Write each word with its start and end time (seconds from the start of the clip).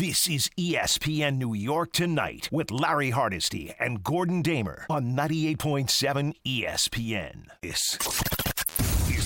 This 0.00 0.26
is 0.28 0.48
ESPN 0.58 1.36
New 1.36 1.52
York 1.52 1.92
Tonight 1.92 2.48
with 2.50 2.70
Larry 2.70 3.10
Hardesty 3.10 3.74
and 3.78 4.02
Gordon 4.02 4.40
Damer 4.40 4.86
on 4.88 5.14
98.7 5.14 6.32
ESPN. 6.42 7.44
This 7.60 7.98
is 8.00 8.39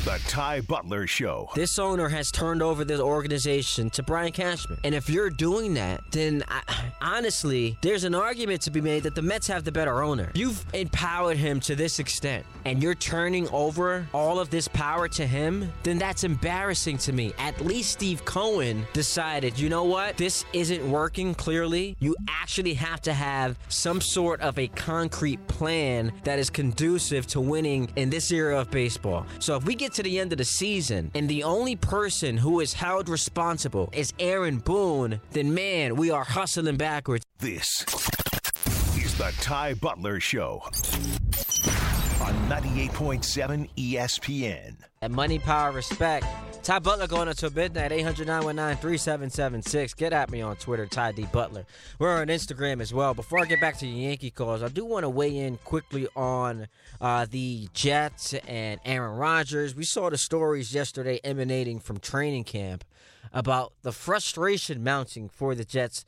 the 0.04 0.20
Ty 0.28 0.60
Butler 0.60 1.06
Show. 1.06 1.48
This 1.54 1.78
owner 1.78 2.10
has 2.10 2.30
turned 2.30 2.62
over 2.62 2.84
this 2.84 3.00
organization 3.00 3.88
to 3.90 4.02
Brian 4.02 4.32
Cashman. 4.32 4.78
And 4.84 4.94
if 4.94 5.08
you're 5.08 5.30
doing 5.30 5.72
that, 5.74 6.02
then 6.10 6.44
I, 6.46 6.60
honestly, 7.00 7.78
there's 7.80 8.04
an 8.04 8.14
argument 8.14 8.60
to 8.62 8.70
be 8.70 8.82
made 8.82 9.04
that 9.04 9.14
the 9.14 9.22
Mets 9.22 9.46
have 9.46 9.64
the 9.64 9.72
better 9.72 10.02
owner. 10.02 10.30
You've 10.34 10.62
empowered 10.74 11.38
him 11.38 11.58
to 11.60 11.74
this 11.74 12.00
extent, 12.00 12.44
and 12.66 12.82
you're 12.82 12.94
turning 12.94 13.48
over 13.48 14.06
all 14.12 14.38
of 14.38 14.50
this 14.50 14.68
power 14.68 15.08
to 15.08 15.26
him, 15.26 15.72
then 15.84 15.96
that's 15.96 16.22
embarrassing 16.22 16.98
to 16.98 17.14
me. 17.14 17.32
At 17.38 17.58
least 17.62 17.92
Steve 17.92 18.26
Cohen 18.26 18.86
decided, 18.92 19.58
you 19.58 19.70
know 19.70 19.84
what? 19.84 20.18
This 20.18 20.44
isn't 20.52 20.86
working 20.86 21.34
clearly. 21.34 21.96
You 22.00 22.14
actually 22.28 22.74
have 22.74 23.00
to 23.02 23.14
have 23.14 23.58
some 23.68 24.02
sort 24.02 24.42
of 24.42 24.58
a 24.58 24.68
concrete 24.68 25.46
plan 25.48 26.12
that 26.24 26.38
is 26.38 26.50
conducive 26.50 27.26
to 27.28 27.40
winning 27.40 27.88
in 27.96 28.10
this 28.10 28.30
era 28.30 28.60
of 28.60 28.70
baseball. 28.70 29.24
So 29.38 29.56
if 29.56 29.64
we 29.64 29.74
get 29.74 29.93
to 29.94 30.02
the 30.02 30.18
end 30.18 30.32
of 30.32 30.38
the 30.38 30.44
season 30.44 31.10
and 31.14 31.28
the 31.28 31.44
only 31.44 31.76
person 31.76 32.36
who 32.36 32.60
is 32.60 32.72
held 32.72 33.08
responsible 33.08 33.88
is 33.92 34.12
Aaron 34.18 34.58
Boone, 34.58 35.20
then 35.30 35.54
man, 35.54 35.94
we 35.96 36.10
are 36.10 36.24
hustling 36.24 36.76
backwards. 36.76 37.24
This 37.38 37.84
is 38.96 39.16
the 39.16 39.32
Ty 39.40 39.74
Butler 39.74 40.18
Show 40.18 40.62
on 42.20 42.34
98.7 42.48 43.68
ESPN. 43.76 44.76
At 45.00 45.10
Money, 45.10 45.38
Power, 45.38 45.70
Respect. 45.70 46.26
Ty 46.64 46.78
Butler 46.78 47.06
going 47.06 47.28
until 47.28 47.50
midnight, 47.50 47.92
800 47.92 48.26
919 48.26 48.80
3776. 48.80 49.92
Get 49.94 50.14
at 50.14 50.30
me 50.30 50.40
on 50.40 50.56
Twitter, 50.56 50.86
Ty 50.86 51.12
D. 51.12 51.26
Butler. 51.30 51.66
We're 51.98 52.18
on 52.20 52.28
Instagram 52.28 52.80
as 52.80 52.94
well. 52.94 53.12
Before 53.12 53.38
I 53.38 53.44
get 53.44 53.60
back 53.60 53.76
to 53.78 53.86
your 53.86 54.08
Yankee 54.08 54.30
calls, 54.30 54.62
I 54.62 54.68
do 54.68 54.86
want 54.86 55.04
to 55.04 55.10
weigh 55.10 55.36
in 55.36 55.58
quickly 55.58 56.08
on 56.16 56.66
uh, 57.00 57.26
the 57.28 57.68
Jets 57.72 58.34
and 58.34 58.80
Aaron 58.84 59.16
Rodgers. 59.16 59.74
We 59.74 59.84
saw 59.84 60.10
the 60.10 60.18
stories 60.18 60.74
yesterday 60.74 61.20
emanating 61.24 61.80
from 61.80 61.98
training 61.98 62.44
camp 62.44 62.84
about 63.32 63.72
the 63.82 63.92
frustration 63.92 64.82
mounting 64.82 65.28
for 65.28 65.54
the 65.54 65.64
Jets 65.64 66.04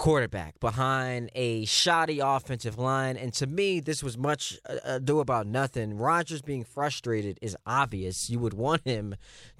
quarterback 0.00 0.58
behind 0.60 1.30
a 1.34 1.62
shoddy 1.66 2.20
offensive 2.20 2.78
line. 2.78 3.18
And 3.18 3.34
to 3.34 3.46
me, 3.46 3.80
this 3.80 4.02
was 4.02 4.16
much 4.16 4.58
uh, 4.66 4.72
uh, 4.72 4.94
ado 4.94 5.20
about 5.20 5.46
nothing. 5.46 5.98
Rodgers 5.98 6.40
being 6.40 6.64
frustrated 6.64 7.38
is 7.42 7.54
obvious. 7.66 8.30
You 8.30 8.38
would 8.38 8.54
want 8.54 8.80
him 8.86 9.14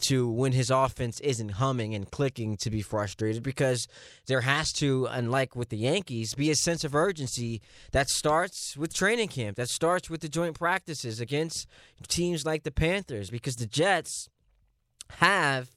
to, 0.05 0.31
when 0.31 0.53
his 0.53 0.71
offense 0.71 1.21
isn't 1.21 1.51
humming 1.51 1.95
and 1.95 2.11
clicking, 2.11 2.57
to 2.57 2.71
be 2.71 2.81
frustrated 2.81 3.43
because 3.43 3.87
there 4.29 4.41
has 4.41 4.73
to, 4.73 5.07
unlike 5.11 5.55
with 5.55 5.69
the 5.69 5.77
Yankees, 5.77 6.33
be 6.33 6.51
a 6.51 6.57
sense 6.57 6.85
of 6.85 6.95
urgency 6.95 7.61
that 7.93 8.09
starts 8.09 8.79
with 8.79 8.95
training 8.95 9.29
camp, 9.29 9.59
that 9.59 9.69
starts 9.69 10.09
with 10.09 10.23
the 10.23 10.29
joint 10.31 10.59
practices 10.59 11.21
against 11.21 11.69
teams 12.09 12.47
like 12.47 12.63
the 12.63 12.71
Panthers 12.71 13.29
because 13.29 13.57
the 13.57 13.67
Jets 13.67 14.31
have 15.19 15.69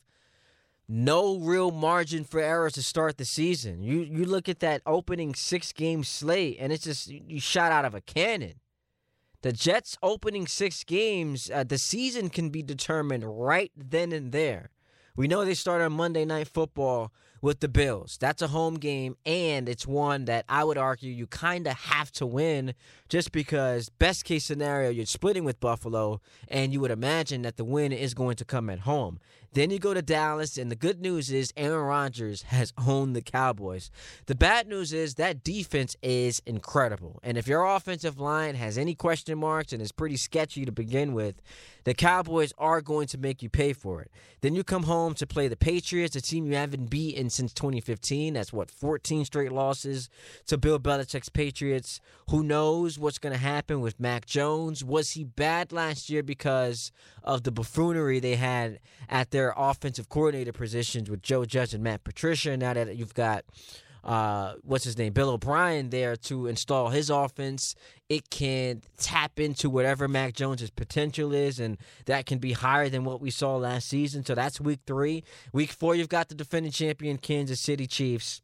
no 0.88 1.38
real 1.38 1.72
margin 1.72 2.24
for 2.24 2.40
error 2.40 2.70
to 2.70 2.84
start 2.84 3.18
the 3.18 3.26
season. 3.26 3.82
You 3.84 4.02
you 4.02 4.26
look 4.26 4.50
at 4.50 4.60
that 4.60 4.82
opening 4.86 5.36
six 5.36 5.72
game 5.72 6.04
slate, 6.04 6.58
and 6.60 6.72
it's 6.72 6.84
just 6.84 7.08
you 7.08 7.40
shot 7.40 7.72
out 7.72 7.86
of 7.86 7.96
a 7.96 8.02
cannon. 8.02 8.56
The 9.42 9.52
Jets' 9.52 9.98
opening 10.02 10.48
six 10.48 10.86
games, 10.86 11.52
uh, 11.54 11.66
the 11.66 11.78
season 11.78 12.30
can 12.30 12.50
be 12.50 12.64
determined 12.64 13.26
right 13.26 13.72
then 13.76 14.14
and 14.14 14.32
there. 14.32 14.70
We 15.16 15.28
know 15.28 15.44
they 15.46 15.54
start 15.54 15.82
on 15.82 15.92
Monday 15.92 16.26
Night 16.26 16.48
Football 16.48 17.12
with 17.40 17.60
the 17.60 17.68
Bills. 17.68 18.18
That's 18.20 18.42
a 18.42 18.48
home 18.48 18.76
game, 18.76 19.18
and 19.26 19.68
it's 19.68 19.86
one 19.86 20.26
that 20.26 20.46
I 20.48 20.64
would 20.64 20.78
argue 20.78 21.12
you 21.12 21.28
kind 21.28 21.68
of 21.68 21.74
have 21.74 22.10
to 22.14 22.26
win 22.26 22.74
just 23.10 23.34
because, 23.34 23.90
best 23.90 24.24
case 24.24 24.46
scenario, 24.46 24.90
you're 24.90 25.06
splitting 25.06 25.44
with 25.44 25.60
Buffalo, 25.60 26.22
and 26.48 26.72
you 26.72 26.80
would 26.80 26.90
imagine 26.90 27.42
that 27.42 27.58
the 27.58 27.66
win 27.66 27.92
is 27.92 28.14
going 28.14 28.38
to 28.38 28.46
come 28.46 28.70
at 28.70 28.80
home. 28.80 29.20
Then 29.54 29.70
you 29.70 29.78
go 29.78 29.94
to 29.94 30.02
Dallas, 30.02 30.58
and 30.58 30.72
the 30.72 30.76
good 30.76 31.00
news 31.00 31.32
is 31.32 31.54
Aaron 31.56 31.86
Rodgers 31.86 32.44
has 32.44 32.74
owned 32.88 33.16
the 33.16 33.22
Cowboys. 33.22 33.92
The 34.26 34.36
bad 34.36 34.68
news 34.68 34.94
is 34.94 35.16
that 35.16 35.44
defense 35.44 35.96
is 36.02 36.42
incredible. 36.46 37.20
And 37.24 37.38
if 37.38 37.48
your 37.48 37.64
offensive 37.64 38.20
line 38.20 38.56
has 38.56 38.78
any 38.78 38.96
question 38.96 39.38
marks 39.38 39.72
and 39.72 39.82
is 39.82 39.92
pretty 39.92 40.18
sketchy 40.18 40.66
to 40.66 40.72
begin 40.72 41.14
with, 41.14 41.36
the 41.84 41.94
Cowboys 41.94 42.54
are 42.58 42.82
going 42.82 43.08
to 43.08 43.18
make 43.18 43.44
you 43.44 43.50
pay 43.50 43.74
for 43.74 44.02
it. 44.02 44.10
Then 44.42 44.56
you 44.56 44.64
come 44.64 44.84
home 44.84 45.14
to 45.16 45.28
play 45.28 45.48
the 45.48 45.58
Patriots, 45.58 46.16
a 46.16 46.22
team 46.22 46.48
you 46.48 46.56
haven't 46.56 46.90
beaten 46.90 47.30
since 47.30 47.54
2015. 47.54 48.34
That's 48.34 48.54
what, 48.54 48.72
14 48.72 49.26
straight 49.26 49.52
losses 49.52 50.10
to 50.48 50.58
Bill 50.58 50.80
Belichick's 50.80 51.30
Patriots. 51.30 52.00
Who 52.30 52.44
knows 52.44 52.98
what's 52.98 53.20
going 53.20 53.34
to 53.34 53.40
happen 53.40 53.82
with 53.82 54.00
Mac 54.00 54.26
Jones? 54.26 54.84
Was 54.84 55.12
he 55.12 55.24
bad 55.24 55.72
last 55.72 56.10
year 56.10 56.24
because 56.24 56.92
of 57.24 57.44
the 57.44 57.52
buffoonery 57.52 58.20
they 58.20 58.36
had 58.36 58.80
at 59.10 59.32
their 59.32 59.43
offensive 59.52 60.10
coordinator 60.10 60.54
positions 60.54 61.10
with 61.10 61.22
Joe 61.22 61.46
Judge 61.46 61.74
and 61.74 61.84
Matt 61.84 62.04
Patricia? 62.04 62.56
Now 62.56 62.74
that 62.74 62.96
you've 62.96 63.14
got 63.14 63.46
uh, 64.04 64.56
what's 64.64 64.84
his 64.84 64.98
name, 64.98 65.14
Bill 65.14 65.30
O'Brien 65.30 65.90
there 65.90 66.16
to 66.18 66.48
install 66.48 66.90
his 66.90 67.10
offense. 67.10 67.74
It 68.10 68.30
can 68.30 68.82
tap 68.98 69.40
into 69.40 69.70
whatever 69.70 70.08
Mac 70.08 70.34
Jones's 70.34 70.70
potential 70.70 71.34
is, 71.34 71.60
and 71.60 71.78
that 72.06 72.26
can 72.26 72.38
be 72.38 72.52
higher 72.52 72.90
than 72.90 73.06
what 73.06 73.22
we 73.22 73.32
saw 73.32 73.56
last 73.56 73.88
season. 73.88 74.26
So 74.26 74.36
that's 74.36 74.60
week 74.60 74.82
three. 74.86 75.24
Week 75.54 75.72
four, 75.72 75.96
you've 75.96 76.10
got 76.10 76.28
the 76.28 76.36
defending 76.36 76.74
champion 76.74 77.18
Kansas 77.18 77.62
City 77.62 77.88
Chiefs 77.88 78.42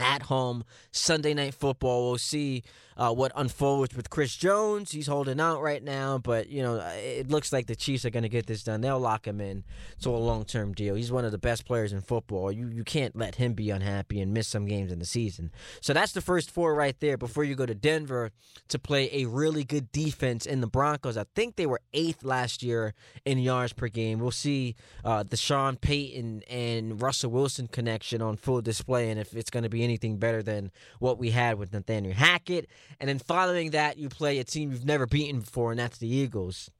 at 0.00 0.22
home 0.22 0.64
Sunday 0.90 1.34
night 1.34 1.54
football. 1.54 2.10
We'll 2.10 2.18
see 2.18 2.62
uh, 2.96 3.12
what 3.12 3.32
unfolds 3.36 3.94
with 3.94 4.10
Chris 4.10 4.34
Jones. 4.36 4.90
He's 4.90 5.06
holding 5.06 5.40
out 5.40 5.60
right 5.60 5.82
now, 5.82 6.18
but 6.18 6.48
you 6.48 6.62
know 6.62 6.76
it 6.96 7.28
looks 7.28 7.52
like 7.52 7.66
the 7.66 7.76
Chiefs 7.76 8.04
are 8.04 8.10
going 8.10 8.22
to 8.22 8.28
get 8.28 8.46
this 8.46 8.62
done. 8.62 8.80
They'll 8.80 9.00
lock 9.00 9.26
him 9.26 9.40
in 9.40 9.64
to 10.00 10.10
a 10.10 10.16
long 10.16 10.44
term 10.44 10.72
deal. 10.72 10.94
He's 10.94 11.12
one 11.12 11.24
of 11.24 11.32
the 11.32 11.38
best 11.38 11.66
players 11.66 11.92
in 11.92 12.00
football. 12.00 12.50
You 12.50 12.68
you 12.68 12.84
can't 12.84 13.16
let 13.16 13.36
him 13.36 13.52
be 13.52 13.70
unhappy 13.70 14.20
and 14.20 14.32
miss 14.32 14.48
some 14.48 14.66
games 14.66 14.90
in 14.90 14.98
the 14.98 15.04
season. 15.04 15.50
So 15.80 15.92
that's 15.92 16.12
the 16.12 16.20
first 16.20 16.50
four 16.50 16.74
right 16.74 16.98
there. 17.00 17.16
Before 17.16 17.44
you 17.44 17.54
go 17.54 17.66
to 17.66 17.74
Denver 17.74 18.32
to 18.68 18.78
play 18.78 19.08
a 19.12 19.26
really 19.26 19.64
good 19.64 19.92
defense 19.92 20.46
in 20.46 20.60
the 20.60 20.66
Broncos. 20.66 21.16
I 21.16 21.24
think 21.34 21.56
they 21.56 21.66
were 21.66 21.80
eighth 21.92 22.24
last 22.24 22.62
year 22.62 22.94
in 23.24 23.38
yards 23.38 23.72
per 23.72 23.88
game. 23.88 24.18
We'll 24.18 24.30
see 24.30 24.74
uh, 25.04 25.22
the 25.22 25.36
Sean 25.36 25.76
Payton 25.76 26.42
and 26.48 27.00
Russell 27.00 27.30
Wilson 27.30 27.68
connection 27.68 28.22
on 28.22 28.36
full 28.36 28.60
display, 28.60 29.10
and 29.10 29.20
if 29.20 29.34
it's 29.34 29.50
going 29.50 29.62
to 29.62 29.68
be 29.68 29.84
anything 29.86 30.18
better 30.18 30.42
than 30.42 30.70
what 30.98 31.18
we 31.18 31.30
had 31.30 31.58
with 31.58 31.72
Nathaniel 31.72 32.14
Hackett. 32.14 32.68
And 33.00 33.08
then 33.08 33.18
following 33.18 33.70
that, 33.70 33.96
you 33.96 34.08
play 34.08 34.38
a 34.38 34.44
team 34.44 34.70
you've 34.70 34.84
never 34.84 35.06
beaten 35.06 35.40
before, 35.40 35.70
and 35.70 35.80
that's 35.80 35.98
the 35.98 36.08
Eagles. 36.08 36.70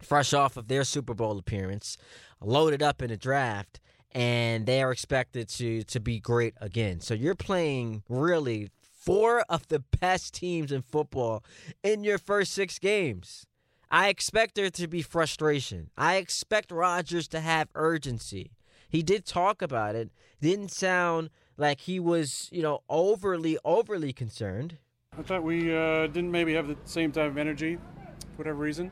Fresh 0.00 0.32
off 0.32 0.56
of 0.56 0.68
their 0.68 0.84
Super 0.84 1.14
Bowl 1.14 1.38
appearance, 1.38 1.96
loaded 2.40 2.82
up 2.82 3.02
in 3.02 3.10
a 3.10 3.16
draft, 3.16 3.80
and 4.12 4.66
they 4.66 4.82
are 4.82 4.92
expected 4.92 5.48
to 5.48 5.82
to 5.84 6.00
be 6.00 6.20
great 6.20 6.54
again. 6.60 7.00
So 7.00 7.14
you're 7.14 7.34
playing 7.34 8.02
really 8.08 8.68
four 9.06 9.40
of 9.48 9.68
the 9.68 9.80
best 10.00 10.34
teams 10.34 10.70
in 10.70 10.82
football 10.82 11.42
in 11.82 12.04
your 12.04 12.18
first 12.18 12.52
six 12.52 12.78
games. 12.78 13.46
I 13.90 14.08
expect 14.08 14.56
there 14.56 14.70
to 14.70 14.88
be 14.88 15.00
frustration. 15.02 15.90
I 15.96 16.16
expect 16.16 16.72
Rodgers 16.72 17.28
to 17.28 17.40
have 17.40 17.68
urgency. 17.74 18.50
He 18.88 19.02
did 19.02 19.24
talk 19.24 19.62
about 19.62 19.94
it. 19.94 20.10
Didn't 20.40 20.72
sound 20.72 21.30
like 21.56 21.80
he 21.80 22.00
was, 22.00 22.48
you 22.52 22.62
know, 22.62 22.82
overly 22.88 23.58
overly 23.64 24.12
concerned. 24.12 24.78
I 25.18 25.22
thought 25.22 25.42
we 25.42 25.74
uh, 25.74 26.06
didn't 26.08 26.30
maybe 26.30 26.54
have 26.54 26.68
the 26.68 26.76
same 26.84 27.10
type 27.10 27.30
of 27.30 27.38
energy, 27.38 27.76
for 27.76 28.38
whatever 28.38 28.58
reason, 28.58 28.90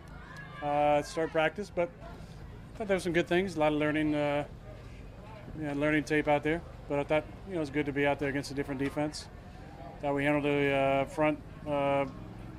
uh, 0.63 1.03
start 1.03 1.31
practice. 1.33 1.71
But 1.75 1.91
I 2.75 2.79
thought 2.79 2.89
there 2.89 2.97
were 2.97 3.01
some 3.01 3.13
good 3.13 3.29
things, 3.29 3.57
a 3.57 3.61
lot 3.61 3.73
of 3.73 3.79
learning, 3.79 4.15
uh, 4.15 4.45
you 5.59 5.65
know, 5.65 5.75
learning 5.75 6.05
tape 6.05 6.29
out 6.29 6.43
there. 6.43 6.63
But 6.89 6.99
I 6.99 7.05
thought 7.05 7.25
you 7.47 7.55
know 7.55 7.59
it 7.59 7.61
was 7.61 7.71
good 7.71 7.87
to 7.87 7.93
be 7.93 8.07
out 8.07 8.19
there 8.19 8.29
against 8.29 8.51
a 8.51 8.55
different 8.55 8.81
defense. 8.81 9.29
Thought 10.01 10.15
we 10.15 10.25
handled 10.25 10.45
the 10.45 10.73
uh, 10.73 11.05
front 11.07 11.39
uh, 11.67 12.07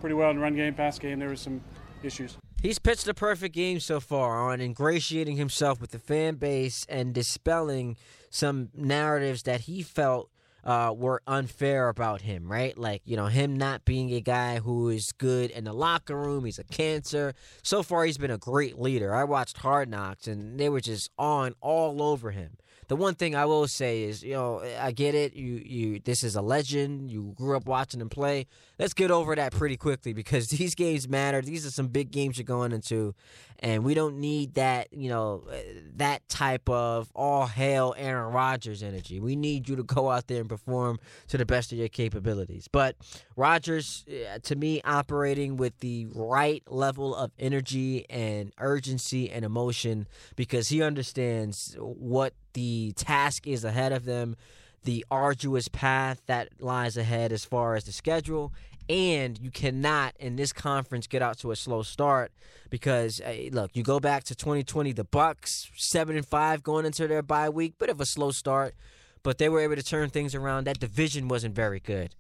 pretty 0.01 0.16
well 0.16 0.31
in 0.31 0.40
run 0.40 0.56
game, 0.56 0.74
pass 0.74 0.98
game. 1.00 1.19
There 1.19 1.30
were 1.30 1.36
some 1.36 1.62
issues. 2.04 2.38
He's 2.62 2.80
pitched 2.80 3.08
a 3.08 3.13
perfect 3.13 3.54
game 3.54 3.80
so 3.80 4.00
far 4.00 4.51
on 4.51 4.60
ingratiating 4.60 5.38
himself 5.38 5.80
with 5.80 5.92
the 5.92 6.00
fan 6.00 6.36
base 6.36 6.86
and 6.90 7.13
dispelling 7.13 7.96
some 8.36 8.70
narratives 8.76 9.44
that 9.44 9.62
he 9.62 9.82
felt 9.82 10.30
uh, 10.66 10.94
were 10.96 11.22
unfair 11.26 11.88
about 11.88 12.22
him, 12.22 12.52
right? 12.52 12.78
Like, 12.78 13.02
you 13.06 13.16
know, 13.16 13.28
him 13.28 13.56
not 13.56 13.86
being 13.86 14.12
a 14.12 14.20
guy 14.20 14.60
who 14.60 14.90
is 14.90 15.14
good 15.14 15.52
in 15.52 15.64
the 15.64 15.72
locker 15.72 16.18
room. 16.18 16.44
He's 16.44 16.60
a 16.60 16.66
cancer. 16.66 17.34
So 17.64 17.82
far, 17.82 18.04
he's 18.04 18.18
been 18.18 18.32
a 18.32 18.38
great 18.38 18.78
leader. 18.78 19.16
I 19.16 19.24
watched 19.24 19.58
Hard 19.58 19.90
Knocks, 19.90 20.28
and 20.28 20.60
they 20.60 20.68
were 20.68 20.82
just 20.82 21.12
on 21.18 21.56
all 21.62 22.02
over 22.02 22.32
him. 22.32 22.58
The 22.88 22.96
one 22.96 23.16
thing 23.16 23.36
I 23.36 23.46
will 23.46 23.68
say 23.68 24.04
is, 24.04 24.24
you 24.24 24.34
know, 24.34 24.62
I 24.80 24.92
get 24.92 25.16
it. 25.16 25.34
You 25.34 25.62
you 25.66 26.00
this 26.00 26.24
is 26.24 26.36
a 26.36 26.42
legend. 26.42 27.10
You 27.10 27.34
grew 27.36 27.58
up 27.58 27.66
watching 27.66 28.02
him 28.02 28.10
play. 28.10 28.48
Let's 28.78 28.94
get 28.94 29.12
over 29.12 29.36
that 29.36 29.54
pretty 29.54 29.78
quickly 29.78 30.14
because 30.14 30.48
these 30.50 30.76
games 30.76 31.08
matter. 31.08 31.42
These 31.42 31.66
are 31.66 31.72
some 31.72 31.88
big 31.88 32.12
games 32.12 32.38
you're 32.38 32.46
going 32.46 32.72
into, 32.72 33.16
and 33.60 33.84
we 33.84 33.94
don't 33.94 34.18
need 34.18 34.56
that, 34.56 34.92
you 34.92 35.10
know, 35.10 35.44
uh, 35.50 35.56
that 35.96 36.28
type 36.30 36.70
of 36.70 37.12
all 37.16 37.48
hail 37.48 37.96
Aaron 37.98 38.34
Rodgers 38.34 38.84
energy. 38.84 39.20
We 39.20 39.36
need 39.36 39.68
you 39.68 39.76
to 39.78 39.84
go 39.84 40.10
out 40.12 40.28
there 40.28 40.42
and 40.42 40.50
perform 40.50 41.00
to 41.30 41.38
the 41.38 41.46
best 41.46 41.72
of 41.72 41.78
your 41.78 41.88
capabilities. 41.88 42.68
But 42.72 42.96
Rodgers, 43.36 44.06
uh, 44.08 44.40
to 44.44 44.56
me, 44.56 44.82
operating 44.84 45.58
with 45.58 45.80
the 45.80 46.08
right 46.14 46.64
level 46.70 47.16
of 47.16 47.32
energy 47.40 48.06
and 48.10 48.52
urgency 48.60 49.32
and 49.32 49.44
emotion 49.46 50.08
because 50.36 50.70
he 50.70 50.82
understands 50.82 51.76
what 51.80 52.34
the 52.56 52.94
task 52.96 53.46
is 53.46 53.63
ahead 53.63 53.92
of 53.92 54.06
them, 54.06 54.36
the 54.84 55.06
arduous 55.12 55.68
path 55.68 56.22
that 56.25 56.50
lies 56.60 56.98
ahead 56.98 57.31
as 57.31 57.46
far 57.46 57.75
as 57.75 57.84
the 57.84 57.92
schedule. 57.92 58.52
And 58.88 59.38
you 59.40 59.52
cannot 59.52 60.13
in 60.19 60.36
this 60.36 60.54
conference 60.54 61.07
get 61.07 61.22
out 61.22 61.38
to 61.40 61.52
a 61.52 61.56
slow 61.56 61.84
start 61.84 62.31
because 62.69 63.22
look, 63.52 63.72
you 63.75 63.84
go 63.84 64.00
back 64.00 64.24
to 64.25 64.36
2020, 64.36 64.94
the 64.94 65.06
Bucs 65.06 65.69
seven 65.75 66.16
and 66.16 66.25
five 66.25 66.63
going 66.63 66.86
into 66.86 67.07
their 67.07 67.24
bye 67.24 67.50
week, 67.50 67.78
bit 67.78 67.90
of 67.90 68.00
a 68.00 68.06
slow 68.06 68.31
start, 68.31 68.75
but 69.24 69.38
they 69.38 69.50
were 69.50 69.60
able 69.60 69.75
to 69.75 69.84
turn 69.84 70.10
things 70.10 70.36
around. 70.36 70.66
That 70.66 70.80
division 70.80 71.28
wasn't 71.28 71.56
very 71.56 71.80
good. 71.80 72.16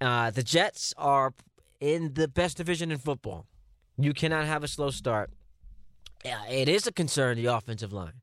Uh, 0.00 0.30
the 0.30 0.44
Jets 0.44 0.94
are 0.96 1.34
in 1.80 2.14
the 2.14 2.28
best 2.28 2.56
division 2.56 2.92
in 2.92 2.98
football. 2.98 3.46
You 3.98 4.14
cannot 4.14 4.46
have 4.46 4.62
a 4.62 4.68
slow 4.68 4.90
start. 4.90 5.30
Yeah, 6.24 6.46
it 6.46 6.68
is 6.68 6.86
a 6.86 6.92
concern 6.92 7.36
the 7.36 7.46
offensive 7.46 7.92
line. 7.92 8.20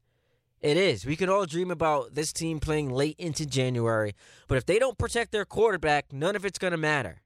It 0.61 0.77
is. 0.77 1.05
We 1.05 1.15
can 1.15 1.29
all 1.29 1.45
dream 1.45 1.69
about 1.69 2.15
this 2.15 2.33
team 2.33 2.59
playing 2.59 2.89
late 2.89 3.15
into 3.19 3.45
January, 3.45 4.15
but 4.47 4.57
if 4.57 4.65
they 4.65 4.79
don't 4.79 4.97
protect 4.97 5.31
their 5.31 5.45
quarterback, 5.45 6.11
none 6.11 6.35
of 6.35 6.45
it's 6.45 6.57
going 6.57 6.71
to 6.71 6.77
matter. 6.77 7.21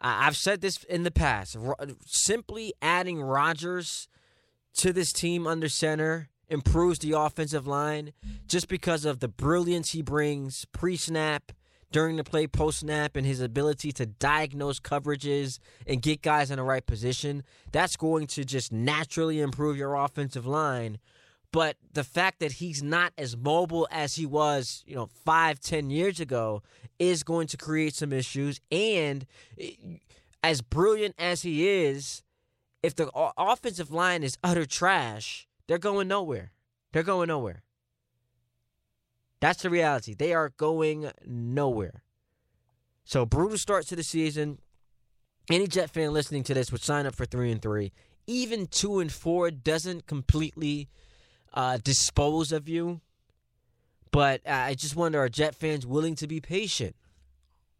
I've 0.00 0.36
said 0.36 0.60
this 0.60 0.84
in 0.84 1.02
the 1.02 1.10
past. 1.10 1.56
Simply 2.04 2.74
adding 2.82 3.22
Rodgers 3.22 4.08
to 4.74 4.92
this 4.92 5.12
team 5.12 5.46
under 5.46 5.68
center 5.68 6.28
improves 6.48 6.98
the 6.98 7.12
offensive 7.12 7.66
line 7.66 8.12
just 8.46 8.68
because 8.68 9.04
of 9.04 9.20
the 9.20 9.28
brilliance 9.28 9.92
he 9.92 10.02
brings 10.02 10.66
pre 10.66 10.96
snap, 10.96 11.50
during 11.92 12.16
the 12.16 12.24
play, 12.24 12.46
post 12.46 12.80
snap, 12.80 13.16
and 13.16 13.26
his 13.26 13.40
ability 13.40 13.92
to 13.92 14.06
diagnose 14.06 14.80
coverages 14.80 15.58
and 15.86 16.02
get 16.02 16.22
guys 16.22 16.50
in 16.50 16.56
the 16.56 16.62
right 16.62 16.84
position. 16.84 17.42
That's 17.72 17.96
going 17.96 18.26
to 18.28 18.44
just 18.44 18.72
naturally 18.72 19.40
improve 19.40 19.76
your 19.76 19.94
offensive 19.94 20.46
line 20.46 20.98
but 21.56 21.78
the 21.94 22.04
fact 22.04 22.40
that 22.40 22.52
he's 22.52 22.82
not 22.82 23.14
as 23.16 23.34
mobile 23.34 23.88
as 23.90 24.16
he 24.16 24.26
was, 24.26 24.84
you 24.86 24.94
know, 24.94 25.08
five, 25.24 25.58
ten 25.58 25.88
years 25.88 26.20
ago 26.20 26.62
is 26.98 27.22
going 27.22 27.46
to 27.46 27.56
create 27.56 27.94
some 27.94 28.12
issues. 28.12 28.60
And 28.70 29.24
eh, 29.58 29.70
as 30.44 30.60
brilliant 30.60 31.14
as 31.18 31.40
he 31.40 31.66
is, 31.66 32.22
if 32.82 32.94
the 32.94 33.10
offensive 33.38 33.90
line 33.90 34.22
is 34.22 34.36
utter 34.44 34.66
trash, 34.66 35.48
they're 35.66 35.78
going 35.78 36.08
nowhere. 36.08 36.52
They're 36.92 37.02
going 37.02 37.28
nowhere. 37.28 37.62
That's 39.40 39.62
the 39.62 39.70
reality. 39.70 40.12
They 40.12 40.34
are 40.34 40.50
going 40.58 41.10
nowhere. 41.24 42.02
So 43.06 43.24
brutal 43.24 43.56
start 43.56 43.86
to 43.86 43.96
the 43.96 44.02
season. 44.02 44.58
Any 45.50 45.68
Jet 45.68 45.88
fan 45.88 46.12
listening 46.12 46.42
to 46.42 46.52
this 46.52 46.70
would 46.70 46.82
sign 46.82 47.06
up 47.06 47.14
for 47.14 47.24
three 47.24 47.50
and 47.50 47.62
three. 47.62 47.94
Even 48.26 48.66
two 48.66 48.98
and 48.98 49.10
four 49.10 49.50
doesn't 49.50 50.06
completely 50.06 50.90
uh, 51.56 51.78
dispose 51.82 52.52
of 52.52 52.68
you. 52.68 53.00
But 54.12 54.48
I 54.48 54.74
just 54.74 54.94
wonder 54.94 55.18
are 55.18 55.28
Jet 55.28 55.54
fans 55.54 55.86
willing 55.86 56.14
to 56.16 56.26
be 56.26 56.40
patient? 56.40 56.94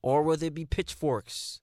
Or 0.02 0.22
will 0.22 0.36
there 0.36 0.50
be 0.50 0.64
pitchforks 0.64 1.60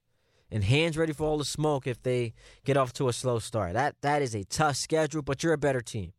and 0.50 0.64
hands 0.64 0.98
ready 0.98 1.14
for 1.14 1.26
all 1.26 1.38
the 1.38 1.46
smoke 1.46 1.88
if 1.88 2.02
they 2.02 2.34
get 2.64 2.78
off 2.78 2.94
to 2.94 3.10
a 3.10 3.14
slow 3.14 3.40
start? 3.40 3.74
That 3.74 3.96
That 4.02 4.22
is 4.22 4.36
a 4.36 4.44
tough 4.46 4.78
schedule, 4.78 5.22
but 5.22 5.44
you're 5.44 5.54
a 5.54 5.58
better 5.58 5.82
team. 5.82 6.14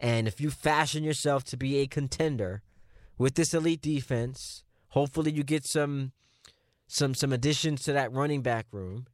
And 0.00 0.26
if 0.26 0.40
you 0.40 0.50
fashion 0.50 1.04
yourself 1.04 1.44
to 1.44 1.56
be 1.56 1.76
a 1.76 1.86
contender 1.86 2.62
with 3.16 3.36
this 3.36 3.54
elite 3.54 3.80
defense, 3.80 4.64
hopefully 4.88 5.30
you 5.30 5.44
get 5.44 5.64
some 5.64 6.12
some 6.86 7.14
some 7.14 7.32
additions 7.32 7.82
to 7.84 7.92
that 7.92 8.12
running 8.12 8.42
back 8.42 8.66
room 8.70 9.06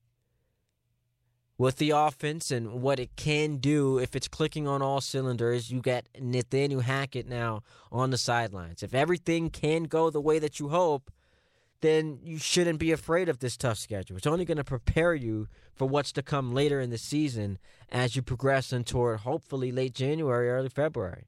with 1.61 1.77
the 1.77 1.91
offense 1.91 2.51
and 2.51 2.81
what 2.81 2.99
it 2.99 3.15
can 3.17 3.59
do 3.59 3.99
if 3.99 4.17
it's 4.17 4.29
clicking 4.29 4.67
on 4.67 4.81
all 4.81 4.99
cylinders. 4.99 5.71
You 5.71 5.83
got 5.83 6.07
Nathaniel 6.19 6.81
Hackett 6.81 7.29
now 7.29 7.63
on 7.93 8.09
the 8.09 8.17
sidelines. 8.17 8.83
If 8.83 8.95
everything 8.95 9.51
can 9.51 9.83
go 9.83 10.09
the 10.09 10.23
way 10.23 10.39
that 10.39 10.59
you 10.59 10.71
hope, 10.71 11.11
then 11.83 12.19
you 12.23 12.39
shouldn't 12.39 12.79
be 12.79 12.93
afraid 12.93 13.29
of 13.29 13.41
this 13.41 13.59
tough 13.59 13.77
schedule. 13.77 14.17
It's 14.17 14.27
only 14.27 14.47
going 14.47 14.57
to 14.57 14.65
prepare 14.65 15.15
you 15.15 15.49
for 15.75 15.87
what's 15.87 16.13
to 16.13 16.23
come 16.23 16.55
later 16.55 16.81
in 16.81 16.89
the 16.89 16.97
season 16.97 17.59
as 17.91 18.17
you 18.17 18.23
progress 18.23 18.73
in 18.73 18.85
toward 18.85 19.21
hopefully 19.21 19.71
late 19.71 19.93
January, 19.93 20.49
early 20.49 20.71
February. 20.71 21.27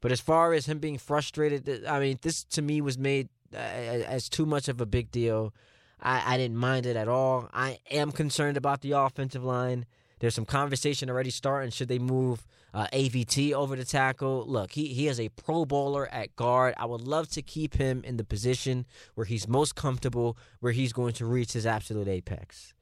But 0.00 0.10
as 0.10 0.20
far 0.20 0.54
as 0.54 0.66
him 0.66 0.80
being 0.80 0.98
frustrated, 0.98 1.86
I 1.86 2.00
mean, 2.00 2.18
this 2.22 2.42
to 2.46 2.62
me 2.62 2.80
was 2.80 2.98
made 2.98 3.28
uh, 3.54 3.58
as 3.58 4.28
too 4.28 4.44
much 4.44 4.66
of 4.66 4.80
a 4.80 4.86
big 4.86 5.12
deal 5.12 5.54
I, 6.02 6.34
I 6.34 6.36
didn't 6.36 6.56
mind 6.56 6.86
it 6.86 6.96
at 6.96 7.08
all. 7.08 7.48
I 7.52 7.78
am 7.90 8.12
concerned 8.12 8.56
about 8.56 8.80
the 8.80 8.92
offensive 8.92 9.44
line. 9.44 9.86
There's 10.18 10.34
some 10.34 10.44
conversation 10.44 11.10
already 11.10 11.30
starting. 11.30 11.70
Should 11.70 11.88
they 11.88 11.98
move 11.98 12.46
uh, 12.74 12.86
AVT 12.92 13.52
over 13.52 13.74
to 13.76 13.84
tackle? 13.84 14.44
Look, 14.46 14.72
he, 14.72 14.88
he 14.88 15.08
is 15.08 15.18
a 15.18 15.28
pro 15.30 15.64
bowler 15.64 16.06
at 16.12 16.36
guard. 16.36 16.74
I 16.76 16.84
would 16.84 17.00
love 17.00 17.28
to 17.30 17.42
keep 17.42 17.74
him 17.74 18.02
in 18.04 18.18
the 18.18 18.24
position 18.24 18.86
where 19.14 19.24
he's 19.24 19.48
most 19.48 19.74
comfortable, 19.74 20.36
where 20.60 20.72
he's 20.72 20.92
going 20.92 21.14
to 21.14 21.26
reach 21.26 21.52
his 21.54 21.66
absolute 21.66 22.08
apex. 22.08 22.74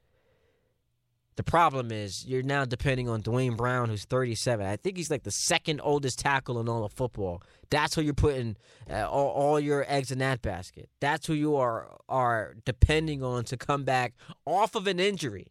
The 1.41 1.49
problem 1.49 1.91
is 1.91 2.23
you're 2.27 2.43
now 2.43 2.65
depending 2.65 3.09
on 3.09 3.21
Duane 3.21 3.55
Brown, 3.55 3.89
who's 3.89 4.05
37. 4.05 4.63
I 4.63 4.75
think 4.75 4.95
he's 4.95 5.09
like 5.09 5.23
the 5.23 5.31
second 5.31 5.81
oldest 5.83 6.19
tackle 6.19 6.59
in 6.59 6.69
all 6.69 6.83
of 6.83 6.93
football. 6.93 7.41
That's 7.71 7.95
who 7.95 8.03
you're 8.03 8.13
putting 8.13 8.57
uh, 8.87 9.09
all, 9.09 9.29
all, 9.29 9.59
your 9.59 9.83
eggs 9.87 10.11
in 10.11 10.19
that 10.19 10.43
basket. 10.43 10.87
That's 10.99 11.25
who 11.25 11.33
you 11.33 11.55
are 11.55 11.97
are 12.07 12.53
depending 12.63 13.23
on 13.23 13.43
to 13.45 13.57
come 13.57 13.85
back 13.85 14.13
off 14.45 14.75
of 14.75 14.85
an 14.85 14.99
injury 14.99 15.47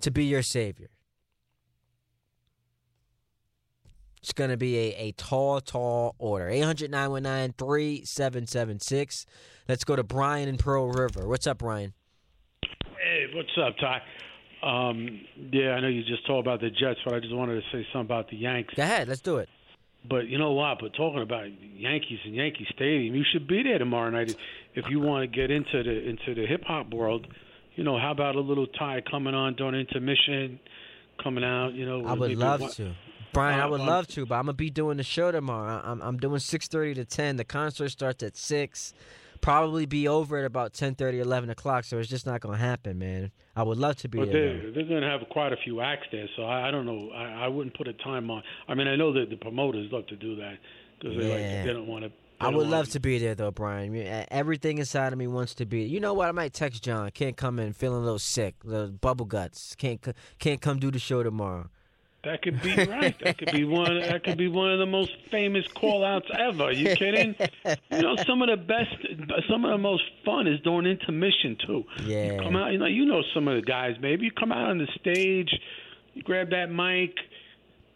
to 0.00 0.12
be 0.12 0.26
your 0.26 0.42
savior. 0.42 0.90
It's 4.22 4.32
going 4.32 4.50
to 4.50 4.56
be 4.56 4.78
a, 4.78 4.94
a 4.94 5.12
tall, 5.16 5.60
tall 5.60 6.14
order. 6.18 6.48
800 6.48 6.88
919 6.88 7.54
3776. 7.58 9.26
Let's 9.68 9.82
go 9.82 9.96
to 9.96 10.04
Brian 10.04 10.48
in 10.48 10.56
Pearl 10.56 10.92
River. 10.92 11.26
What's 11.26 11.48
up, 11.48 11.58
Brian? 11.58 11.94
Hey, 12.62 13.26
what's 13.34 13.50
up, 13.58 13.76
Ty? 13.78 14.02
Um, 14.62 15.20
yeah, 15.50 15.72
I 15.72 15.80
know 15.80 15.88
you 15.88 16.04
just 16.04 16.26
talked 16.26 16.46
about 16.46 16.60
the 16.60 16.70
Jets, 16.70 17.00
but 17.04 17.14
I 17.14 17.20
just 17.20 17.34
wanted 17.34 17.56
to 17.56 17.62
say 17.72 17.86
something 17.92 18.06
about 18.06 18.30
the 18.30 18.36
Yanks. 18.36 18.74
Go 18.74 18.82
ahead, 18.82 19.08
let's 19.08 19.20
do 19.20 19.38
it. 19.38 19.48
But 20.08 20.28
you 20.28 20.38
know 20.38 20.52
what? 20.52 20.78
But 20.80 20.94
talking 20.94 21.22
about 21.22 21.46
Yankees 21.76 22.18
and 22.24 22.34
Yankee 22.34 22.66
Stadium, 22.74 23.14
you 23.14 23.24
should 23.32 23.46
be 23.46 23.62
there 23.62 23.78
tomorrow 23.78 24.10
night 24.10 24.34
if 24.74 24.86
you 24.88 25.00
want 25.00 25.22
to 25.22 25.36
get 25.36 25.50
into 25.50 25.82
the 25.82 26.08
into 26.08 26.34
the 26.34 26.46
hip 26.46 26.64
hop 26.64 26.92
world. 26.92 27.26
You 27.74 27.84
know, 27.84 27.98
how 27.98 28.10
about 28.10 28.34
a 28.34 28.40
little 28.40 28.66
Ty 28.66 29.02
coming 29.08 29.34
on 29.34 29.54
during 29.54 29.74
intermission, 29.74 30.58
coming 31.22 31.44
out? 31.44 31.72
You 31.74 31.86
know, 31.86 32.06
I 32.06 32.14
would 32.14 32.36
love 32.36 32.60
one, 32.60 32.70
to. 32.72 32.94
Brian, 33.32 33.60
I 33.60 33.66
would 33.66 33.80
love 33.80 34.06
to, 34.08 34.26
but 34.26 34.34
I'm 34.34 34.42
gonna 34.42 34.54
be 34.54 34.70
doing 34.70 34.96
the 34.96 35.04
show 35.04 35.30
tomorrow. 35.30 35.80
I'm 35.84 36.02
I'm 36.02 36.16
doing 36.18 36.40
6:30 36.40 36.94
to 36.96 37.04
10. 37.04 37.36
The 37.36 37.44
concert 37.44 37.90
starts 37.90 38.22
at 38.22 38.36
six 38.36 38.92
probably 39.42 39.84
be 39.84 40.08
over 40.08 40.38
at 40.38 40.46
about 40.46 40.72
10, 40.72 40.94
30, 40.94 41.20
11 41.20 41.50
o'clock. 41.50 41.84
So 41.84 41.98
it's 41.98 42.08
just 42.08 42.24
not 42.24 42.40
going 42.40 42.56
to 42.56 42.64
happen, 42.64 42.98
man. 42.98 43.30
I 43.54 43.62
would 43.62 43.76
love 43.76 43.96
to 43.96 44.08
be 44.08 44.18
but 44.18 44.32
there. 44.32 44.56
They're, 44.56 44.72
they're 44.72 44.84
going 44.84 45.02
to 45.02 45.08
have 45.08 45.20
quite 45.30 45.52
a 45.52 45.56
few 45.62 45.82
acts 45.82 46.06
there, 46.10 46.26
so 46.36 46.44
I, 46.44 46.68
I 46.68 46.70
don't 46.70 46.86
know. 46.86 47.10
I, 47.10 47.44
I 47.44 47.48
wouldn't 47.48 47.76
put 47.76 47.88
a 47.88 47.92
time 47.92 48.30
on. 48.30 48.42
I 48.66 48.74
mean, 48.74 48.88
I 48.88 48.96
know 48.96 49.12
that 49.12 49.28
the 49.28 49.36
promoters 49.36 49.92
love 49.92 50.06
to 50.06 50.16
do 50.16 50.36
that 50.36 50.54
because 50.98 51.16
yeah. 51.16 51.22
they 51.22 51.28
like 51.28 51.66
they 51.66 51.72
don't 51.74 51.86
want 51.86 52.04
to. 52.04 52.12
I 52.40 52.48
would 52.48 52.66
love 52.66 52.88
to 52.90 52.98
be 52.98 53.18
there 53.18 53.36
though, 53.36 53.52
Brian. 53.52 53.94
Everything 54.32 54.78
inside 54.78 55.12
of 55.12 55.18
me 55.18 55.28
wants 55.28 55.54
to 55.56 55.66
be. 55.66 55.82
You 55.82 56.00
know 56.00 56.12
what? 56.12 56.28
I 56.28 56.32
might 56.32 56.52
text 56.52 56.82
John. 56.82 57.08
Can't 57.12 57.36
come 57.36 57.60
in, 57.60 57.72
feeling 57.72 57.98
a 57.98 58.04
little 58.04 58.18
sick, 58.18 58.56
the 58.64 58.88
bubble 58.88 59.26
guts. 59.26 59.76
Can't 59.76 60.04
can't 60.40 60.60
come 60.60 60.80
do 60.80 60.90
the 60.90 60.98
show 60.98 61.22
tomorrow. 61.22 61.70
That 62.24 62.40
could 62.42 62.62
be 62.62 62.76
right. 62.76 63.16
That 63.24 63.38
could 63.38 63.52
be 63.52 63.64
one. 63.64 64.00
That 64.00 64.22
could 64.22 64.38
be 64.38 64.48
one 64.48 64.70
of 64.72 64.78
the 64.78 64.86
most 64.86 65.10
famous 65.30 65.66
call-outs 65.74 66.28
ever. 66.38 66.64
Are 66.64 66.72
you 66.72 66.94
kidding? 66.94 67.34
You 67.90 68.02
know, 68.02 68.16
some 68.26 68.42
of 68.42 68.48
the 68.48 68.56
best, 68.56 68.94
some 69.50 69.64
of 69.64 69.72
the 69.72 69.78
most 69.78 70.04
fun 70.24 70.46
is 70.46 70.60
during 70.60 70.86
intermission 70.86 71.56
too. 71.66 71.84
Yeah. 72.04 72.34
You 72.34 72.40
come 72.40 72.56
out. 72.56 72.72
You 72.72 72.78
know, 72.78 72.86
you 72.86 73.06
know 73.06 73.22
some 73.34 73.48
of 73.48 73.56
the 73.56 73.62
guys. 73.62 73.96
Maybe 74.00 74.26
you 74.26 74.30
come 74.30 74.52
out 74.52 74.70
on 74.70 74.78
the 74.78 74.86
stage, 75.00 75.50
you 76.14 76.22
grab 76.22 76.50
that 76.50 76.70
mic, 76.70 77.16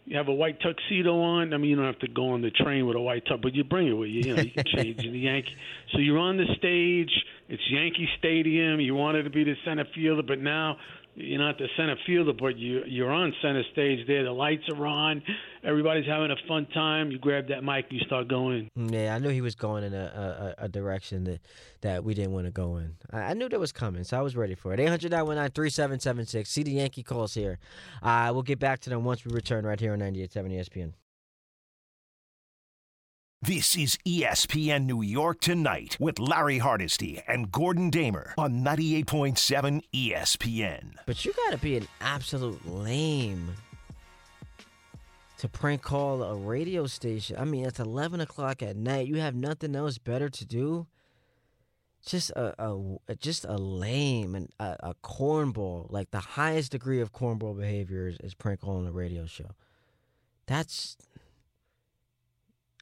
you 0.07 0.17
have 0.17 0.29
a 0.29 0.33
white 0.33 0.59
tuxedo 0.61 1.19
on. 1.19 1.53
I 1.53 1.57
mean, 1.57 1.69
you 1.69 1.75
don't 1.75 1.85
have 1.85 1.99
to 1.99 2.07
go 2.07 2.29
on 2.29 2.41
the 2.41 2.51
train 2.51 2.85
with 2.85 2.95
a 2.95 3.01
white 3.01 3.25
tux, 3.25 3.41
but 3.41 3.53
you 3.53 3.63
bring 3.63 3.87
it 3.87 3.93
with 3.93 4.09
you. 4.09 4.21
You 4.21 4.35
know, 4.35 4.41
you 4.41 4.51
can 4.51 4.63
change 4.65 5.03
in 5.05 5.11
the 5.11 5.19
Yankee. 5.19 5.55
So 5.91 5.99
you're 5.99 6.17
on 6.17 6.37
the 6.37 6.47
stage. 6.57 7.11
It's 7.49 7.63
Yankee 7.69 8.07
Stadium. 8.17 8.79
You 8.79 8.95
wanted 8.95 9.23
to 9.23 9.29
be 9.29 9.43
the 9.43 9.55
center 9.65 9.85
fielder, 9.93 10.23
but 10.23 10.39
now 10.39 10.77
you're 11.17 11.39
not 11.39 11.57
the 11.57 11.67
center 11.75 11.95
fielder, 12.05 12.33
but 12.33 12.57
you 12.57 12.83
you're 12.85 13.11
on 13.11 13.33
center 13.41 13.63
stage 13.71 14.05
there. 14.05 14.23
The 14.23 14.31
lights 14.31 14.63
are 14.69 14.85
on, 14.85 15.23
everybody's 15.63 16.05
having 16.05 16.29
a 16.29 16.35
fun 16.47 16.67
time. 16.67 17.09
You 17.11 17.17
grab 17.17 17.47
that 17.47 17.63
mic, 17.63 17.87
you 17.89 17.99
start 18.01 18.27
going. 18.27 18.69
Yeah, 18.75 19.15
I 19.15 19.19
knew 19.19 19.29
he 19.29 19.41
was 19.41 19.55
going 19.55 19.83
in 19.83 19.95
a, 19.95 20.55
a, 20.59 20.65
a 20.65 20.69
direction 20.69 21.23
that, 21.23 21.41
that 21.81 22.03
we 22.03 22.13
didn't 22.13 22.33
want 22.33 22.45
to 22.45 22.51
go 22.51 22.77
in. 22.77 22.95
I, 23.11 23.19
I 23.19 23.33
knew 23.33 23.49
that 23.49 23.59
was 23.59 23.71
coming, 23.71 24.03
so 24.03 24.17
I 24.17 24.21
was 24.21 24.35
ready 24.35 24.53
for 24.53 24.73
it. 24.73 24.79
800 24.79 25.09
3776 25.55 26.49
See 26.49 26.63
the 26.63 26.71
Yankee 26.71 27.03
calls 27.03 27.33
here. 27.33 27.57
Uh, 28.03 28.29
we'll 28.31 28.43
get 28.43 28.59
back 28.59 28.79
to 28.81 28.89
them 28.89 29.03
once 29.03 29.25
we 29.25 29.33
return 29.33 29.65
right 29.65 29.79
here 29.79 29.93
on 29.93 29.99
98.7 29.99 30.53
ESPN. 30.53 30.93
This 33.43 33.77
is 33.77 33.99
ESPN 34.03 34.87
New 34.87 35.03
York 35.03 35.39
Tonight 35.41 35.95
with 35.99 36.17
Larry 36.17 36.57
Hardesty 36.57 37.21
and 37.27 37.51
Gordon 37.51 37.91
Damer 37.91 38.33
on 38.35 38.63
98.7 38.63 39.83
ESPN. 39.93 40.93
But 41.05 41.23
you 41.23 41.33
got 41.33 41.51
to 41.51 41.59
be 41.59 41.77
an 41.77 41.87
absolute 42.01 42.67
lame 42.67 43.53
to 45.37 45.47
prank 45.47 45.83
call 45.83 46.23
a 46.23 46.35
radio 46.35 46.87
station. 46.87 47.37
I 47.37 47.45
mean, 47.45 47.67
it's 47.67 47.79
11 47.79 48.21
o'clock 48.21 48.63
at 48.63 48.75
night. 48.75 49.07
You 49.07 49.17
have 49.17 49.35
nothing 49.35 49.75
else 49.75 49.99
better 49.99 50.29
to 50.29 50.43
do. 50.45 50.87
Just 52.03 52.31
a, 52.31 52.55
a 52.59 53.15
just 53.17 53.45
a 53.45 53.55
lame 53.55 54.33
and 54.33 54.49
a, 54.59 54.77
a 54.79 54.95
cornball. 55.03 55.91
Like 55.91 56.09
the 56.09 56.19
highest 56.21 56.71
degree 56.71 57.01
of 57.01 57.13
cornball 57.13 57.55
behavior 57.55 58.07
is, 58.07 58.17
is 58.17 58.33
prank 58.33 58.61
calling 58.61 58.87
a 58.87 58.91
radio 58.91 59.27
show. 59.27 59.51
That's 60.47 60.97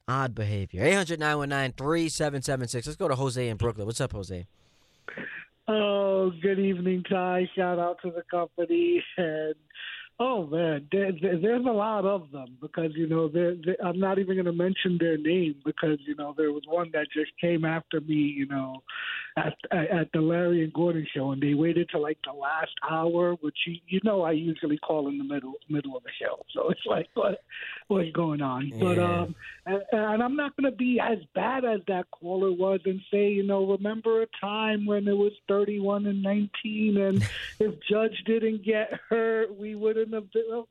odd 0.07 0.35
behavior. 0.35 0.83
800 0.83 1.19
919 1.19 1.73
3776. 1.73 2.87
Let's 2.87 2.97
go 2.97 3.07
to 3.07 3.15
Jose 3.15 3.47
in 3.47 3.57
Brooklyn. 3.57 3.85
What's 3.85 4.01
up, 4.01 4.11
Jose? 4.11 4.47
Oh, 5.67 6.31
good 6.41 6.59
evening, 6.59 7.03
Ty. 7.09 7.49
Shout 7.55 7.79
out 7.79 7.97
to 8.03 8.11
the 8.11 8.23
company. 8.29 9.03
And 9.17 9.55
oh 10.19 10.45
man, 10.45 10.87
there, 10.91 11.11
there, 11.21 11.39
there's 11.39 11.65
a 11.65 11.71
lot 11.71 12.05
of 12.05 12.31
them 12.31 12.57
because 12.61 12.91
you 12.95 13.07
know 13.07 13.27
they're, 13.27 13.55
they're, 13.55 13.77
I'm 13.83 13.99
not 13.99 14.19
even 14.19 14.35
going 14.35 14.45
to 14.45 14.53
mention 14.53 14.97
their 14.99 15.17
name 15.17 15.55
because 15.65 15.97
you 16.05 16.15
know 16.15 16.33
there 16.37 16.51
was 16.51 16.63
one 16.67 16.91
that 16.93 17.07
just 17.13 17.31
came 17.41 17.65
after 17.65 17.99
me, 17.99 18.15
you 18.15 18.45
know, 18.45 18.83
at 19.37 19.53
at 19.71 20.11
the 20.13 20.21
Larry 20.21 20.63
and 20.63 20.73
Gordon 20.73 21.05
show, 21.13 21.31
and 21.31 21.41
they 21.41 21.53
waited 21.53 21.89
till 21.89 22.01
like 22.01 22.17
the 22.25 22.31
last 22.31 22.71
hour, 22.89 23.33
which 23.41 23.57
you, 23.67 23.77
you 23.87 23.99
know 24.03 24.21
I 24.21 24.31
usually 24.31 24.77
call 24.77 25.09
in 25.09 25.17
the 25.17 25.23
middle 25.23 25.53
middle 25.69 25.97
of 25.97 26.03
the 26.03 26.09
show. 26.19 26.45
So 26.53 26.69
it's 26.69 26.81
like 26.85 27.07
what 27.13 27.43
what's 27.87 28.11
going 28.11 28.41
on? 28.41 28.67
Yeah. 28.67 28.79
But 28.79 28.99
um, 28.99 29.35
and, 29.65 29.81
and 29.91 30.23
I'm 30.23 30.35
not 30.35 30.55
going 30.55 30.71
to 30.71 30.77
be 30.77 30.99
as 30.99 31.19
bad 31.33 31.65
as 31.65 31.81
that 31.87 32.05
caller 32.11 32.51
was 32.51 32.79
and 32.85 33.01
say, 33.11 33.29
you 33.29 33.43
know, 33.43 33.65
remember 33.65 34.21
a 34.21 34.27
time 34.39 34.85
when 34.85 35.07
it 35.07 35.17
was 35.17 35.33
31 35.47 36.05
and 36.05 36.23
19, 36.23 36.97
and 36.97 37.29
if 37.59 37.73
Judge 37.89 38.23
didn't 38.25 38.63
get 38.63 38.91
hurt, 39.09 39.55
we 39.55 39.75
wouldn't 39.75 40.13
have 40.13 40.31
been. 40.31 40.63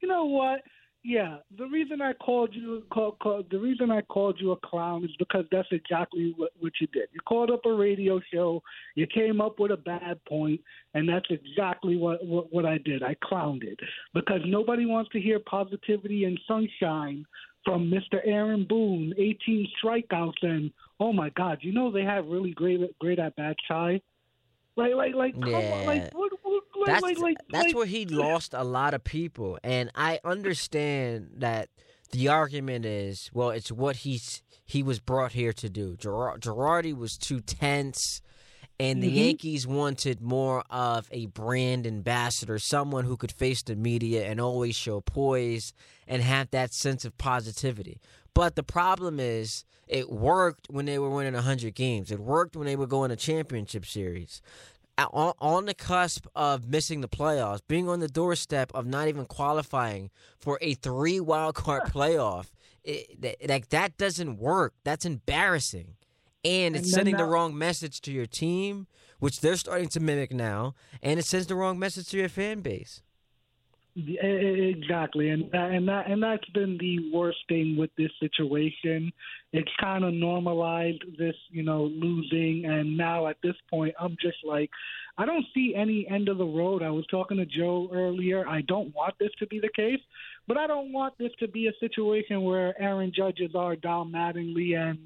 You 0.00 0.08
know 0.08 0.24
what? 0.24 0.62
Yeah, 1.02 1.38
the 1.56 1.64
reason 1.64 2.02
I 2.02 2.12
called 2.12 2.50
you 2.52 2.82
call, 2.92 3.12
call, 3.12 3.42
the 3.50 3.58
reason 3.58 3.90
I 3.90 4.02
called 4.02 4.36
you 4.38 4.52
a 4.52 4.56
clown 4.56 5.02
is 5.02 5.10
because 5.18 5.46
that's 5.50 5.68
exactly 5.72 6.34
what, 6.36 6.50
what 6.60 6.74
you 6.78 6.86
did. 6.88 7.08
You 7.12 7.20
called 7.26 7.50
up 7.50 7.64
a 7.64 7.72
radio 7.72 8.20
show, 8.32 8.62
you 8.96 9.06
came 9.06 9.40
up 9.40 9.58
with 9.58 9.70
a 9.70 9.78
bad 9.78 10.22
point, 10.28 10.60
and 10.92 11.08
that's 11.08 11.28
exactly 11.30 11.96
what, 11.96 12.24
what 12.26 12.52
what 12.52 12.66
I 12.66 12.76
did. 12.76 13.02
I 13.02 13.16
clowned 13.24 13.62
it 13.64 13.78
because 14.12 14.40
nobody 14.44 14.84
wants 14.84 15.10
to 15.12 15.20
hear 15.20 15.38
positivity 15.38 16.24
and 16.24 16.38
sunshine 16.46 17.24
from 17.64 17.90
Mr. 17.90 18.20
Aaron 18.24 18.66
Boone, 18.68 19.14
18 19.16 19.68
strikeouts, 19.82 20.42
and 20.42 20.70
oh 20.98 21.14
my 21.14 21.30
God, 21.30 21.58
you 21.62 21.72
know 21.72 21.90
they 21.90 22.04
have 22.04 22.26
really 22.26 22.52
great 22.52 22.80
great 22.98 23.18
at 23.18 23.36
bat 23.36 23.56
side. 23.66 24.02
Like, 24.80 24.94
like, 24.94 25.14
like, 25.14 25.34
yeah. 25.46 25.56
on, 25.56 25.86
like, 25.86 26.12
what, 26.14 26.32
what, 26.42 26.62
that's 26.86 27.02
like, 27.02 27.18
like, 27.18 27.36
that's 27.50 27.66
like, 27.66 27.76
where 27.76 27.86
he 27.86 28.06
lost 28.06 28.54
a 28.54 28.64
lot 28.64 28.94
of 28.94 29.04
people, 29.04 29.58
and 29.62 29.90
I 29.94 30.20
understand 30.24 31.30
that 31.36 31.68
the 32.12 32.28
argument 32.28 32.84
is, 32.86 33.30
well, 33.32 33.50
it's 33.50 33.70
what 33.70 33.96
he's 33.96 34.42
he 34.64 34.82
was 34.82 35.00
brought 35.00 35.32
here 35.32 35.52
to 35.52 35.68
do. 35.68 35.96
Gerard, 35.96 36.40
Girardi 36.42 36.96
was 36.96 37.18
too 37.18 37.40
tense, 37.40 38.22
and 38.78 39.02
the 39.02 39.08
Mm-hmm. 39.08 39.16
Yankees 39.16 39.66
wanted 39.66 40.20
more 40.20 40.64
of 40.70 41.08
a 41.10 41.26
brand 41.26 41.86
ambassador, 41.86 42.58
someone 42.58 43.04
who 43.04 43.16
could 43.16 43.32
face 43.32 43.62
the 43.62 43.76
media 43.76 44.24
and 44.24 44.40
always 44.40 44.74
show 44.76 45.00
poise 45.00 45.72
and 46.06 46.22
have 46.22 46.50
that 46.52 46.72
sense 46.72 47.04
of 47.04 47.18
positivity. 47.18 48.00
But 48.34 48.56
the 48.56 48.62
problem 48.62 49.18
is, 49.20 49.64
it 49.86 50.10
worked 50.10 50.68
when 50.70 50.86
they 50.86 50.98
were 50.98 51.10
winning 51.10 51.34
100 51.34 51.74
games. 51.74 52.10
It 52.10 52.20
worked 52.20 52.56
when 52.56 52.66
they 52.66 52.76
were 52.76 52.86
going 52.86 53.10
to 53.10 53.16
championship 53.16 53.84
series. 53.84 54.40
On, 54.98 55.32
on 55.40 55.64
the 55.64 55.74
cusp 55.74 56.26
of 56.36 56.68
missing 56.68 57.00
the 57.00 57.08
playoffs, 57.08 57.60
being 57.66 57.88
on 57.88 58.00
the 58.00 58.08
doorstep 58.08 58.70
of 58.74 58.86
not 58.86 59.08
even 59.08 59.24
qualifying 59.24 60.10
for 60.38 60.58
a 60.60 60.74
three 60.74 61.18
wild 61.18 61.54
card 61.54 61.82
playoff, 61.86 62.50
it, 62.84 63.20
that, 63.20 63.36
like 63.48 63.70
that 63.70 63.96
doesn't 63.96 64.38
work. 64.38 64.74
That's 64.84 65.06
embarrassing, 65.06 65.96
and 66.44 66.76
it's 66.76 66.84
And 66.84 66.94
sending 66.94 67.16
the 67.16 67.24
wrong 67.24 67.56
message 67.56 68.00
to 68.02 68.12
your 68.12 68.26
team, 68.26 68.86
which 69.20 69.40
they're 69.40 69.56
starting 69.56 69.88
to 69.88 70.00
mimic 70.00 70.32
now, 70.32 70.74
and 71.02 71.18
it 71.18 71.24
sends 71.24 71.46
the 71.46 71.54
wrong 71.54 71.78
message 71.78 72.08
to 72.08 72.18
your 72.18 72.28
fan 72.28 72.60
base. 72.60 73.02
Exactly, 73.96 75.30
and 75.30 75.50
that, 75.50 75.72
and 75.72 75.88
that 75.88 76.08
and 76.08 76.22
that's 76.22 76.48
been 76.50 76.78
the 76.78 77.10
worst 77.12 77.38
thing 77.48 77.76
with 77.76 77.90
this 77.98 78.10
situation. 78.20 79.12
It's 79.52 79.70
kind 79.80 80.04
of 80.04 80.14
normalized 80.14 81.02
this, 81.18 81.34
you 81.50 81.64
know, 81.64 81.84
losing, 81.84 82.66
and 82.66 82.96
now 82.96 83.26
at 83.26 83.36
this 83.42 83.56
point, 83.68 83.94
I'm 83.98 84.16
just 84.22 84.38
like, 84.44 84.70
I 85.18 85.26
don't 85.26 85.44
see 85.52 85.74
any 85.76 86.06
end 86.08 86.28
of 86.28 86.38
the 86.38 86.44
road. 86.44 86.84
I 86.84 86.90
was 86.90 87.04
talking 87.10 87.36
to 87.38 87.46
Joe 87.46 87.88
earlier. 87.92 88.46
I 88.46 88.60
don't 88.62 88.94
want 88.94 89.14
this 89.18 89.32
to 89.40 89.46
be 89.48 89.58
the 89.58 89.70
case, 89.74 90.00
but 90.50 90.58
I 90.58 90.66
don't 90.66 90.92
want 90.92 91.16
this 91.16 91.30
to 91.38 91.46
be 91.46 91.68
a 91.68 91.72
situation 91.78 92.42
where 92.42 92.74
Aaron 92.82 93.12
Judges 93.14 93.54
are 93.54 93.76
down 93.76 94.10
Mattingly 94.10 94.76
and 94.76 94.98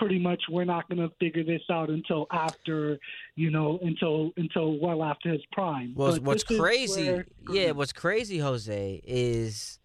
pretty 0.00 0.18
much 0.18 0.42
we're 0.50 0.64
not 0.64 0.88
going 0.88 0.98
to 0.98 1.14
figure 1.20 1.44
this 1.44 1.62
out 1.70 1.90
until 1.90 2.26
after, 2.32 2.98
you 3.36 3.52
know, 3.52 3.78
until 3.82 4.32
until 4.36 4.80
well 4.80 5.04
after 5.04 5.30
his 5.30 5.42
prime. 5.52 5.94
Well, 5.94 6.14
But 6.14 6.22
what's 6.22 6.42
crazy, 6.42 7.08
where- 7.08 7.26
yeah, 7.52 7.70
what's 7.70 7.92
crazy, 7.92 8.38
Jose, 8.38 9.00
is 9.04 9.78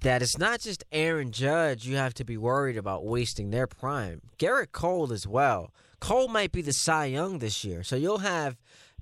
that 0.00 0.22
it's 0.22 0.38
not 0.38 0.60
just 0.60 0.84
Aaron 0.90 1.32
Judge 1.32 1.86
you 1.86 1.96
have 1.96 2.14
to 2.14 2.24
be 2.24 2.38
worried 2.38 2.78
about 2.78 3.04
wasting 3.04 3.50
their 3.50 3.66
prime. 3.66 4.22
Gerrit 4.38 4.72
Cole 4.72 5.12
as 5.12 5.26
well. 5.26 5.70
Cole 6.00 6.28
might 6.28 6.52
be 6.52 6.62
the 6.62 6.72
Cy 6.72 7.04
Young 7.04 7.40
this 7.40 7.62
year, 7.62 7.82
so 7.82 7.94
you'll 7.94 8.18
have 8.18 8.56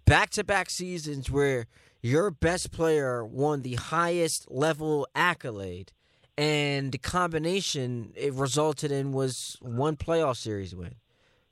back-to-back 0.05 0.69
seasons 0.69 1.31
where 1.31 1.69
your 2.05 2.31
best 2.31 2.71
player 2.71 3.25
won 3.25 3.63
the 3.63 3.77
highest 3.77 4.51
level 4.51 5.09
accolade, 5.15 5.91
and 6.37 6.93
the 6.93 6.99
combination 6.99 8.13
it 8.15 8.35
resulted 8.35 8.93
in 8.93 9.13
was 9.13 9.57
one 9.63 9.97
playoff 9.97 10.37
series 10.37 10.75
win. 10.75 10.97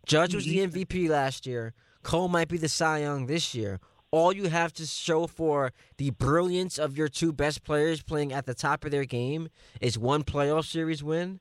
Judge 0.05 0.35
was 0.35 0.45
the 0.45 0.59
mm-hmm. 0.59 0.79
MVP 0.79 1.09
last 1.09 1.47
year. 1.47 1.73
Cole 2.03 2.29
might 2.29 2.49
be 2.49 2.59
the 2.59 2.69
Cy 2.69 2.99
Young 2.99 3.27
this 3.27 3.55
year. 3.55 3.81
All 4.11 4.35
you 4.35 4.51
have 4.51 4.75
to 4.75 4.85
show 4.85 5.27
for 5.27 5.73
the 5.97 6.11
brilliance 6.11 6.79
of 6.79 6.99
your 6.99 7.09
two 7.09 7.33
best 7.33 7.65
players 7.65 8.03
playing 8.03 8.35
at 8.35 8.45
the 8.45 8.53
top 8.53 8.85
of 8.85 8.91
their 8.91 9.07
game 9.07 9.49
is 9.81 9.97
one 9.97 10.23
playoff 10.23 10.67
series 10.67 11.03
win. 11.03 11.41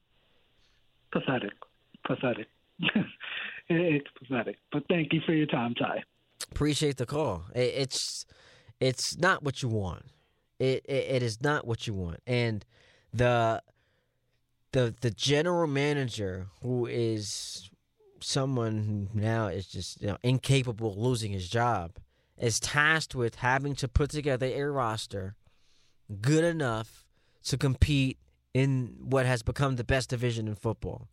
pathetic, 1.12 1.51
pathetic. 2.08 2.48
it's 3.68 4.08
pathetic. 4.18 4.56
But 4.72 4.84
thank 4.88 5.12
you 5.12 5.20
for 5.25 5.34
your 5.34 5.48
time, 5.48 5.75
Ty. 5.75 6.03
Appreciate 6.50 6.96
the 6.96 7.06
call. 7.06 7.44
It's 7.53 8.25
it's 8.82 9.18
not 9.18 9.44
what 9.44 9.62
you 9.62 9.70
want. 9.70 10.04
It, 10.60 10.84
it 10.90 11.06
it 11.10 11.24
is 11.24 11.42
not 11.42 11.66
what 11.66 11.88
you 11.88 11.94
want. 11.94 12.20
And 12.28 12.66
the 13.14 13.62
the 14.74 14.94
the 15.00 15.12
general 15.12 15.68
manager 15.68 16.48
who 16.62 16.88
is 16.88 17.70
someone 18.20 19.10
who 19.14 19.20
now 19.20 19.48
is 19.48 19.68
just 19.68 20.02
you 20.02 20.08
know, 20.08 20.18
incapable 20.24 20.92
of 20.92 20.98
losing 20.98 21.32
his 21.32 21.48
job 21.48 21.94
is 22.38 22.60
tasked 22.60 23.16
with 23.16 23.36
having 23.36 23.76
to 23.76 23.88
put 23.88 24.10
together 24.10 24.48
a 24.48 24.64
roster 24.64 25.36
good 26.22 26.44
enough 26.44 27.06
to 27.44 27.58
compete 27.58 28.18
in 28.54 28.96
what 29.00 29.26
has 29.26 29.42
become 29.42 29.76
the 29.76 29.84
best 29.84 30.10
division 30.10 30.48
in 30.48 30.56
football 30.56 31.08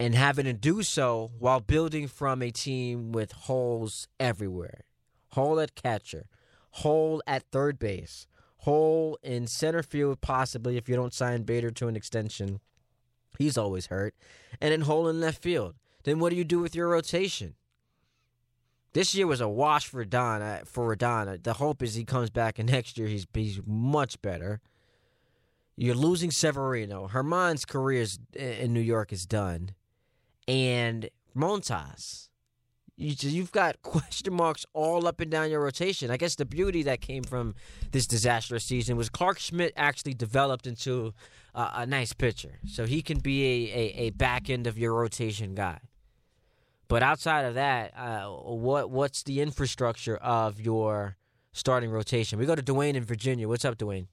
and 0.00 0.14
having 0.14 0.46
to 0.46 0.52
do 0.52 0.82
so 0.82 1.30
while 1.38 1.60
building 1.60 2.08
from 2.08 2.42
a 2.42 2.50
team 2.50 3.12
with 3.12 3.32
holes 3.32 4.08
everywhere 4.18 4.84
hole 5.32 5.60
at 5.60 5.74
catcher, 5.74 6.26
hole 6.72 7.22
at 7.26 7.42
third 7.50 7.78
base, 7.78 8.26
hole 8.58 9.18
in 9.22 9.46
center 9.46 9.82
field, 9.82 10.20
possibly 10.20 10.76
if 10.76 10.88
you 10.88 10.96
don't 10.96 11.14
sign 11.14 11.42
Bader 11.42 11.70
to 11.72 11.88
an 11.88 11.96
extension. 11.96 12.60
He's 13.38 13.58
always 13.58 13.86
hurt. 13.86 14.14
And 14.60 14.72
then 14.72 14.82
hole 14.82 15.08
in 15.08 15.20
left 15.20 15.42
field. 15.42 15.74
Then 16.04 16.18
what 16.18 16.30
do 16.30 16.36
you 16.36 16.44
do 16.44 16.60
with 16.60 16.74
your 16.74 16.88
rotation? 16.88 17.54
This 18.92 19.14
year 19.14 19.26
was 19.26 19.40
a 19.40 19.48
wash 19.48 19.86
for 19.86 20.04
Don. 20.04 20.42
uh, 20.42 20.60
For 20.66 20.94
Don, 20.94 21.38
the 21.42 21.54
hope 21.54 21.82
is 21.82 21.94
he 21.94 22.04
comes 22.04 22.28
back 22.28 22.58
and 22.58 22.68
next 22.70 22.98
year 22.98 23.08
he's 23.08 23.26
he's 23.32 23.60
much 23.66 24.20
better. 24.20 24.60
You're 25.76 25.94
losing 25.94 26.30
Severino. 26.30 27.08
Germán's 27.08 27.64
career 27.64 28.02
is, 28.02 28.18
in 28.34 28.74
New 28.74 28.80
York 28.80 29.10
is 29.12 29.24
done, 29.24 29.70
and 30.46 31.08
Montas. 31.34 32.28
You, 33.02 33.14
you've 33.30 33.52
got 33.52 33.82
question 33.82 34.32
marks 34.34 34.64
all 34.72 35.06
up 35.06 35.20
and 35.20 35.30
down 35.30 35.50
your 35.50 35.60
rotation. 35.60 36.10
I 36.10 36.16
guess 36.16 36.36
the 36.36 36.44
beauty 36.44 36.82
that 36.84 37.00
came 37.00 37.24
from 37.24 37.54
this 37.90 38.06
disastrous 38.06 38.64
season 38.64 38.96
was 38.96 39.08
Clarke 39.08 39.38
Schmidt 39.38 39.72
actually 39.76 40.14
developed 40.14 40.66
into 40.66 41.12
a 41.54 41.84
nice 41.84 42.12
pitcher, 42.14 42.58
so 42.66 42.86
he 42.86 43.02
can 43.02 43.18
be 43.18 43.44
a, 43.44 43.74
a, 43.74 44.06
a 44.06 44.10
back 44.10 44.48
end 44.48 44.66
of 44.66 44.78
your 44.78 44.94
rotation 44.94 45.54
guy. 45.54 45.80
But 46.88 47.02
outside 47.02 47.44
of 47.44 47.54
that, 47.54 47.96
uh, 47.96 48.28
what 48.28 48.90
what's 48.90 49.22
the 49.22 49.40
infrastructure 49.40 50.16
of 50.16 50.60
your 50.60 51.16
starting 51.52 51.90
rotation? 51.90 52.38
We 52.38 52.46
go 52.46 52.54
to 52.54 52.62
Dwayne 52.62 52.94
in 52.94 53.04
Virginia. 53.04 53.48
What's 53.48 53.64
up, 53.64 53.78
Dwayne? 53.78 54.06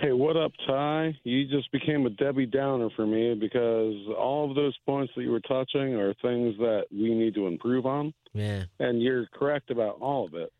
Hey, 0.00 0.12
what 0.12 0.36
up, 0.36 0.52
Ty? 0.64 1.18
You 1.24 1.48
just 1.48 1.72
became 1.72 2.06
a 2.06 2.10
Debbie 2.10 2.46
Downer 2.46 2.88
for 2.94 3.04
me 3.04 3.34
because 3.34 3.96
all 4.16 4.48
of 4.48 4.54
those 4.54 4.76
points 4.86 5.12
that 5.16 5.22
you 5.22 5.32
were 5.32 5.40
touching 5.40 5.96
are 5.96 6.14
things 6.22 6.56
that 6.58 6.84
we 6.92 7.12
need 7.14 7.34
to 7.34 7.48
improve 7.48 7.84
on. 7.84 8.14
Yeah. 8.32 8.64
And 8.78 9.02
you're 9.02 9.26
correct 9.26 9.72
about 9.72 10.00
all 10.00 10.26
of 10.26 10.34
it. 10.34 10.52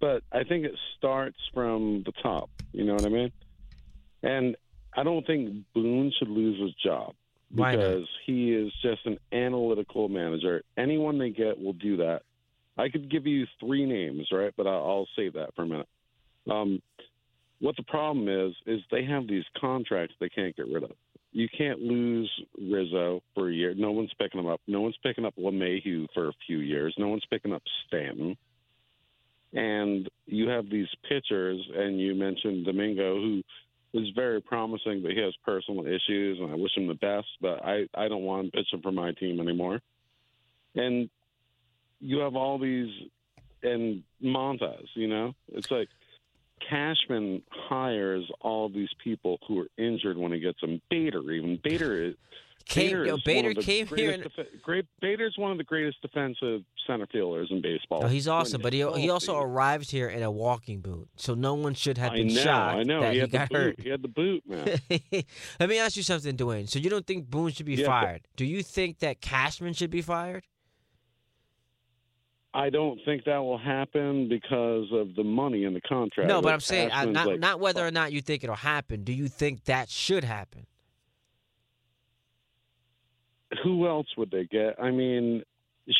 But 0.00 0.22
I 0.32 0.44
think 0.44 0.64
it 0.64 0.74
starts 0.96 1.36
from 1.52 2.04
the 2.06 2.12
top. 2.22 2.48
You 2.72 2.84
know 2.84 2.94
what 2.94 3.04
I 3.04 3.08
mean? 3.08 3.32
And 4.22 4.56
I 4.96 5.02
don't 5.02 5.26
think 5.26 5.64
Boone 5.74 6.12
should 6.16 6.28
lose 6.28 6.60
his 6.60 6.74
job 6.74 7.14
because 7.52 8.06
he 8.24 8.52
is 8.52 8.72
just 8.82 9.04
an 9.04 9.18
analytical 9.32 10.08
manager. 10.08 10.62
Anyone 10.76 11.18
they 11.18 11.30
get 11.30 11.60
will 11.60 11.72
do 11.72 11.96
that. 11.96 12.22
I 12.76 12.88
could 12.88 13.10
give 13.10 13.26
you 13.26 13.46
three 13.58 13.84
names, 13.84 14.28
right? 14.30 14.52
But 14.56 14.68
I'll, 14.68 14.84
I'll 14.84 15.08
save 15.16 15.32
that 15.32 15.56
for 15.56 15.62
a 15.62 15.66
minute. 15.66 15.88
Um, 16.48 16.80
what 17.60 17.76
the 17.76 17.82
problem 17.82 18.28
is 18.28 18.54
is 18.66 18.80
they 18.90 19.04
have 19.04 19.26
these 19.26 19.44
contracts 19.60 20.14
they 20.20 20.28
can't 20.28 20.56
get 20.56 20.68
rid 20.68 20.84
of. 20.84 20.92
You 21.32 21.48
can't 21.56 21.80
lose 21.80 22.30
Rizzo 22.58 23.22
for 23.34 23.48
a 23.48 23.52
year. 23.52 23.74
No 23.74 23.92
one's 23.92 24.12
picking 24.18 24.40
him 24.40 24.46
up. 24.46 24.60
No 24.66 24.80
one's 24.80 24.98
picking 25.02 25.24
up 25.24 25.34
LeMahieu 25.36 26.06
for 26.14 26.28
a 26.28 26.32
few 26.46 26.58
years. 26.58 26.94
No 26.98 27.08
one's 27.08 27.24
picking 27.30 27.52
up 27.52 27.62
Stanton. 27.86 28.36
And 29.52 30.08
you 30.26 30.48
have 30.48 30.70
these 30.70 30.88
pitchers, 31.08 31.60
and 31.74 31.98
you 32.00 32.14
mentioned 32.14 32.66
Domingo, 32.66 33.16
who 33.16 33.42
is 33.94 34.08
very 34.14 34.40
promising, 34.40 35.02
but 35.02 35.12
he 35.12 35.20
has 35.20 35.34
personal 35.44 35.86
issues, 35.86 36.38
and 36.38 36.50
I 36.50 36.54
wish 36.54 36.76
him 36.76 36.86
the 36.86 36.94
best. 36.94 37.28
But 37.40 37.64
I, 37.64 37.86
I 37.94 38.08
don't 38.08 38.22
want 38.22 38.46
him 38.46 38.50
pitching 38.50 38.82
for 38.82 38.92
my 38.92 39.12
team 39.12 39.40
anymore. 39.40 39.80
And 40.74 41.08
you 42.00 42.18
have 42.18 42.36
all 42.36 42.58
these, 42.58 42.90
and 43.62 44.02
Montas, 44.22 44.86
you 44.94 45.08
know, 45.08 45.34
it's 45.52 45.70
like 45.70 45.88
Cashman 46.68 47.42
hires 47.50 48.30
all 48.40 48.68
these 48.68 48.88
people 49.02 49.38
who 49.46 49.60
are 49.60 49.68
injured 49.78 50.16
when 50.16 50.32
he 50.32 50.40
gets 50.40 50.60
them. 50.60 50.80
Bader, 50.90 51.20
even 51.32 51.58
Bader 51.62 52.02
is. 52.02 52.14
Came, 52.66 52.88
Bader, 52.90 53.04
is 53.14 53.22
Bader 53.22 53.48
one 53.48 53.50
of 53.52 53.56
the 53.56 53.62
came 53.62 53.86
here 53.86 53.96
greatest 54.18 54.38
and 54.38 54.46
great. 54.62 54.84
Bader's 55.00 55.34
one 55.38 55.52
of 55.52 55.56
the 55.56 55.64
greatest 55.64 56.02
defensive 56.02 56.60
center 56.86 57.06
fielders 57.10 57.48
in 57.50 57.62
baseball. 57.62 58.04
Oh, 58.04 58.08
he's 58.08 58.28
awesome, 58.28 58.60
but 58.60 58.74
he 58.74 58.80
he 58.96 59.08
also 59.08 59.38
arrived 59.40 59.90
here 59.90 60.08
in 60.10 60.22
a 60.22 60.30
walking 60.30 60.80
boot, 60.82 61.08
so 61.16 61.32
no 61.32 61.54
one 61.54 61.72
should 61.72 61.96
have 61.96 62.12
I 62.12 62.16
been 62.16 62.26
know, 62.28 62.42
shocked 62.42 62.76
I 62.76 62.82
know. 62.82 63.00
that 63.00 63.08
he 63.14 63.14
he, 63.14 63.20
had 63.20 63.30
got 63.30 63.48
the 63.48 63.54
boot. 63.54 63.62
hurt. 63.64 63.80
He 63.80 63.88
had 63.88 64.02
the 64.02 64.08
boot, 64.08 64.42
man. 64.46 64.78
Let 65.58 65.68
me 65.70 65.78
ask 65.78 65.96
you 65.96 66.02
something, 66.02 66.36
Dwayne. 66.36 66.68
So 66.68 66.78
you 66.78 66.90
don't 66.90 67.06
think 67.06 67.30
Boone 67.30 67.52
should 67.52 67.64
be 67.64 67.76
Yeah, 67.76 67.86
but- 67.86 68.02
fired? 68.02 68.20
Do 68.36 68.44
you 68.44 68.62
think 68.62 68.98
that 68.98 69.22
Cashman 69.22 69.72
should 69.72 69.90
be 69.90 70.02
fired? 70.02 70.44
I 72.54 72.70
don't 72.70 72.98
think 73.04 73.24
that 73.24 73.38
will 73.38 73.58
happen 73.58 74.28
because 74.28 74.86
of 74.92 75.14
the 75.14 75.24
money 75.24 75.64
in 75.64 75.74
the 75.74 75.80
contract. 75.82 76.28
no, 76.28 76.40
but 76.40 76.52
I'm 76.52 76.60
saying 76.60 76.90
uh, 76.90 76.94
Cashman's 76.94 77.14
not 77.14 77.26
like, 77.26 77.40
not 77.40 77.60
whether 77.60 77.86
or 77.86 77.90
not 77.90 78.12
you 78.12 78.20
think 78.20 78.42
it'll 78.42 78.56
happen. 78.56 79.04
Do 79.04 79.12
you 79.12 79.28
think 79.28 79.64
that 79.64 79.90
should 79.90 80.24
happen? 80.24 80.66
who 83.62 83.86
else 83.86 84.06
would 84.16 84.30
they 84.30 84.44
get? 84.44 84.80
I 84.80 84.90
mean, 84.90 85.42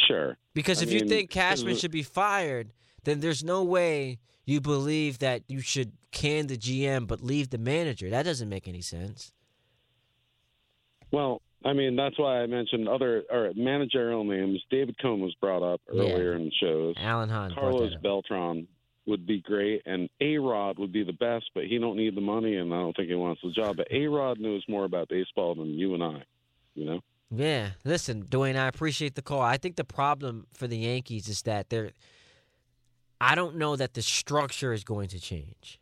sure. 0.06 0.36
Because 0.54 0.80
I 0.80 0.84
if 0.84 0.92
you 0.92 1.00
think 1.00 1.30
Cashman 1.30 1.76
should 1.76 1.90
be 1.90 2.02
fired, 2.02 2.72
then 3.04 3.20
there's 3.20 3.42
no 3.42 3.64
way 3.64 4.18
you 4.44 4.60
believe 4.60 5.18
that 5.18 5.42
you 5.48 5.60
should 5.60 5.92
can 6.10 6.46
the 6.46 6.56
GM 6.56 7.06
but 7.06 7.20
leave 7.22 7.50
the 7.50 7.58
manager. 7.58 8.10
That 8.10 8.24
doesn't 8.24 8.48
make 8.48 8.68
any 8.68 8.80
sense. 8.80 9.32
Well, 11.10 11.42
I 11.64 11.72
mean, 11.72 11.96
that's 11.96 12.18
why 12.18 12.40
I 12.40 12.46
mentioned 12.46 12.88
other 12.88 13.24
or 13.30 13.50
managerial 13.56 14.22
names. 14.24 14.62
David 14.70 14.96
Cone 15.00 15.20
was 15.20 15.34
brought 15.40 15.62
up 15.62 15.80
Yeah. 15.92 16.02
earlier 16.02 16.34
in 16.34 16.44
the 16.44 16.52
shows. 16.52 16.94
Alan 16.98 17.28
Hahn. 17.28 17.52
Carlos. 17.52 17.94
Beltran 18.02 18.68
would 19.06 19.26
be 19.26 19.40
great, 19.40 19.82
and 19.86 20.08
A 20.20 20.38
Rod 20.38 20.78
would 20.78 20.92
be 20.92 21.02
the 21.02 21.12
best, 21.14 21.50
but 21.54 21.64
he 21.64 21.78
don't 21.78 21.96
need 21.96 22.14
the 22.14 22.20
money, 22.20 22.56
and 22.56 22.72
I 22.72 22.78
don't 22.78 22.94
think 22.94 23.08
he 23.08 23.14
wants 23.14 23.40
the 23.42 23.50
job. 23.50 23.76
But 23.76 23.88
A 23.90 24.06
Rod 24.06 24.38
knows 24.38 24.62
more 24.68 24.84
about 24.84 25.08
baseball 25.08 25.54
than 25.54 25.70
you 25.70 25.94
and 25.94 26.02
I. 26.04 26.22
You 26.74 26.84
know. 26.84 27.00
Yeah, 27.30 27.70
listen, 27.84 28.24
Dwayne, 28.24 28.56
I 28.56 28.68
appreciate 28.68 29.14
the 29.14 29.22
call. 29.22 29.40
I 29.40 29.56
think 29.56 29.76
the 29.76 29.84
problem 29.84 30.46
for 30.54 30.66
the 30.66 30.78
Yankees 30.78 31.28
is 31.28 31.42
that 31.42 31.70
they're. 31.70 31.90
I 33.20 33.34
don't 33.34 33.56
know 33.56 33.74
that 33.74 33.94
the 33.94 34.02
structure 34.02 34.72
is 34.72 34.84
going 34.84 35.08
to 35.08 35.18
change. 35.18 35.80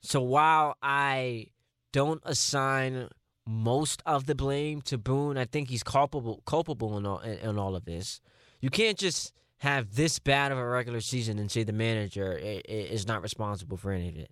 So 0.00 0.20
while 0.20 0.76
I 0.80 1.48
don't 1.90 2.22
assign 2.24 3.08
most 3.46 4.02
of 4.06 4.26
the 4.26 4.34
blame 4.34 4.80
to 4.82 4.98
Boone, 4.98 5.36
I 5.36 5.44
think 5.44 5.68
he's 5.68 5.82
culpable 5.82 6.42
culpable 6.46 6.96
in 6.96 7.06
all 7.06 7.18
in, 7.20 7.38
in 7.38 7.58
all 7.58 7.74
of 7.74 7.84
this. 7.84 8.20
You 8.60 8.70
can't 8.70 8.98
just 8.98 9.32
have 9.58 9.94
this 9.94 10.18
bad 10.18 10.52
of 10.52 10.58
a 10.58 10.66
regular 10.66 11.00
season 11.00 11.38
and 11.38 11.50
say 11.50 11.62
the 11.62 11.72
manager 11.72 12.32
is 12.36 13.06
not 13.06 13.22
responsible 13.22 13.76
for 13.76 13.92
any 13.92 14.08
of 14.08 14.16
it. 14.16 14.30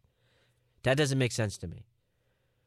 That 0.83 0.97
doesn't 0.97 1.19
make 1.19 1.33
sense 1.33 1.57
to 1.59 1.69
me. 1.69 1.87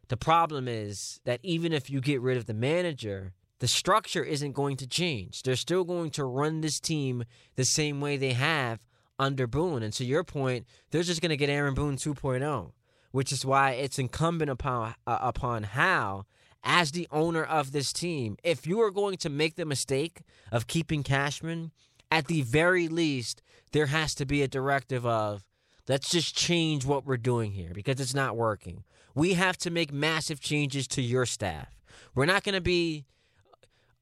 The 0.07 0.17
problem 0.17 0.67
is 0.67 1.19
that 1.25 1.39
even 1.43 1.73
if 1.73 1.89
you 1.89 1.99
get 1.99 2.21
rid 2.21 2.37
of 2.37 2.45
the 2.45 2.53
manager, 2.53 3.33
the 3.59 3.67
structure 3.67 4.23
isn't 4.23 4.51
going 4.51 4.77
to 4.77 4.87
change. 4.87 5.43
They're 5.43 5.55
still 5.55 5.83
going 5.83 6.11
to 6.11 6.25
run 6.25 6.61
this 6.61 6.79
team 6.79 7.23
the 7.55 7.65
same 7.65 8.01
way 8.01 8.17
they 8.17 8.33
have 8.33 8.79
under 9.17 9.47
Boone. 9.47 9.83
And 9.83 9.93
to 9.93 10.05
your 10.05 10.23
point, 10.23 10.65
they're 10.91 11.03
just 11.03 11.21
going 11.21 11.29
to 11.29 11.37
get 11.37 11.49
Aaron 11.49 11.73
Boone 11.73 11.95
2.0, 11.95 12.71
which 13.13 13.31
is 13.31 13.45
why 13.45 13.71
it's 13.71 13.99
incumbent 13.99 14.49
upon 14.49 14.95
uh, 15.05 15.19
upon 15.21 15.63
Hal 15.63 16.25
as 16.63 16.91
the 16.91 17.07
owner 17.11 17.43
of 17.43 17.71
this 17.71 17.93
team. 17.93 18.37
If 18.43 18.65
you 18.65 18.81
are 18.81 18.89
going 18.89 19.17
to 19.17 19.29
make 19.29 19.55
the 19.55 19.65
mistake 19.65 20.21
of 20.51 20.65
keeping 20.65 21.03
Cashman, 21.03 21.71
at 22.09 22.25
the 22.25 22.41
very 22.41 22.87
least, 22.87 23.43
there 23.71 23.85
has 23.85 24.15
to 24.15 24.25
be 24.25 24.41
a 24.41 24.47
directive 24.47 25.05
of 25.05 25.45
let's 25.87 26.09
just 26.09 26.35
change 26.35 26.85
what 26.85 27.05
we're 27.05 27.17
doing 27.17 27.51
here 27.51 27.71
because 27.73 27.99
it's 27.99 28.15
not 28.15 28.35
working. 28.35 28.83
We 29.13 29.35
have 29.35 29.57
to 29.59 29.69
make 29.69 29.93
massive 29.93 30.39
changes 30.39 30.87
to 30.89 31.01
your 31.03 31.27
staff. 31.27 31.67
We're 32.15 32.25
not 32.25 32.43
going 32.43 32.55
to 32.55 32.61
be 32.61 33.05